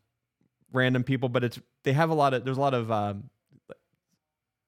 random 0.73 1.03
people, 1.03 1.29
but 1.29 1.43
it's 1.43 1.59
they 1.83 1.93
have 1.93 2.09
a 2.09 2.13
lot 2.13 2.33
of 2.33 2.43
there's 2.43 2.57
a 2.57 2.61
lot 2.61 2.73
of 2.73 2.91
um, 2.91 3.29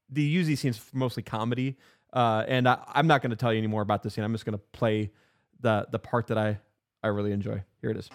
they 0.10 0.22
use 0.22 0.48
these 0.48 0.60
scenes 0.60 0.82
mostly 0.94 1.24
comedy. 1.24 1.78
Uh, 2.14 2.46
and 2.48 2.70
I, 2.70 2.78
I'm 2.88 3.08
not 3.08 3.22
going 3.22 3.32
to 3.32 3.36
tell 3.36 3.52
you 3.52 3.58
any 3.58 3.68
more 3.68 3.82
about 3.82 4.02
this 4.02 4.14
scene. 4.14 4.24
I'm 4.24 4.32
just 4.32 4.46
going 4.46 4.58
to 4.58 4.64
play 4.72 5.12
the 5.60 5.88
the 5.92 6.00
part 6.00 6.28
that 6.28 6.38
I 6.38 6.60
I 7.04 7.08
really 7.08 7.32
enjoy. 7.32 7.64
Here 7.82 7.90
it 7.92 7.98
is. 7.98 8.10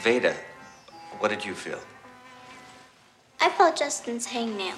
Vada, 0.00 0.34
what 1.18 1.28
did 1.28 1.44
you 1.44 1.54
feel? 1.54 1.78
I 3.40 3.48
felt 3.50 3.76
Justin's 3.76 4.26
hangnail. 4.26 4.76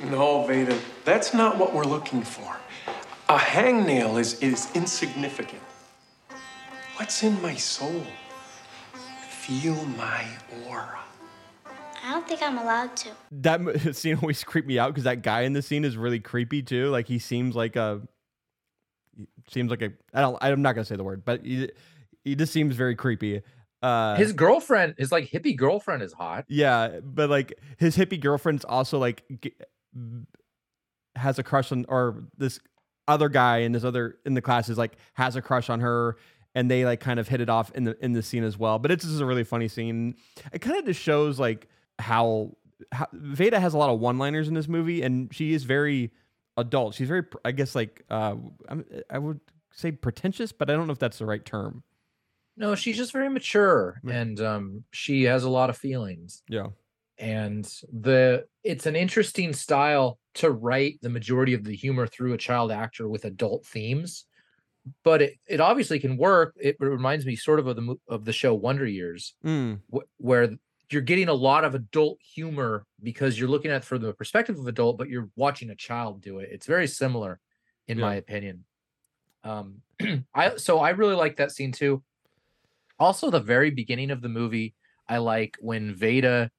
No, 0.00 0.46
Vada, 0.46 0.78
that's 1.04 1.34
not 1.34 1.58
what 1.58 1.72
we're 1.74 1.84
looking 1.84 2.22
for. 2.22 2.56
A 3.28 3.36
hangnail 3.36 4.18
is, 4.20 4.40
is 4.40 4.70
insignificant. 4.74 5.62
What's 6.96 7.22
in 7.22 7.40
my 7.42 7.54
soul? 7.54 8.02
Feel 9.28 9.74
my 9.96 10.24
aura. 10.66 10.98
I 12.04 12.12
don't 12.12 12.26
think 12.26 12.40
I'm 12.42 12.58
allowed 12.58 12.96
to. 12.98 13.08
that 13.32 13.94
scene 13.96 14.16
always 14.16 14.44
creeped 14.44 14.68
me 14.68 14.78
out 14.78 14.88
because 14.88 15.04
that 15.04 15.22
guy 15.22 15.42
in 15.42 15.52
the 15.52 15.62
scene 15.62 15.84
is 15.84 15.96
really 15.96 16.20
creepy 16.20 16.62
too. 16.62 16.88
Like 16.88 17.06
he 17.08 17.18
seems 17.18 17.54
like 17.56 17.76
a 17.76 18.00
seems 19.50 19.70
like 19.70 19.82
a 19.82 19.92
I 20.14 20.20
don't 20.20 20.38
I'm 20.40 20.62
not 20.62 20.74
gonna 20.74 20.84
say 20.84 20.96
the 20.96 21.04
word, 21.04 21.24
but 21.24 21.44
he, 21.44 21.70
he 22.26 22.34
just 22.34 22.52
seems 22.52 22.76
very 22.76 22.94
creepy. 22.94 23.40
Uh, 23.82 24.16
His 24.16 24.32
girlfriend, 24.32 24.94
his 24.98 25.12
like 25.12 25.30
hippie 25.30 25.56
girlfriend, 25.56 26.02
is 26.02 26.12
hot. 26.12 26.44
yeah, 26.48 26.98
but 27.02 27.30
like 27.30 27.58
his 27.78 27.96
hippie 27.96 28.20
girlfriend's 28.20 28.64
also 28.64 28.98
like 28.98 29.22
g- 29.42 29.54
has 31.14 31.38
a 31.38 31.42
crush 31.42 31.72
on 31.72 31.84
or 31.88 32.24
this 32.36 32.60
other 33.08 33.28
guy 33.28 33.58
in 33.58 33.72
this 33.72 33.84
other 33.84 34.16
in 34.26 34.34
the 34.34 34.42
class 34.42 34.68
is 34.68 34.76
like 34.76 34.96
has 35.14 35.36
a 35.36 35.42
crush 35.42 35.70
on 35.70 35.80
her 35.80 36.16
and 36.54 36.70
they 36.70 36.84
like 36.84 37.00
kind 37.00 37.20
of 37.20 37.28
hit 37.28 37.40
it 37.40 37.48
off 37.48 37.70
in 37.74 37.84
the 37.84 37.96
in 38.04 38.12
the 38.12 38.22
scene 38.22 38.42
as 38.44 38.58
well 38.58 38.78
but 38.78 38.90
it's 38.90 39.04
just 39.04 39.20
a 39.20 39.24
really 39.24 39.44
funny 39.44 39.68
scene 39.68 40.14
it 40.52 40.58
kind 40.58 40.76
of 40.76 40.84
just 40.84 41.00
shows 41.00 41.38
like 41.38 41.68
how, 42.00 42.50
how 42.92 43.06
vada 43.12 43.60
has 43.60 43.72
a 43.74 43.78
lot 43.78 43.88
of 43.90 44.00
one 44.00 44.18
liners 44.18 44.48
in 44.48 44.54
this 44.54 44.66
movie 44.68 45.02
and 45.02 45.32
she 45.32 45.54
is 45.54 45.62
very 45.64 46.10
adult 46.56 46.94
she's 46.94 47.08
very 47.08 47.22
i 47.44 47.52
guess 47.52 47.74
like 47.76 48.02
uh 48.10 48.34
I'm, 48.68 48.84
i 49.08 49.18
would 49.18 49.40
say 49.72 49.92
pretentious 49.92 50.50
but 50.52 50.68
i 50.68 50.72
don't 50.74 50.86
know 50.88 50.92
if 50.92 50.98
that's 50.98 51.18
the 51.18 51.26
right 51.26 51.44
term 51.44 51.84
No, 52.56 52.74
she's 52.74 52.96
just 52.96 53.12
very 53.12 53.28
mature, 53.28 54.00
Yeah. 54.04 54.14
and 54.14 54.40
um, 54.40 54.84
she 54.92 55.24
has 55.24 55.44
a 55.44 55.50
lot 55.50 55.70
of 55.70 55.76
feelings. 55.76 56.42
yeah. 56.48 56.68
And 57.18 57.64
the 57.90 58.44
it's 58.62 58.84
an 58.84 58.94
interesting 58.94 59.54
style 59.54 60.18
to 60.34 60.50
write 60.50 60.98
the 61.00 61.08
majority 61.08 61.54
of 61.54 61.64
the 61.64 61.74
humor 61.74 62.06
through 62.06 62.34
a 62.34 62.38
child 62.38 62.70
actor 62.70 63.08
with 63.08 63.24
adult 63.24 63.64
themes 63.64 64.26
but 65.02 65.20
it, 65.20 65.34
it 65.48 65.60
obviously 65.60 65.98
can 65.98 66.16
work. 66.16 66.54
It 66.60 66.76
reminds 66.78 67.26
me 67.26 67.34
sort 67.34 67.58
of 67.58 67.66
of 67.66 67.74
the 67.76 67.96
of 68.06 68.24
the 68.24 68.32
show 68.32 68.54
wonder 68.54 68.86
years 68.86 69.34
mm, 69.44 69.80
wh- 69.92 70.04
where 70.18 70.50
you're 70.90 71.02
getting 71.02 71.28
a 71.28 71.34
lot 71.34 71.64
of 71.64 71.74
adult 71.74 72.18
humor 72.22 72.86
because 73.02 73.36
you're 73.36 73.48
looking 73.48 73.72
at 73.72 73.78
it 73.78 73.84
from 73.84 74.02
the 74.02 74.12
perspective 74.12 74.56
of 74.58 74.66
adult 74.68 74.96
but 74.98 75.08
you're 75.08 75.28
watching 75.36 75.70
a 75.70 75.74
child 75.74 76.20
do 76.22 76.38
it. 76.38 76.50
It's 76.52 76.66
very 76.66 76.86
similar 76.86 77.40
in 77.88 77.98
my 77.98 78.14
opinion. 78.16 78.64
Um 79.42 79.80
i 80.34 80.56
so 80.56 80.78
i 80.80 80.90
really 80.90 81.14
like 81.16 81.36
that 81.38 81.50
scene 81.50 81.72
too 81.72 82.02
also 82.98 83.30
the 83.30 83.40
very 83.40 83.70
beginning 83.70 84.10
of 84.10 84.22
the 84.22 84.28
movie 84.28 84.74
i 85.08 85.18
like 85.18 85.56
when 85.60 85.94
vada 85.94 86.50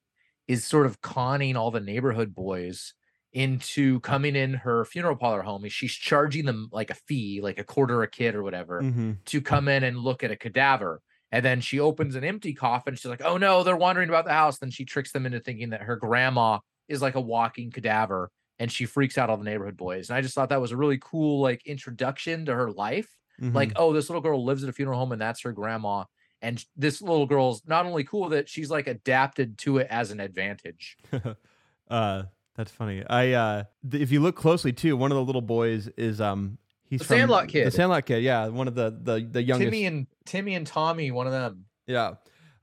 is 0.46 0.64
sort 0.64 0.86
of 0.86 1.00
conning 1.00 1.56
all 1.56 1.70
the 1.70 1.80
neighborhood 1.80 2.34
boys 2.34 2.94
into 3.32 4.00
coming 4.00 4.34
in 4.34 4.54
her 4.54 4.84
funeral 4.86 5.16
parlor 5.16 5.42
home 5.42 5.66
she's 5.68 5.92
charging 5.92 6.46
them 6.46 6.68
like 6.72 6.90
a 6.90 6.94
fee 6.94 7.40
like 7.42 7.58
a 7.58 7.64
quarter 7.64 8.02
a 8.02 8.10
kid 8.10 8.34
or 8.34 8.42
whatever 8.42 8.88
hmm 8.92 9.12
to 9.26 9.42
come 9.42 9.68
in 9.68 9.84
and 9.84 9.98
look 9.98 10.24
at 10.24 10.30
a 10.30 10.36
cadaver. 10.36 11.02
And 11.30 11.44
then 11.44 11.60
she 11.60 11.80
opens 11.80 12.14
an 12.14 12.24
empty 12.24 12.54
coffin. 12.54 12.94
She's 12.94 13.04
like, 13.10 13.20
oh 13.22 13.36
no, 13.36 13.62
they're 13.62 13.76
wandering 13.76 14.08
about 14.08 14.24
the 14.24 14.32
house. 14.32 14.58
Then 14.58 14.70
she 14.70 14.86
tricks 14.86 15.12
them 15.12 15.26
into 15.26 15.38
thinking 15.38 15.68
that 15.70 15.82
her 15.82 15.96
grandma 15.96 16.60
is 16.88 17.02
like 17.02 17.14
a 17.14 17.20
walking 17.20 17.70
cadaver 17.70 18.30
and 18.58 18.72
she 18.72 18.86
freaks 18.86 19.18
out 19.18 19.28
all 19.28 19.36
the 19.36 19.44
neighborhood 19.44 19.76
boys. 19.76 20.08
And 20.08 20.16
I 20.16 20.22
just 20.22 20.34
thought 20.34 20.48
that 20.48 20.62
was 20.62 20.72
a 20.72 20.78
really 20.78 20.98
cool 20.98 21.42
like 21.42 21.60
introduction 21.66 22.46
to 22.46 22.54
her 22.54 22.70
life. 22.70 23.08
Like, 23.52 23.72
oh, 23.76 23.92
this 23.92 24.08
little 24.08 24.22
girl 24.22 24.42
lives 24.44 24.62
at 24.64 24.70
a 24.70 24.72
funeral 24.72 24.98
home 24.98 25.12
and 25.12 25.20
that's 25.20 25.42
her 25.42 25.52
grandma. 25.52 26.04
And 26.40 26.64
this 26.76 27.02
little 27.02 27.26
girl's 27.26 27.62
not 27.66 27.84
only 27.86 28.04
cool 28.04 28.28
that 28.28 28.48
she's 28.48 28.70
like 28.70 28.86
adapted 28.86 29.58
to 29.58 29.78
it 29.78 29.88
as 29.90 30.10
an 30.12 30.20
advantage. 30.20 30.96
uh 31.90 32.22
that's 32.54 32.70
funny 32.70 33.02
i 33.08 33.32
uh 33.32 33.64
th- 33.90 34.02
if 34.02 34.10
you 34.12 34.20
look 34.20 34.36
closely 34.36 34.72
too 34.72 34.94
one 34.96 35.10
of 35.10 35.16
the 35.16 35.24
little 35.24 35.40
boys 35.40 35.86
is 35.96 36.20
um 36.20 36.58
he's 36.84 36.98
The 37.00 37.06
from 37.06 37.16
Sandlot 37.16 37.48
kid 37.48 37.66
the 37.66 37.70
sandlot 37.70 38.04
kid 38.04 38.22
yeah 38.22 38.48
one 38.48 38.68
of 38.68 38.74
the 38.74 38.90
the 38.90 39.26
the 39.30 39.42
youngest 39.42 39.64
Timmy 39.70 39.86
and 39.86 40.06
Timmy 40.26 40.54
and 40.54 40.66
Tommy, 40.66 41.10
one 41.10 41.26
of 41.26 41.32
them. 41.32 41.64
yeah 41.86 42.14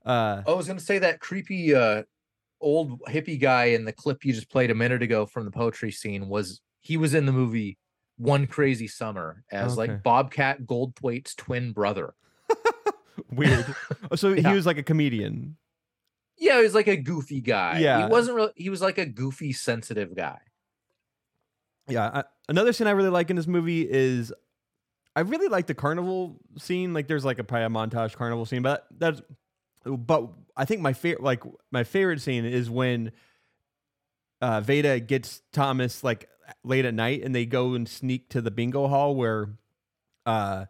uh 0.04 0.42
I 0.46 0.52
was 0.52 0.68
gonna 0.68 0.78
say 0.80 0.98
that 1.00 1.18
creepy 1.18 1.74
uh 1.74 2.04
old 2.60 3.00
hippie 3.08 3.40
guy 3.40 3.66
in 3.66 3.84
the 3.84 3.92
clip 3.92 4.24
you 4.24 4.32
just 4.32 4.48
played 4.50 4.70
a 4.70 4.74
minute 4.74 5.02
ago 5.02 5.26
from 5.26 5.44
the 5.44 5.50
poetry 5.50 5.90
scene 5.90 6.28
was 6.28 6.60
he 6.80 6.96
was 6.96 7.12
in 7.14 7.26
the 7.26 7.32
movie 7.32 7.78
One 8.16 8.46
Crazy 8.46 8.86
Summer 8.88 9.42
as 9.50 9.72
Okay. 9.76 9.92
like 9.92 10.02
Bobcat 10.04 10.66
Goldthwait's 10.66 11.34
twin 11.34 11.72
brother. 11.72 12.14
Weird 13.30 13.66
so 14.14 14.32
Yeah. 14.32 14.48
he 14.50 14.54
was 14.54 14.66
like 14.66 14.78
a 14.78 14.82
comedian 14.82 15.56
Yeah, 16.38 16.56
he 16.58 16.62
was 16.64 16.74
like 16.74 16.86
a 16.88 16.96
goofy 16.96 17.40
guy. 17.40 17.78
Yeah. 17.78 18.06
He 18.06 18.10
wasn't 18.12 18.36
really 18.36 18.52
he 18.56 18.70
was 18.70 18.80
like 18.82 18.98
a 18.98 19.06
goofy, 19.06 19.52
sensitive 19.52 20.14
guy. 20.16 20.38
yeah 21.88 22.10
I, 22.12 22.24
another 22.48 22.72
scene 22.72 22.86
i 22.86 22.90
really 22.90 23.10
like 23.10 23.30
in 23.30 23.36
this 23.36 23.46
movie 23.46 23.82
is 23.88 24.32
i 25.14 25.20
really 25.20 25.48
like 25.48 25.66
the 25.66 25.74
carnival 25.74 26.36
scene 26.58 26.92
like 26.94 27.06
there's 27.08 27.24
like 27.24 27.38
a 27.38 27.44
probably 27.44 27.64
a 27.66 27.68
montage 27.68 28.14
carnival 28.16 28.44
scene 28.44 28.62
but 28.62 28.86
that's 28.98 29.22
but 29.84 30.28
i 30.56 30.64
think 30.64 30.80
my 30.80 30.92
favorite 30.92 31.22
like 31.22 31.42
my 31.70 31.84
favorite 31.84 32.20
scene 32.20 32.44
is 32.44 32.68
when 32.68 33.12
uh 34.42 34.60
vada 34.60 34.98
gets 35.00 35.42
thomas 35.52 36.02
like 36.04 36.28
late 36.64 36.84
at 36.84 36.92
night 36.94 37.22
and 37.22 37.34
they 37.34 37.46
go 37.46 37.74
and 37.74 37.88
sneak 37.88 38.28
to 38.30 38.40
the 38.40 38.50
bingo 38.50 38.88
hall 38.88 39.14
where 39.14 39.50
uh 40.26 40.66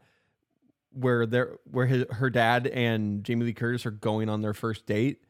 where 0.97 1.27
they're 1.27 1.57
where 1.71 1.87
his, 1.87 2.05
her 2.11 2.31
dad 2.31 2.67
and 2.67 3.25
jamie 3.25 3.45
lee 3.45 3.53
curtis 3.53 3.87
are 3.87 3.91
going 3.91 4.29
on 4.29 4.43
their 4.43 4.55
first 4.55 4.87
date 4.87 5.23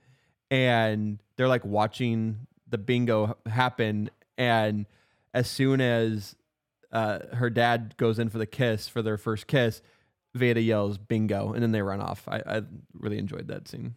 and 0.51 1.19
they're 1.37 1.49
like 1.49 1.64
watching 1.64 2.47
the 2.69 2.79
bingo 2.79 3.37
happen 3.47 4.11
and 4.39 4.87
as 5.35 5.49
soon 5.49 5.81
as 5.81 6.37
uh, 6.93 7.19
her 7.35 7.51
dad 7.51 7.95
goes 7.97 8.19
in 8.19 8.29
for 8.29 8.39
the 8.39 8.47
kiss 8.47 8.89
for 8.89 9.03
their 9.03 9.19
first 9.19 9.47
kiss 9.47 9.83
vada 10.35 10.61
yells 10.61 10.99
bingo 10.99 11.53
and 11.53 11.62
then 11.62 11.73
they 11.73 11.83
run 11.83 12.01
off 12.01 12.27
i, 12.29 12.43
I 12.47 12.62
really 12.95 13.19
enjoyed 13.19 13.49
that 13.49 13.69
scene 13.69 13.97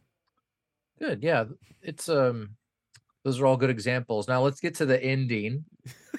Good. 1.00 1.24
Yeah. 1.24 1.46
It's 1.82 2.10
um 2.10 2.56
those 3.24 3.40
are 3.40 3.46
all 3.46 3.58
good 3.58 3.70
examples. 3.70 4.28
Now 4.28 4.42
let's 4.42 4.60
get 4.60 4.76
to 4.76 4.86
the 4.86 5.02
ending. 5.02 5.66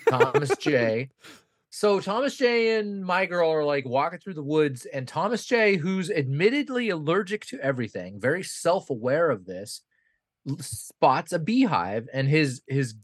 Thomas 0.09 0.57
J. 0.57 1.11
So 1.73 2.01
Thomas 2.01 2.37
J 2.37 2.79
and 2.79 3.05
my 3.05 3.27
girl 3.27 3.51
are 3.53 3.65
like 3.65 3.87
walking 3.87 4.19
through 4.19 4.35
the 4.35 4.43
woods, 4.43 4.87
and 4.87 5.07
Thomas 5.07 5.45
J, 5.47 5.77
who's 5.77 6.11
admittedly 6.11 6.91
allergic 6.91 7.47
to 7.47 7.61
everything, 7.61 8.19
very 8.21 8.43
self-aware 8.43 9.31
of 9.31 9.47
this, 9.47 9.83
spots 10.59 11.33
a 11.33 11.39
beehive, 11.39 12.09
and 12.13 12.29
his 12.29 12.63
his 12.67 12.95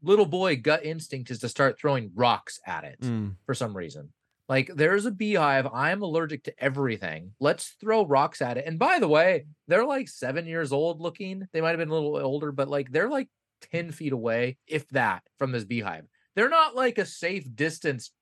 little 0.00 0.26
boy 0.26 0.54
gut 0.56 0.84
instinct 0.84 1.28
is 1.30 1.40
to 1.40 1.48
start 1.48 1.76
throwing 1.78 2.12
rocks 2.14 2.60
at 2.64 2.84
it 2.84 3.00
Mm. 3.00 3.34
for 3.44 3.54
some 3.54 3.76
reason. 3.76 4.12
Like 4.48 4.70
there's 4.74 5.04
a 5.04 5.10
beehive. 5.10 5.66
I'm 5.66 6.02
allergic 6.02 6.44
to 6.44 6.54
everything. 6.62 7.32
Let's 7.40 7.70
throw 7.80 8.06
rocks 8.06 8.40
at 8.40 8.56
it. 8.56 8.64
And 8.64 8.78
by 8.78 9.00
the 9.00 9.08
way, 9.08 9.46
they're 9.66 9.84
like 9.84 10.08
seven 10.08 10.46
years 10.46 10.72
old 10.72 11.00
looking. 11.00 11.48
They 11.52 11.60
might 11.60 11.70
have 11.70 11.78
been 11.78 11.88
a 11.90 11.94
little 11.94 12.16
older, 12.16 12.52
but 12.52 12.68
like 12.68 12.92
they're 12.92 13.10
like 13.10 13.28
10 13.72 13.90
feet 13.90 14.12
away, 14.12 14.56
if 14.68 14.88
that, 14.90 15.24
from 15.36 15.50
this 15.50 15.64
beehive. 15.64 16.04
They're 16.38 16.48
not 16.48 16.76
like 16.76 16.98
a 16.98 17.04
safe 17.04 17.44
distance 17.56 18.12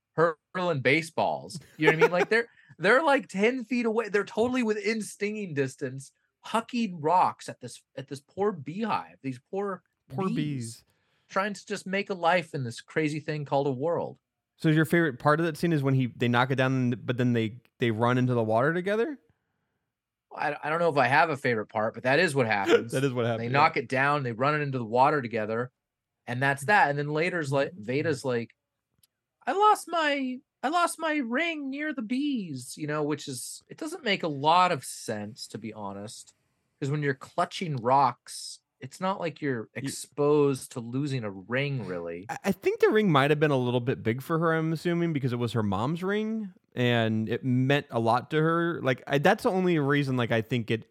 hurling 0.55 0.81
baseballs. 0.81 1.61
You 1.77 1.89
know 1.89 1.93
what 1.93 1.99
I 1.99 2.01
mean? 2.01 2.11
Like 2.13 2.31
they're 2.31 2.47
they're 2.79 3.03
like 3.03 3.29
10 3.29 3.67
feet 3.67 3.85
away. 3.85 4.09
They're 4.09 4.25
totally 4.25 4.63
within 4.63 5.03
stinging 5.03 5.53
distance, 5.53 6.13
hucking 6.47 6.95
rocks 6.99 7.47
at 7.51 7.61
this 7.61 7.83
at 7.95 8.09
this 8.09 8.21
poor 8.21 8.53
beehive, 8.53 9.19
these 9.23 9.39
poor 9.51 9.83
Poor 10.09 10.31
bees. 10.31 10.83
trying 11.29 11.53
to 11.53 11.67
just 11.67 11.87
make 11.87 12.09
a 12.09 12.15
life 12.15 12.55
in 12.55 12.65
this 12.65 12.81
crazy 12.81 13.21
thing 13.21 13.45
called 13.45 13.67
a 13.67 13.71
world. 13.71 14.17
So 14.57 14.71
your 14.71 14.87
favorite 14.87 15.19
part 15.19 15.39
of 15.39 15.45
that 15.45 15.59
scene 15.59 15.75
is 15.75 15.83
when 15.83 15.93
he 15.93 16.07
they 16.17 16.29
knock 16.29 16.51
it 16.51 16.57
down, 16.57 16.95
but 17.05 17.19
then 17.19 17.35
they 17.35 17.59
they 17.81 17.91
run 17.91 18.17
into 18.17 18.33
the 18.33 18.43
water 18.43 18.73
together. 18.73 19.19
I, 20.35 20.57
I 20.65 20.71
don't 20.71 20.79
know 20.79 20.89
if 20.89 20.97
I 20.97 21.07
have 21.07 21.29
a 21.29 21.37
favorite 21.37 21.67
part, 21.67 21.93
but 21.93 22.05
that 22.05 22.19
is 22.19 22.35
what 22.35 22.47
happens. 22.59 22.93
That 22.93 23.05
is 23.05 23.13
what 23.13 23.27
happens. 23.27 23.41
They 23.41 23.53
yeah. 23.53 23.59
knock 23.59 23.77
it 23.77 23.91
down, 23.91 24.23
they 24.23 24.33
run 24.33 24.55
it 24.55 24.63
into 24.63 24.79
the 24.79 24.87
water 24.87 25.21
together, 25.21 25.71
and 26.27 26.43
that's 26.43 26.65
mm. 26.65 26.69
that. 26.69 26.91
And 26.91 26.99
then 26.99 27.09
later's 27.09 27.53
like 27.53 27.73
Vada's 27.77 28.25
like, 28.25 28.55
I 29.47 29.53
lost 29.53 29.87
my 29.89 30.39
I 30.63 30.69
lost 30.69 30.99
my 30.99 31.17
ring 31.17 31.71
near 31.71 31.93
the 31.93 32.03
bees, 32.03 32.75
you 32.77 32.87
know, 32.87 33.03
which 33.03 33.29
is 33.29 33.63
it 33.69 33.79
doesn't 33.79 34.05
make 34.05 34.23
a 34.23 34.29
lot 34.29 34.73
of 34.73 34.85
sense 34.85 35.47
to 35.49 35.59
be 35.59 35.73
honest. 35.73 36.35
Because 36.79 36.91
when 36.91 37.03
you're 37.03 37.15
clutching 37.15 37.77
rocks, 37.77 38.59
it's 38.81 39.01
not 39.01 39.19
like 39.19 39.41
you're 39.41 39.69
exposed 39.75 40.73
to 40.73 40.81
losing 40.81 41.25
a 41.25 41.31
ring 41.31 41.87
really. 41.87 42.27
I- 42.29 42.39
I 42.47 42.53
think 42.53 42.81
the 42.81 42.91
ring 42.91 43.11
might 43.11 43.31
have 43.31 43.41
been 43.41 43.51
a 43.51 43.57
little 43.57 43.81
bit 43.81 44.03
big 44.03 44.23
for 44.23 44.39
her. 44.39 44.55
I'm 44.55 44.73
assuming 44.73 45.13
because 45.13 45.33
it 45.33 45.39
was 45.39 45.53
her 45.53 45.63
mom's 45.63 46.03
ring 46.03 46.53
and 46.75 47.29
it 47.29 47.45
meant 47.45 47.87
a 47.91 47.99
lot 47.99 48.31
to 48.31 48.43
her. 48.43 48.81
Like 48.83 49.03
I, 49.07 49.19
that's 49.19 49.45
the 49.45 49.51
only 49.51 49.79
reason. 49.79 50.17
Like 50.17 50.33
I 50.33 50.43
think 50.43 50.71
it 50.71 50.85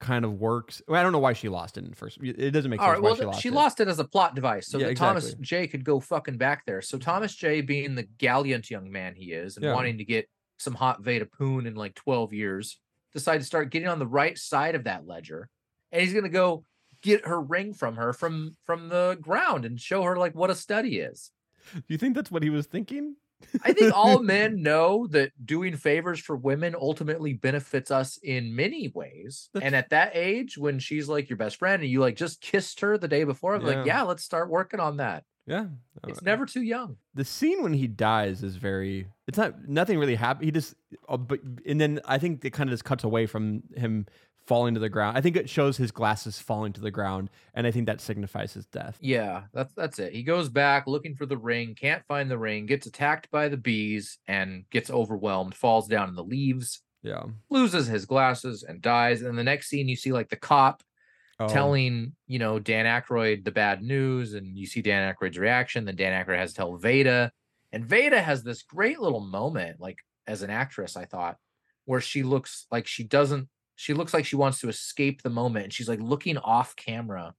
kind 0.00 0.24
of 0.24 0.34
works. 0.34 0.82
Well, 0.88 0.98
I 0.98 1.02
don't 1.02 1.12
know 1.12 1.18
why 1.18 1.32
she 1.34 1.48
lost 1.48 1.78
it 1.78 1.84
in 1.84 1.92
first. 1.94 2.18
It 2.22 2.50
doesn't 2.50 2.70
make 2.70 2.80
All 2.80 2.86
sense 2.86 2.94
right, 2.94 3.02
why 3.02 3.08
well, 3.10 3.14
she 3.14 3.24
lost 3.24 3.42
she 3.42 3.48
it. 3.48 3.54
lost 3.54 3.80
it 3.80 3.88
as 3.88 3.98
a 3.98 4.04
plot 4.04 4.34
device 4.34 4.66
so 4.68 4.78
Yeah, 4.78 4.88
that 4.88 4.96
Thomas 4.96 5.24
exactly. 5.24 5.44
J 5.44 5.66
could 5.68 5.84
go 5.84 6.00
fucking 6.00 6.38
back 6.38 6.64
there. 6.66 6.82
So 6.82 6.98
Thomas 6.98 7.34
J, 7.34 7.60
being 7.60 7.94
the 7.94 8.02
gallant 8.04 8.70
young 8.70 8.90
man 8.90 9.14
he 9.14 9.32
is, 9.32 9.56
and 9.56 9.64
Yeah. 9.64 9.74
wanting 9.74 9.98
to 9.98 10.04
get 10.04 10.28
some 10.58 10.74
hot 10.74 11.02
Vada 11.02 11.26
Poon 11.26 11.66
in 11.66 11.74
like 11.74 11.94
twelve 11.94 12.32
years, 12.32 12.80
decided 13.12 13.40
to 13.40 13.46
start 13.46 13.70
getting 13.70 13.88
on 13.88 13.98
the 13.98 14.06
right 14.06 14.36
side 14.38 14.74
of 14.74 14.84
that 14.84 15.06
ledger, 15.06 15.48
and 15.92 16.02
he's 16.02 16.14
gonna 16.14 16.28
go 16.28 16.64
get 17.02 17.26
her 17.26 17.40
ring 17.40 17.72
from 17.72 17.96
her 17.96 18.12
from 18.12 18.56
from 18.64 18.88
the 18.88 19.18
ground 19.20 19.64
and 19.64 19.80
show 19.80 20.02
her 20.02 20.16
like 20.16 20.34
what 20.34 20.50
a 20.50 20.54
study 20.54 20.98
is. 21.00 21.30
Do 21.74 21.82
you 21.88 21.98
think 21.98 22.14
that's 22.14 22.30
what 22.30 22.42
he 22.42 22.50
was 22.50 22.66
thinking? 22.66 23.16
I 23.64 23.72
think 23.72 23.92
all 23.94 24.18
men 24.22 24.62
know 24.62 25.06
that 25.08 25.32
doing 25.44 25.76
favors 25.76 26.20
for 26.20 26.36
women 26.36 26.74
ultimately 26.78 27.32
benefits 27.32 27.90
us 27.90 28.18
in 28.22 28.54
many 28.54 28.88
ways. 28.88 29.48
And 29.60 29.74
at 29.74 29.90
that 29.90 30.12
age, 30.14 30.56
when 30.58 30.78
she's 30.78 31.08
like 31.08 31.28
your 31.28 31.36
best 31.36 31.56
friend 31.56 31.82
and 31.82 31.90
you 31.90 32.00
like 32.00 32.16
just 32.16 32.40
kissed 32.40 32.80
her 32.80 32.96
the 32.98 33.08
day 33.08 33.24
before, 33.24 33.54
I'm 33.54 33.62
Yeah. 33.62 33.66
like, 33.76 33.86
yeah, 33.86 34.02
let's 34.02 34.22
start 34.24 34.50
working 34.50 34.80
on 34.80 34.98
that. 34.98 35.24
Yeah. 35.46 35.66
It's 36.06 36.22
never 36.22 36.46
too 36.46 36.62
young. 36.62 36.96
the 37.14 37.24
scene 37.24 37.62
when 37.62 37.72
he 37.72 37.86
dies 37.88 38.42
is 38.44 38.56
very 38.56 39.06
it's 39.26 39.36
not 39.38 39.68
nothing 39.68 39.98
really 39.98 40.14
happened 40.14 40.44
he 40.44 40.50
just 40.52 40.74
uh, 41.08 41.16
but 41.16 41.40
and 41.66 41.80
then 41.80 42.00
i 42.04 42.18
think 42.18 42.44
it 42.44 42.52
kind 42.52 42.68
of 42.68 42.72
just 42.72 42.84
cuts 42.84 43.02
away 43.04 43.26
from 43.26 43.62
him 43.76 44.06
falling 44.46 44.74
to 44.74 44.80
the 44.80 44.88
ground 44.88 45.16
i 45.16 45.20
think 45.20 45.36
it 45.36 45.48
shows 45.48 45.76
his 45.76 45.90
glasses 45.92 46.38
falling 46.40 46.72
to 46.72 46.80
the 46.80 46.90
ground 46.90 47.30
and 47.54 47.66
i 47.66 47.70
think 47.70 47.86
that 47.86 48.00
signifies 48.00 48.52
his 48.54 48.66
death 48.66 48.98
Yeah, 49.00 49.44
that's 49.52 49.72
that's 49.74 49.98
it. 49.98 50.12
He 50.12 50.22
goes 50.22 50.48
back 50.48 50.86
looking 50.86 51.14
for 51.14 51.26
the 51.26 51.36
ring, 51.38 51.74
can't 51.74 52.04
find 52.06 52.30
the 52.30 52.38
ring, 52.38 52.66
gets 52.66 52.86
attacked 52.86 53.30
by 53.30 53.48
the 53.48 53.56
bees 53.56 54.18
and 54.26 54.64
gets 54.70 54.90
overwhelmed, 54.90 55.54
falls 55.54 55.86
down 55.88 56.08
in 56.08 56.14
the 56.14 56.24
leaves, 56.24 56.82
yeah 57.02 57.24
loses 57.48 57.86
his 57.86 58.04
glasses 58.06 58.62
and 58.62 58.82
dies. 58.82 59.22
And 59.22 59.38
the 59.38 59.44
next 59.44 59.68
scene 59.68 59.88
you 59.88 59.96
see 59.96 60.12
like 60.12 60.28
the 60.30 60.36
cop 60.36 60.82
Oh. 61.38 61.48
telling, 61.48 62.14
you 62.26 62.38
know, 62.38 62.58
Dan 62.58 62.84
Aykroyd 62.84 63.44
the 63.44 63.50
bad 63.50 63.82
news, 63.82 64.34
and 64.34 64.58
you 64.58 64.66
see 64.66 64.82
Dan 64.82 65.10
Aykroyd's 65.14 65.38
reaction. 65.38 65.86
Then 65.86 65.96
Dan 65.96 66.12
Aykroyd 66.12 66.36
has 66.36 66.50
to 66.50 66.56
tell 66.56 66.76
Vada, 66.76 67.32
and 67.72 67.82
Vada 67.82 68.20
has 68.20 68.42
this 68.42 68.62
great 68.62 69.00
little 69.00 69.20
moment, 69.20 69.80
like 69.80 69.96
as 70.26 70.42
an 70.42 70.50
actress, 70.50 70.98
I 70.98 71.06
thought, 71.06 71.38
where 71.86 72.02
she 72.02 72.22
looks 72.24 72.66
like 72.70 72.86
she 72.86 73.04
doesn't, 73.04 73.48
she 73.80 73.94
looks 73.94 74.12
like 74.12 74.26
she 74.26 74.36
wants 74.36 74.60
to 74.60 74.68
escape 74.68 75.22
the 75.22 75.30
moment, 75.30 75.64
and 75.64 75.72
she's 75.72 75.88
like 75.88 76.00
looking 76.02 76.36
off 76.36 76.76
camera. 76.76 77.34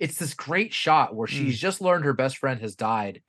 It's 0.00 0.18
this 0.18 0.32
great 0.32 0.72
shot 0.72 1.14
where 1.14 1.28
hmm. 1.28 1.34
she's 1.34 1.60
just 1.60 1.82
learned 1.82 2.06
her 2.06 2.14
best 2.14 2.38
friend 2.38 2.58
has 2.62 2.74
died, 2.74 3.20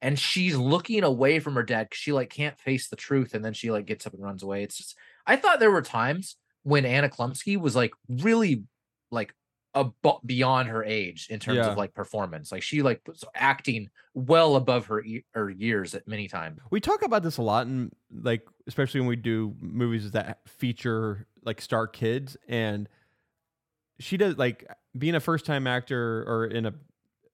and 0.00 0.16
she's 0.16 0.56
looking 0.56 1.02
away 1.02 1.40
from 1.40 1.56
her 1.56 1.64
dad 1.64 1.88
because 1.90 1.98
she 1.98 2.12
like 2.12 2.30
can't 2.30 2.56
face 2.60 2.88
the 2.88 2.94
truth, 2.94 3.34
and 3.34 3.44
then 3.44 3.52
she 3.52 3.72
like 3.72 3.86
gets 3.86 4.06
up 4.06 4.14
and 4.14 4.22
runs 4.22 4.44
away. 4.44 4.62
It's 4.62 4.76
just, 4.76 4.96
I 5.26 5.34
thought 5.34 5.58
there 5.58 5.72
were 5.72 5.82
times 5.82 6.36
when 6.62 6.84
Anna 6.84 7.08
Chlumsky 7.08 7.58
was 7.58 7.74
like 7.74 7.94
really 8.08 8.62
like 9.10 9.34
abo- 9.74 10.20
beyond 10.24 10.68
her 10.68 10.84
age 10.84 11.26
in 11.30 11.38
terms 11.40 11.56
Yeah. 11.58 11.70
of 11.70 11.76
like 11.76 11.94
performance. 11.94 12.52
Like 12.52 12.62
she 12.62 12.82
like 12.82 13.00
was 13.06 13.24
acting 13.34 13.90
well 14.14 14.56
above 14.56 14.86
her 14.86 15.02
e- 15.02 15.24
her 15.32 15.50
years 15.50 15.94
at 15.94 16.06
many 16.06 16.28
times. 16.28 16.60
we 16.70 16.80
talk 16.80 17.02
about 17.02 17.22
this 17.22 17.36
a 17.38 17.42
lot 17.42 17.66
and 17.66 17.92
like 18.12 18.46
especially 18.66 19.00
when 19.00 19.08
we 19.08 19.16
do 19.16 19.54
movies 19.60 20.10
that 20.12 20.38
feature 20.48 21.26
like 21.44 21.60
star 21.60 21.86
kids 21.86 22.36
and 22.48 22.88
she 23.98 24.16
does 24.16 24.36
like 24.38 24.68
being 24.96 25.14
a 25.14 25.20
first 25.20 25.44
time 25.46 25.66
actor 25.66 26.22
or 26.26 26.46
in 26.46 26.66
a 26.66 26.74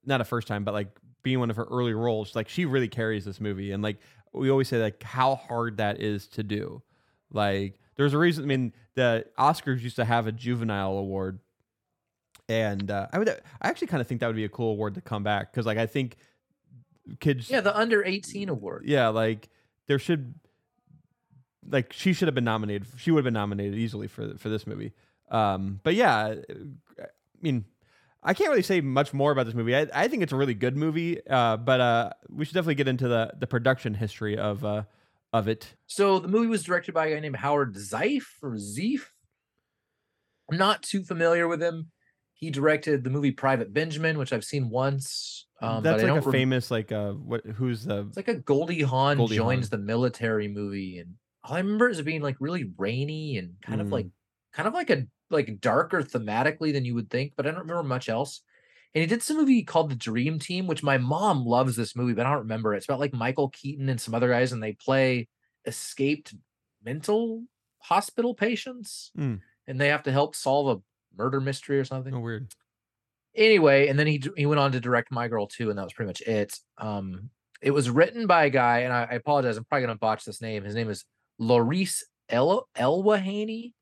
not 0.04 0.20
a 0.20 0.24
first 0.24 0.48
time 0.48 0.64
but 0.64 0.74
like 0.74 0.88
being 1.22 1.38
one 1.38 1.50
of 1.50 1.56
her 1.56 1.66
early 1.70 1.92
roles 1.94 2.34
like 2.34 2.48
she 2.48 2.64
really 2.64 2.88
carries 2.88 3.24
this 3.24 3.40
movie 3.40 3.72
and 3.72 3.82
like 3.82 3.98
we 4.32 4.50
always 4.50 4.68
say 4.68 4.80
like 4.80 5.02
how 5.02 5.34
hard 5.34 5.76
that 5.76 6.00
is 6.00 6.26
to 6.26 6.42
do 6.42 6.82
like 7.32 7.78
there's 7.96 8.14
a 8.14 8.18
reason 8.18 8.44
i 8.44 8.46
mean 8.46 8.72
the 8.94 9.24
oscars 9.38 9.80
used 9.82 9.96
to 9.96 10.04
have 10.04 10.26
a 10.26 10.32
juvenile 10.32 10.92
award 10.92 11.38
and 12.50 12.90
uh, 12.90 13.06
i 13.12 13.18
would 13.18 13.28
i 13.28 13.68
actually 13.68 13.86
kind 13.86 14.00
of 14.00 14.06
think 14.06 14.20
that 14.20 14.26
would 14.26 14.36
be 14.36 14.44
a 14.44 14.48
cool 14.48 14.72
award 14.72 14.94
to 14.94 15.00
come 15.00 15.22
back 15.22 15.52
because 15.52 15.64
like 15.66 15.78
i 15.78 15.86
think 15.86 16.16
kids 17.20 17.48
Yeah, 17.50 17.60
the 17.60 17.76
under 17.76 18.04
18 18.04 18.48
award. 18.48 18.84
yeah, 18.86 19.08
like 19.08 19.48
there 19.86 19.98
should 19.98 20.34
like 21.68 21.92
she 21.92 22.12
should 22.12 22.28
have 22.28 22.34
been 22.34 22.44
nominated. 22.44 22.86
She 22.96 23.10
would 23.10 23.18
have 23.20 23.24
been 23.24 23.34
nominated 23.34 23.74
easily 23.78 24.06
for 24.06 24.36
for 24.38 24.48
this 24.48 24.66
movie. 24.66 24.92
Um, 25.30 25.80
but 25.82 25.94
yeah, 25.94 26.34
uh, 26.48 27.02
I 27.02 27.06
mean, 27.40 27.64
I 28.22 28.34
can't 28.34 28.50
really 28.50 28.62
say 28.62 28.80
much 28.80 29.12
more 29.12 29.32
about 29.32 29.46
this 29.46 29.54
movie. 29.54 29.74
I, 29.76 29.86
I 29.92 30.08
think 30.08 30.22
it's 30.22 30.32
a 30.32 30.36
really 30.36 30.54
good 30.54 30.76
movie. 30.76 31.18
Uh, 31.28 31.56
but 31.56 31.80
uh, 31.80 32.10
we 32.28 32.44
should 32.44 32.54
definitely 32.54 32.76
get 32.76 32.88
into 32.88 33.08
the 33.08 33.32
the 33.38 33.46
production 33.46 33.94
history 33.94 34.36
of 34.38 34.64
uh 34.64 34.82
of 35.32 35.48
it. 35.48 35.74
So 35.86 36.18
the 36.18 36.28
movie 36.28 36.46
was 36.48 36.62
directed 36.62 36.92
by 36.94 37.06
a 37.06 37.14
guy 37.14 37.20
named 37.20 37.36
Howard 37.36 37.74
Zeif 37.76 38.24
or 38.42 38.52
Zeef. 38.56 39.00
I'm 40.50 40.58
not 40.58 40.82
too 40.82 41.02
familiar 41.02 41.46
with 41.48 41.62
him. 41.62 41.90
He 42.40 42.50
directed 42.50 43.04
the 43.04 43.10
movie 43.10 43.30
Private 43.32 43.72
Benjamin, 43.72 44.16
which 44.18 44.32
I've 44.32 44.44
seen 44.44 44.70
once. 44.70 45.46
Um, 45.60 45.82
That's 45.82 46.02
but 46.02 46.08
I 46.10 46.12
like 46.14 46.22
a 46.22 46.24
rem- 46.24 46.32
famous 46.32 46.70
like 46.70 46.90
uh 46.90 47.12
what 47.12 47.44
who's 47.44 47.84
the 47.84 48.06
It's 48.08 48.16
like 48.16 48.28
a 48.28 48.34
Goldie 48.34 48.80
Hawn 48.82 49.18
Goldie 49.18 49.36
joins 49.36 49.66
Hawn. 49.70 49.78
the 49.80 49.84
military 49.86 50.48
movie, 50.48 50.98
and 50.98 51.14
all 51.44 51.54
I 51.54 51.58
remember 51.58 51.88
is 51.90 51.98
it 51.98 52.04
being 52.04 52.22
like 52.22 52.36
really 52.40 52.72
rainy 52.78 53.36
and 53.38 53.54
kind 53.60 53.80
of 53.80 53.88
Mm. 53.88 53.92
like 53.92 54.06
kind 54.54 54.66
of 54.66 54.72
like 54.74 54.88
a 54.90 55.06
like 55.28 55.60
darker 55.60 56.02
thematically 56.02 56.72
than 56.72 56.84
you 56.86 56.94
would 56.94 57.10
think, 57.10 57.34
but 57.36 57.46
I 57.46 57.50
don't 57.50 57.60
remember 57.60 57.82
much 57.84 58.08
else. 58.08 58.40
And 58.94 59.02
he 59.02 59.06
did 59.06 59.22
some 59.22 59.36
movie 59.36 59.62
called 59.62 59.90
The 59.90 59.94
Dream 59.94 60.40
Team, 60.40 60.66
which 60.66 60.82
my 60.82 60.98
mom 60.98 61.44
loves 61.46 61.76
this 61.76 61.94
movie, 61.94 62.14
but 62.14 62.26
I 62.26 62.30
don't 62.30 62.40
remember. 62.40 62.74
it. 62.74 62.78
It's 62.78 62.86
about 62.86 62.98
like 62.98 63.12
Michael 63.14 63.50
Keaton 63.50 63.88
and 63.88 64.00
some 64.00 64.14
other 64.14 64.28
guys, 64.30 64.50
and 64.50 64.60
they 64.62 64.72
play 64.72 65.28
escaped 65.66 66.34
mental 66.82 67.44
hospital 67.78 68.34
patients, 68.34 69.10
Hmm. 69.14 69.36
and 69.68 69.80
they 69.80 69.88
have 69.88 70.02
to 70.04 70.12
help 70.12 70.34
solve 70.34 70.78
a 70.78 70.82
murder 71.16 71.40
mystery 71.40 71.78
or 71.78 71.84
something 71.84 72.14
oh 72.14 72.20
weird. 72.20 72.52
anyway, 73.34 73.88
and 73.88 73.98
then 73.98 74.06
he 74.06 74.22
he 74.36 74.46
went 74.46 74.60
on 74.60 74.72
to 74.72 74.80
direct 74.80 75.10
My 75.10 75.28
Girl 75.28 75.46
too, 75.46 75.70
and 75.70 75.78
that 75.78 75.84
was 75.84 75.92
pretty 75.92 76.08
much 76.08 76.20
it. 76.22 76.58
Um, 76.78 77.30
it 77.62 77.72
was 77.72 77.90
written 77.90 78.26
by 78.26 78.44
a 78.46 78.50
guy, 78.50 78.80
and 78.80 78.92
I, 78.92 79.02
I 79.10 79.14
apologize, 79.14 79.56
I'm 79.56 79.64
probably 79.64 79.86
gonna 79.86 79.98
botch 79.98 80.24
this 80.24 80.40
name. 80.40 80.64
His 80.64 80.74
name 80.74 80.88
is 80.90 81.04
Laurice 81.38 82.04
El 82.28 82.66
Elehwany, 82.76 83.72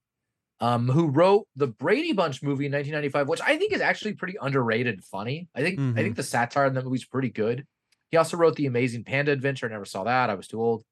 um, 0.61 0.89
who 0.89 1.09
wrote 1.09 1.47
the 1.57 1.69
Brady 1.69 2.13
Bunch 2.13 2.43
movie 2.43 2.67
in 2.67 2.73
1995, 2.73 3.29
which 3.29 3.41
I 3.41 3.57
think 3.59 3.73
is 3.73 3.81
actually 3.81 4.15
pretty 4.15 4.37
underrated 4.41 5.05
funny. 5.05 5.49
I 5.55 5.61
think 5.63 5.79
I 5.79 5.83
Mhm. 5.83 5.95
think 5.95 6.17
the 6.17 6.23
satire 6.23 6.67
in 6.67 6.75
that 6.75 6.85
movie 6.85 6.97
is 6.97 7.05
pretty 7.05 7.31
good. 7.31 7.67
He 8.11 8.17
also 8.17 8.37
wrote 8.39 8.57
the 8.57 8.67
Amazing 8.67 9.05
Panda 9.05 9.33
Adventure. 9.33 9.67
I 9.67 9.71
never 9.71 9.85
saw 9.85 10.05
that. 10.05 10.31
I 10.31 10.35
was 10.35 10.49
too 10.49 10.61
old. 10.63 10.83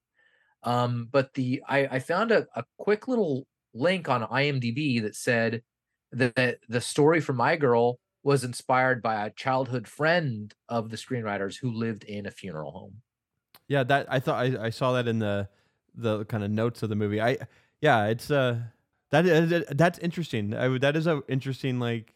Um, 0.63 1.09
but 1.11 1.33
the 1.35 1.63
I, 1.69 1.87
I 1.87 1.99
found 1.99 2.31
a, 2.33 2.47
a 2.55 2.65
quick 2.79 3.09
little 3.09 3.47
link 3.73 4.09
on 4.09 4.23
IMDb 4.23 5.01
that 5.03 5.15
said 5.17 5.63
that, 6.19 6.35
that 6.35 6.59
the 6.69 6.81
story 6.81 7.21
for 7.21 7.33
My 7.33 7.57
Girl 7.57 7.99
was 8.23 8.43
inspired 8.43 9.03
by 9.03 9.25
a 9.25 9.31
childhood 9.31 9.87
friend 9.87 10.53
of 10.69 10.91
the 10.91 10.97
screenwriters 10.97 11.57
who 11.61 11.71
lived 11.71 12.05
in 12.05 12.27
a 12.27 12.31
funeral 12.31 12.73
home. 12.73 13.03
Yeah, 13.69 13.85
that 13.85 14.07
I 14.09 14.21
thought 14.21 14.45
I, 14.45 14.67
I 14.67 14.71
saw 14.71 14.93
that 14.93 15.09
in 15.09 15.19
the 15.19 15.49
the 15.95 16.25
kind 16.27 16.45
of 16.45 16.51
notes 16.51 16.83
of 16.83 16.89
the 16.89 16.97
movie. 16.97 17.21
I 17.21 17.39
yeah, 17.81 18.07
it's 18.07 18.31
uh 18.31 18.59
that 19.11 19.27
is 19.27 19.65
that's 19.71 19.99
interesting. 19.99 20.55
I, 20.55 20.77
that 20.79 20.97
is 20.97 21.07
a 21.07 21.23
interesting 21.29 21.79
like. 21.79 22.13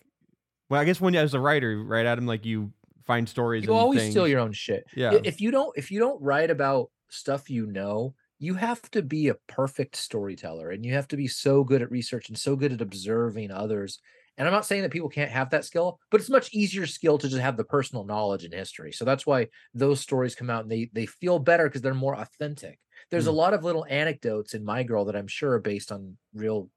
Well, 0.69 0.81
I 0.81 0.85
guess 0.85 1.01
when 1.01 1.15
you 1.15 1.21
as 1.21 1.35
a 1.35 1.41
writer, 1.41 1.83
right, 1.83 2.07
Adam, 2.07 2.27
like 2.27 2.45
you 2.45 2.73
find 3.05 3.29
stories. 3.29 3.65
You 3.65 3.71
and 3.71 3.79
always 3.79 4.01
things. 4.01 4.13
steal 4.13 4.29
your 4.29 4.41
own 4.41 4.53
shit. 4.53 4.87
Yeah. 4.95 5.19
If 5.25 5.41
you 5.41 5.51
don't 5.51 5.77
if 5.77 5.91
you 5.91 5.99
don't 5.99 6.21
write 6.23 6.51
about 6.51 6.91
stuff 7.09 7.51
you 7.51 7.67
know, 7.67 8.15
you 8.41 8.55
have 8.55 8.83
to 8.93 9.03
be 9.03 9.29
a 9.29 9.35
perfect 9.49 9.97
storyteller 9.97 10.71
and 10.71 10.85
you 10.85 10.95
have 10.95 11.09
to 11.09 11.17
be 11.17 11.29
so 11.29 11.65
good 11.65 11.83
at 11.83 11.91
research 11.91 12.29
and 12.29 12.39
so 12.39 12.57
good 12.57 12.73
at 12.73 12.81
observing 12.81 13.51
others 13.53 14.01
And 14.39 14.49
I'm 14.49 14.55
not 14.55 14.65
saying 14.67 14.83
that 14.83 14.93
people 14.93 15.11
can't 15.11 15.31
have 15.31 15.51
that 15.51 15.67
skill, 15.67 16.01
but 16.11 16.21
it's 16.21 16.31
much 16.31 16.53
easier 16.55 16.87
skill 16.87 17.19
to 17.19 17.29
just 17.29 17.41
have 17.43 17.57
the 17.59 17.65
personal 17.65 18.05
knowledge 18.05 18.45
and 18.45 18.55
history. 18.55 18.93
So 18.93 19.05
that's 19.05 19.27
why 19.27 19.49
those 19.75 20.01
stories 20.01 20.35
come 20.35 20.49
out 20.51 20.63
and 20.63 20.71
they 20.71 20.91
they 20.95 21.07
feel 21.07 21.39
better 21.39 21.65
because 21.69 21.83
they're 21.83 21.95
more 21.95 22.17
authentic. 22.17 22.81
There's 23.11 23.27
a 23.27 23.33
Mm. 23.33 23.37
lot 23.43 23.55
of 23.55 23.65
little 23.65 23.85
anecdotes 23.89 24.55
in 24.55 24.65
My 24.65 24.83
Girl 24.83 25.05
that 25.07 25.17
I'm 25.17 25.27
sure 25.29 25.53
are 25.53 25.61
based 25.61 25.93
on 25.93 26.17
real 26.33 26.71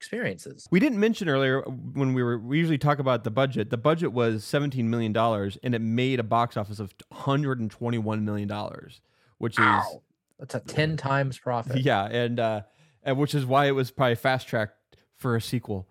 experiences. 0.00 0.70
We 0.70 0.80
didn't 0.80 1.00
mention 1.00 1.28
earlier 1.30 1.62
when 1.62 2.12
we 2.12 2.22
were 2.22 2.38
we 2.38 2.58
usually 2.58 2.76
talk 2.78 2.98
about 2.98 3.24
the 3.24 3.30
budget. 3.30 3.70
The 3.70 3.78
budget 3.78 4.12
was 4.12 4.44
17 4.44 4.90
million 4.90 5.12
dollars 5.12 5.56
and 5.62 5.74
it 5.74 5.78
made 5.80 6.20
a 6.20 6.24
box 6.24 6.56
office 6.58 6.78
of 6.78 6.94
121 7.08 8.24
million 8.24 8.48
dollars, 8.48 9.00
which 9.38 9.58
is 9.58 9.96
Wow. 9.96 10.02
That's 10.38 10.54
a 10.54 10.60
10 10.60 10.96
times 10.96 11.38
profit. 11.38 11.80
yeah, 11.80 12.04
and 12.04 12.38
uh 12.38 12.60
and 13.02 13.16
which 13.18 13.34
is 13.34 13.46
why 13.46 13.66
it 13.66 13.72
was 13.72 13.90
probably 13.90 14.14
fast 14.16 14.48
tracked 14.48 14.74
for 15.16 15.34
a 15.36 15.40
sequel. 15.40 15.88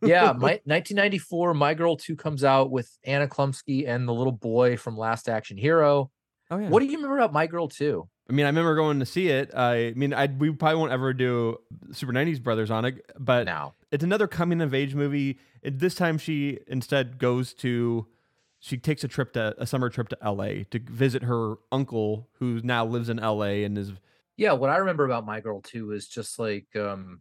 yeah, 0.00 0.32
my 0.36 0.60
1994 0.64 1.54
My 1.54 1.74
Girl 1.74 1.96
2 1.96 2.16
comes 2.16 2.44
out 2.44 2.70
with 2.70 2.98
Anna 3.04 3.26
Chlumsky 3.26 3.86
and 3.88 4.06
the 4.08 4.14
little 4.14 4.32
boy 4.32 4.76
from 4.76 4.96
Last 4.96 5.28
Action 5.28 5.56
Hero. 5.56 6.10
Oh 6.50 6.58
yeah. 6.58 6.68
What 6.68 6.80
do 6.80 6.86
you 6.86 6.96
remember 6.96 7.18
about 7.18 7.32
My 7.32 7.46
Girl 7.46 7.68
2? 7.68 8.08
I 8.30 8.32
mean, 8.34 8.44
I 8.44 8.50
remember 8.50 8.74
going 8.74 9.00
to 9.00 9.06
see 9.06 9.28
it. 9.28 9.54
I 9.54 9.92
mean, 9.96 10.12
I 10.12 10.26
we 10.26 10.50
probably 10.52 10.78
won't 10.78 10.92
ever 10.92 11.12
do 11.14 11.58
Super 11.92 12.12
90s 12.12 12.42
Brothers 12.42 12.70
on 12.70 12.84
it, 12.84 13.04
but 13.18 13.44
Now, 13.46 13.74
it's 13.90 14.04
another 14.04 14.26
coming 14.28 14.60
of 14.60 14.74
age 14.74 14.94
movie. 14.94 15.38
It, 15.62 15.78
this 15.78 15.94
time 15.94 16.18
she 16.18 16.58
instead 16.66 17.18
goes 17.18 17.52
to 17.54 18.06
she 18.60 18.76
takes 18.76 19.04
a 19.04 19.08
trip 19.08 19.32
to 19.34 19.54
a 19.58 19.66
summer 19.66 19.88
trip 19.88 20.08
to 20.08 20.18
LA 20.24 20.64
to 20.70 20.80
visit 20.84 21.22
her 21.22 21.56
uncle 21.70 22.28
who 22.38 22.60
now 22.62 22.84
lives 22.84 23.08
in 23.08 23.18
LA 23.18 23.64
and 23.64 23.78
is 23.78 23.92
yeah, 24.36 24.52
what 24.52 24.70
I 24.70 24.76
remember 24.76 25.04
about 25.04 25.26
My 25.26 25.40
Girl 25.40 25.60
2 25.60 25.90
is 25.92 26.06
just 26.08 26.38
like 26.38 26.66
um 26.76 27.20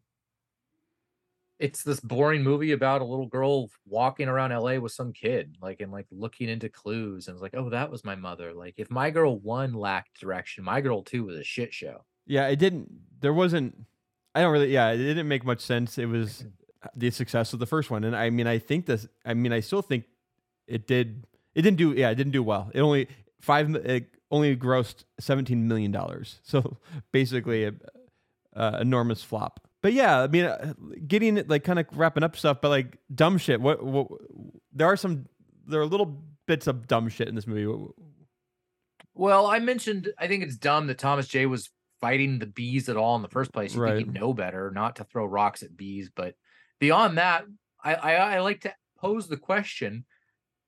it's 1.59 1.81
this 1.81 1.99
boring 1.99 2.43
movie 2.43 2.71
about 2.71 3.01
a 3.01 3.05
little 3.05 3.25
girl 3.25 3.69
walking 3.87 4.27
around 4.27 4.51
LA 4.51 4.75
with 4.75 4.91
some 4.91 5.11
kid, 5.11 5.57
like 5.59 5.81
and 5.81 5.91
like 5.91 6.05
looking 6.11 6.49
into 6.49 6.69
clues 6.69 7.27
and 7.27 7.33
it's 7.35 7.41
like, 7.41 7.55
oh, 7.55 7.69
that 7.71 7.89
was 7.89 8.05
my 8.05 8.15
mother. 8.15 8.53
Like 8.53 8.75
if 8.77 8.91
My 8.91 9.09
Girl 9.09 9.39
1 9.39 9.73
lacked 9.73 10.19
direction, 10.19 10.63
My 10.63 10.81
Girl 10.81 11.01
2 11.01 11.25
was 11.25 11.35
a 11.37 11.43
shit 11.43 11.73
show. 11.73 12.05
yeah, 12.27 12.47
it 12.47 12.57
didn't 12.57 12.91
there 13.19 13.33
wasn't 13.33 13.75
I 14.35 14.41
don't 14.41 14.51
really 14.51 14.71
yeah, 14.71 14.89
it 14.91 14.97
didn't 14.97 15.27
make 15.27 15.45
much 15.45 15.61
sense. 15.61 15.97
It 15.97 16.05
was 16.05 16.45
the 16.95 17.09
success 17.09 17.53
of 17.53 17.59
the 17.59 17.65
first 17.65 17.89
one 17.89 18.03
and 18.03 18.15
I 18.15 18.29
mean, 18.29 18.45
I 18.47 18.59
think 18.59 18.85
this 18.85 19.07
I 19.25 19.33
mean, 19.33 19.51
I 19.53 19.61
still 19.61 19.81
think 19.81 20.05
it 20.67 20.87
did 20.87 21.25
it 21.55 21.61
didn't 21.63 21.77
do 21.77 21.93
yeah, 21.93 22.09
it 22.09 22.15
didn't 22.15 22.33
do 22.33 22.43
well. 22.43 22.69
It 22.73 22.81
only 22.81 23.07
5 23.41 23.75
it 23.75 24.07
only 24.31 24.55
grossed 24.57 25.03
17 25.19 25.67
million 25.67 25.91
dollars. 25.91 26.39
So 26.43 26.77
basically 27.11 27.63
a, 27.65 27.73
a 28.53 28.81
enormous 28.81 29.23
flop. 29.23 29.61
But 29.83 29.93
yeah, 29.93 30.21
I 30.23 30.27
mean, 30.27 30.45
uh, 30.45 30.73
getting 31.07 31.37
it 31.37 31.49
like 31.49 31.63
kind 31.63 31.79
of 31.79 31.85
wrapping 31.93 32.23
up 32.23 32.35
stuff, 32.35 32.57
but 32.61 32.69
like 32.69 32.97
dumb 33.13 33.37
shit. 33.37 33.61
What, 33.61 33.83
what 33.85 34.07
there 34.73 34.87
are 34.87 34.97
some 34.97 35.27
there 35.67 35.79
are 35.81 35.85
little 35.85 36.21
bits 36.47 36.65
of 36.67 36.87
dumb 36.87 37.09
shit 37.09 37.27
in 37.27 37.35
this 37.35 37.45
movie. 37.47 37.67
Well, 39.13 39.47
I 39.47 39.59
mentioned 39.59 40.09
I 40.17 40.27
think 40.27 40.43
it's 40.43 40.57
dumb 40.57 40.87
that 40.87 40.97
Thomas 40.97 41.27
J 41.27 41.45
was 41.45 41.69
fighting 42.01 42.39
the 42.39 42.45
bees 42.45 42.89
at 42.89 42.97
all 42.97 43.15
in 43.15 43.21
the 43.21 43.27
first 43.29 43.51
place. 43.51 43.73
You 43.73 43.81
think 43.81 43.85
Right. 43.91 43.97
he'd 43.99 44.13
know 44.13 44.33
better, 44.33 44.71
not 44.71 44.97
to 44.97 45.03
throw 45.03 45.25
rocks 45.25 45.63
at 45.63 45.75
bees. 45.77 46.09
But 46.13 46.35
beyond 46.79 47.17
that, 47.17 47.45
I, 47.83 47.95
I 47.95 48.13
I 48.13 48.39
like 48.41 48.61
to 48.61 48.73
pose 48.97 49.27
the 49.27 49.37
question: 49.37 50.05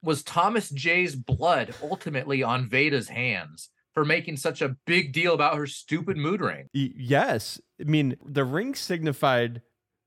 Was 0.01 0.23
Thomas 0.23 0.69
J's 0.69 1.15
blood 1.15 1.73
ultimately 1.83 2.41
on 2.41 2.69
Vada's 2.69 3.09
hands 3.09 3.69
for 3.93 4.05
making 4.05 4.37
such 4.37 4.61
a 4.61 4.77
big 4.85 5.11
deal 5.11 5.33
about 5.33 5.57
her 5.57 5.67
stupid 5.67 6.15
mood 6.15 6.39
ring? 6.41 6.67
Yes, 6.73 7.59
I 7.79 7.83
mean 7.83 8.15
the 8.25 8.45
ring 8.45 8.75
signified 8.75 9.61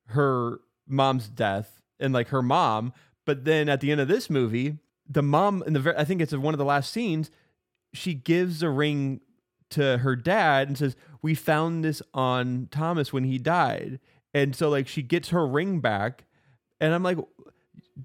her 0.06 0.60
mom's 0.88 1.28
death 1.28 1.82
and 2.00 2.14
like 2.14 2.28
her 2.28 2.42
mom, 2.42 2.92
but 3.26 3.44
then 3.44 3.68
at 3.68 3.80
the 3.80 3.92
end 3.92 4.00
of 4.00 4.08
this 4.08 4.30
movie, 4.30 4.78
the 5.08 5.22
mom 5.22 5.62
in 5.66 5.74
the 5.74 5.94
I 5.98 6.04
think 6.04 6.22
it's 6.22 6.34
one 6.34 6.54
of 6.54 6.58
the 6.58 6.64
last 6.64 6.92
scenes, 6.92 7.30
she 7.92 8.14
gives 8.14 8.60
the 8.60 8.70
ring 8.70 9.20
to 9.70 9.98
her 9.98 10.16
dad 10.16 10.68
and 10.68 10.78
says, 10.78 10.96
"We 11.20 11.34
found 11.34 11.84
this 11.84 12.00
on 12.14 12.68
Thomas 12.70 13.12
when 13.12 13.24
he 13.24 13.38
died," 13.38 14.00
and 14.32 14.56
so 14.56 14.70
like 14.70 14.88
she 14.88 15.02
gets 15.02 15.28
her 15.28 15.46
ring 15.46 15.80
back, 15.80 16.24
and 16.80 16.94
I'm 16.94 17.02
like. 17.02 17.18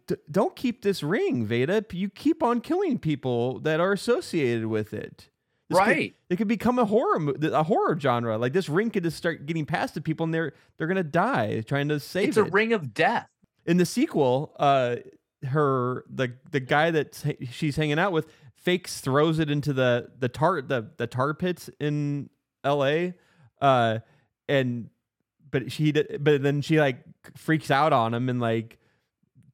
D- 0.07 0.15
don't 0.29 0.55
keep 0.55 0.81
this 0.81 1.01
ring, 1.01 1.45
Vada. 1.45 1.83
You 1.91 2.09
keep 2.09 2.43
on 2.43 2.61
killing 2.61 2.99
people 2.99 3.59
that 3.61 3.79
are 3.79 3.93
associated 3.93 4.65
with 4.65 4.93
it. 4.93 5.29
This 5.69 5.77
could- 5.79 5.85
Right. 5.85 6.15
it 6.29 6.35
could 6.37 6.47
become 6.47 6.79
a 6.79 6.85
horror 6.85 7.33
a 7.51 7.63
horror 7.63 7.99
genre. 7.99 8.37
Like 8.37 8.53
this 8.53 8.69
ring 8.69 8.89
could 8.89 9.03
just 9.03 9.17
start 9.17 9.45
getting 9.45 9.65
past 9.65 9.93
the 9.95 10.01
people, 10.01 10.23
and 10.25 10.33
they're 10.33 10.53
they're 10.77 10.87
gonna 10.87 11.03
die 11.03 11.61
trying 11.61 11.87
to 11.89 11.99
save 11.99 12.25
it. 12.25 12.27
It's 12.29 12.37
it. 12.37 12.47
a 12.47 12.49
ring 12.49 12.73
of 12.73 12.93
death. 12.93 13.29
In 13.65 13.77
the 13.77 13.85
sequel, 13.85 14.55
uh, 14.59 14.97
her 15.45 16.03
the 16.09 16.33
the 16.51 16.59
guy 16.61 16.91
that 16.91 17.21
she's 17.51 17.75
hanging 17.75 17.99
out 17.99 18.11
with 18.11 18.27
fakes 18.55 18.99
throws 19.01 19.39
it 19.39 19.49
into 19.49 19.71
the 19.73 20.09
the 20.19 20.29
tar 20.29 20.61
the 20.61 20.89
the 20.97 21.07
tar 21.07 21.33
pits 21.33 21.69
in 21.79 22.29
L.A. 22.63 23.13
Uh, 23.61 23.99
and 24.49 24.89
but 25.51 25.71
she 25.71 25.91
but 25.91 26.41
then 26.43 26.61
she 26.61 26.79
like 26.79 26.99
freaks 27.35 27.69
out 27.71 27.91
on 27.93 28.13
him 28.13 28.29
and 28.29 28.39
like 28.39 28.79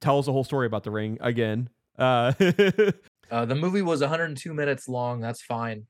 tells 0.04 0.28
the 0.28 0.32
whole 0.32 0.44
story 0.44 0.68
about 0.68 0.84
the 0.84 0.92
ring 0.92 1.18
again. 1.22 1.70
Uh, 1.98 2.34
Uh, 3.32 3.46
the 3.46 3.56
movie 3.56 3.82
was 3.82 4.02
102 4.02 4.54
minutes 4.54 4.88
long. 4.88 5.20
That's 5.20 5.42
fine. 5.42 5.88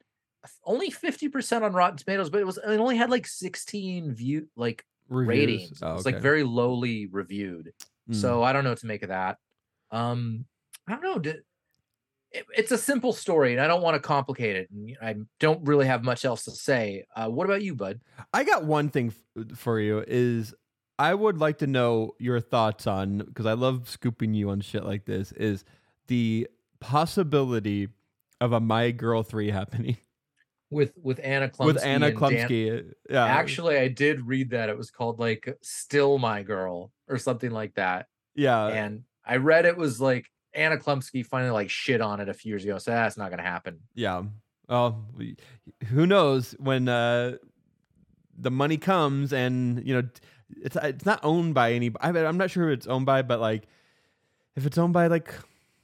Only 0.64 0.90
50% 0.90 1.62
on 1.64 1.74
Rotten 1.74 1.98
Tomatoes, 1.98 2.30
but 2.30 2.40
it 2.40 2.46
was 2.46 2.58
it 2.58 2.80
only 2.80 2.96
had 2.96 3.10
like 3.10 3.28
16 3.28 4.14
view 4.14 4.48
like 4.56 4.86
Reviews. 5.10 5.28
ratings. 5.28 5.80
Oh, 5.84 5.92
it 5.92 5.96
was 5.96 6.06
like 6.06 6.22
very 6.22 6.44
lowly 6.44 7.08
reviewed. 7.08 7.74
Mm. 8.10 8.16
So 8.16 8.44
I 8.44 8.54
don't 8.54 8.64
know 8.64 8.70
what 8.70 8.80
to 8.80 8.86
make 8.86 9.04
of 9.04 9.10
that. 9.10 9.40
Um, 9.92 10.46
I 10.88 10.94
don't 10.94 11.02
know. 11.04 11.20
Did, 11.20 11.42
it, 12.32 12.46
it's 12.56 12.72
a 12.72 12.78
simple 12.78 13.12
story, 13.12 13.52
and 13.52 13.62
I 13.62 13.68
don't 13.68 13.82
want 13.82 13.96
to 13.96 14.00
complicate 14.00 14.56
it. 14.56 14.70
And 14.72 14.96
I 15.02 15.16
don't 15.42 15.68
really 15.68 15.88
have 15.88 16.04
much 16.04 16.24
else 16.24 16.46
to 16.46 16.52
say. 16.52 17.04
Uh, 17.14 17.28
what 17.28 17.46
about 17.46 17.62
you, 17.62 17.76
bud? 17.76 18.00
I 18.32 18.46
got 18.46 18.64
one 18.64 18.88
thing 18.88 19.14
f- 19.38 19.58
for 19.58 19.82
you 19.82 20.02
is 20.08 20.54
I 21.00 21.14
would 21.14 21.38
like 21.40 21.58
to 21.60 21.68
know 21.68 22.16
your 22.20 22.40
thoughts 22.40 22.86
on 22.88 23.20
because 23.20 23.46
I 23.46 23.54
love 23.54 23.90
scooping 23.90 24.34
you 24.34 24.50
on 24.50 24.62
shit 24.62 24.86
like 24.86 25.06
this 25.06 25.32
is 25.34 25.64
the 26.08 26.48
possibility 26.80 27.88
of 28.40 28.52
a 28.52 28.60
My 28.60 28.92
Girl 28.92 29.24
3 29.24 29.50
happening 29.52 29.98
With 30.70 30.94
with 31.02 31.20
Anna 31.24 31.50
Chlumsky. 31.50 31.66
with 31.66 31.84
Anna 31.84 32.08
and 32.08 32.20
Dan- 32.20 32.94
Yeah. 33.10 33.26
Actually, 33.26 33.78
I 33.78 33.88
did 33.88 34.22
read 34.28 34.52
that 34.52 34.70
it 34.70 34.78
was 34.78 34.92
called 34.92 35.20
like 35.20 35.58
"Still 35.62 36.18
My 36.18 36.44
Girl" 36.44 36.92
or 37.08 37.18
something 37.18 37.52
like 37.52 37.76
that. 37.76 38.08
yeah. 38.36 38.68
and 38.68 39.04
I 39.26 39.38
read 39.38 39.66
it 39.66 39.78
was 39.78 40.02
like 40.02 40.30
Anna 40.54 40.78
Chlumsky 40.78 41.26
finally 41.26 41.52
like 41.52 41.70
shit 41.70 42.02
on 42.02 42.20
it 42.20 42.30
a 42.30 42.34
few 42.34 42.50
years 42.50 42.64
ago. 42.64 42.78
So 42.78 42.92
that's 42.92 43.18
not 43.18 43.30
gonna 43.30 43.42
happen. 43.44 43.80
Yeah. 43.96 44.24
Well, 44.70 45.06
who 45.88 46.06
knows 46.08 46.54
when 46.60 46.88
uh, 46.88 47.38
the 48.38 48.52
money 48.52 48.78
comes 48.78 49.32
and 49.34 49.86
you 49.88 49.94
know 49.94 50.08
it's 50.50 50.78
it's 50.82 51.06
not 51.06 51.20
owned 51.24 51.54
by 51.54 51.74
any. 51.74 51.92
I, 52.02 52.10
I'm 52.10 52.38
not 52.38 52.52
sure 52.52 52.66
who 52.68 52.72
it's 52.72 52.88
owned 52.88 53.06
by, 53.06 53.22
but 53.22 53.40
like 53.40 53.68
if 54.56 54.66
it's 54.66 54.78
owned 54.78 54.94
by 54.94 55.08
like 55.08 55.34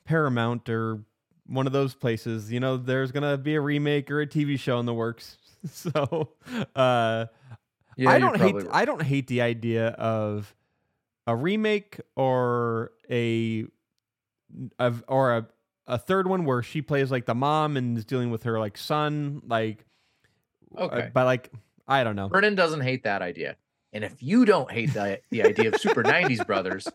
Paramount 0.05 0.69
or 0.69 0.99
one 1.47 1.67
of 1.67 1.73
those 1.73 1.95
places, 1.95 2.51
you 2.51 2.59
know, 2.59 2.77
there's 2.77 3.11
gonna 3.11 3.37
be 3.37 3.55
a 3.55 3.61
remake 3.61 4.09
or 4.11 4.21
a 4.21 4.27
TV 4.27 4.59
show 4.59 4.79
in 4.79 4.85
the 4.85 4.93
works. 4.93 5.37
so 5.71 6.29
uh, 6.75 7.25
Yeah, 7.97 8.09
I 8.09 8.19
don't 8.19 8.37
hate 8.37 8.55
right. 8.55 8.67
I 8.71 8.85
don't 8.85 9.01
hate 9.01 9.27
the 9.27 9.41
idea 9.41 9.87
of 9.89 10.55
a 11.27 11.35
remake 11.35 11.99
or 12.15 12.91
a 13.09 13.65
of 14.77 15.03
or 15.07 15.37
a 15.37 15.47
a 15.87 15.97
third 15.97 16.27
one 16.27 16.45
where 16.45 16.61
she 16.61 16.81
plays 16.81 17.09
like 17.11 17.25
the 17.25 17.33
mom 17.35 17.75
and 17.75 17.97
is 17.97 18.05
dealing 18.05 18.29
with 18.29 18.43
her 18.43 18.59
like 18.59 18.77
son 18.77 19.41
like 19.47 19.85
uh, 20.77 20.83
Okay. 20.83 21.09
but 21.13 21.25
like 21.25 21.51
I 21.87 22.03
don't 22.03 22.15
know. 22.15 22.27
Vernon 22.27 22.53
doesn't 22.53 22.81
hate 22.81 23.03
that 23.03 23.23
idea. 23.23 23.55
And 23.91 24.03
if 24.03 24.21
you 24.21 24.45
don't 24.45 24.71
hate 24.71 24.93
the, 24.93 25.19
the 25.31 25.43
idea 25.43 25.69
of 25.69 25.81
Super 25.81 26.03
90s 26.03 26.45
Brothers, 26.45 26.87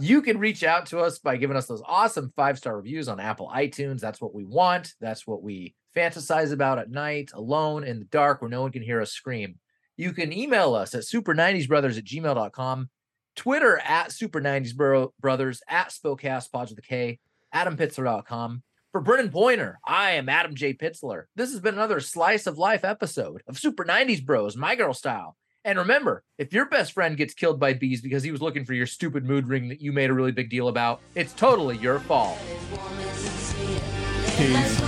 you 0.00 0.20
can 0.20 0.38
reach 0.38 0.62
out 0.62 0.86
to 0.86 1.00
us 1.00 1.18
by 1.18 1.36
giving 1.36 1.56
us 1.56 1.66
those 1.66 1.82
awesome 1.86 2.32
five 2.36 2.58
star 2.58 2.76
reviews 2.76 3.08
on 3.08 3.18
Apple 3.18 3.50
iTunes. 3.54 4.00
That's 4.00 4.20
what 4.20 4.34
we 4.34 4.44
want. 4.44 4.94
That's 5.00 5.26
what 5.26 5.42
we 5.42 5.74
fantasize 5.96 6.52
about 6.52 6.78
at 6.78 6.90
night, 6.90 7.30
alone 7.32 7.84
in 7.84 7.98
the 7.98 8.04
dark 8.06 8.42
where 8.42 8.50
no 8.50 8.62
one 8.62 8.72
can 8.72 8.82
hear 8.82 9.00
us 9.00 9.12
scream. 9.12 9.58
You 9.96 10.12
can 10.12 10.32
email 10.32 10.74
us 10.74 10.94
at 10.94 11.02
super90sbrothers 11.04 11.96
at 11.96 12.04
gmail.com, 12.04 12.90
Twitter 13.36 13.78
at 13.78 14.12
super 14.12 14.40
90s 14.40 14.74
Bro- 14.74 15.14
brothers, 15.20 15.62
at 15.68 15.90
Spokecast 15.90 16.50
Pods 16.50 16.70
with 16.70 16.78
a 16.78 16.82
K, 16.82 17.20
AdamPitzler.com. 17.54 18.62
For 18.92 19.00
Brennan 19.00 19.30
Pointer, 19.30 19.78
I 19.84 20.12
am 20.12 20.28
Adam 20.28 20.54
J. 20.54 20.72
Pitzler. 20.74 21.24
This 21.34 21.50
has 21.50 21.58
been 21.60 21.74
another 21.74 21.98
slice 22.00 22.46
of 22.46 22.58
life 22.58 22.84
episode 22.84 23.42
of 23.48 23.58
Super 23.58 23.84
90s 23.84 24.24
Bros, 24.24 24.56
My 24.56 24.76
Girl 24.76 24.94
Style. 24.94 25.36
And 25.66 25.78
remember, 25.78 26.22
if 26.36 26.52
your 26.52 26.66
best 26.66 26.92
friend 26.92 27.16
gets 27.16 27.32
killed 27.32 27.58
by 27.58 27.72
bees 27.72 28.02
because 28.02 28.22
he 28.22 28.30
was 28.30 28.42
looking 28.42 28.66
for 28.66 28.74
your 28.74 28.86
stupid 28.86 29.24
mood 29.24 29.48
ring 29.48 29.68
that 29.70 29.80
you 29.80 29.92
made 29.92 30.10
a 30.10 30.12
really 30.12 30.32
big 30.32 30.50
deal 30.50 30.68
about, 30.68 31.00
it's 31.14 31.32
totally 31.32 31.78
your 31.78 32.00
fault. 32.00 32.38
Peace. 34.36 34.80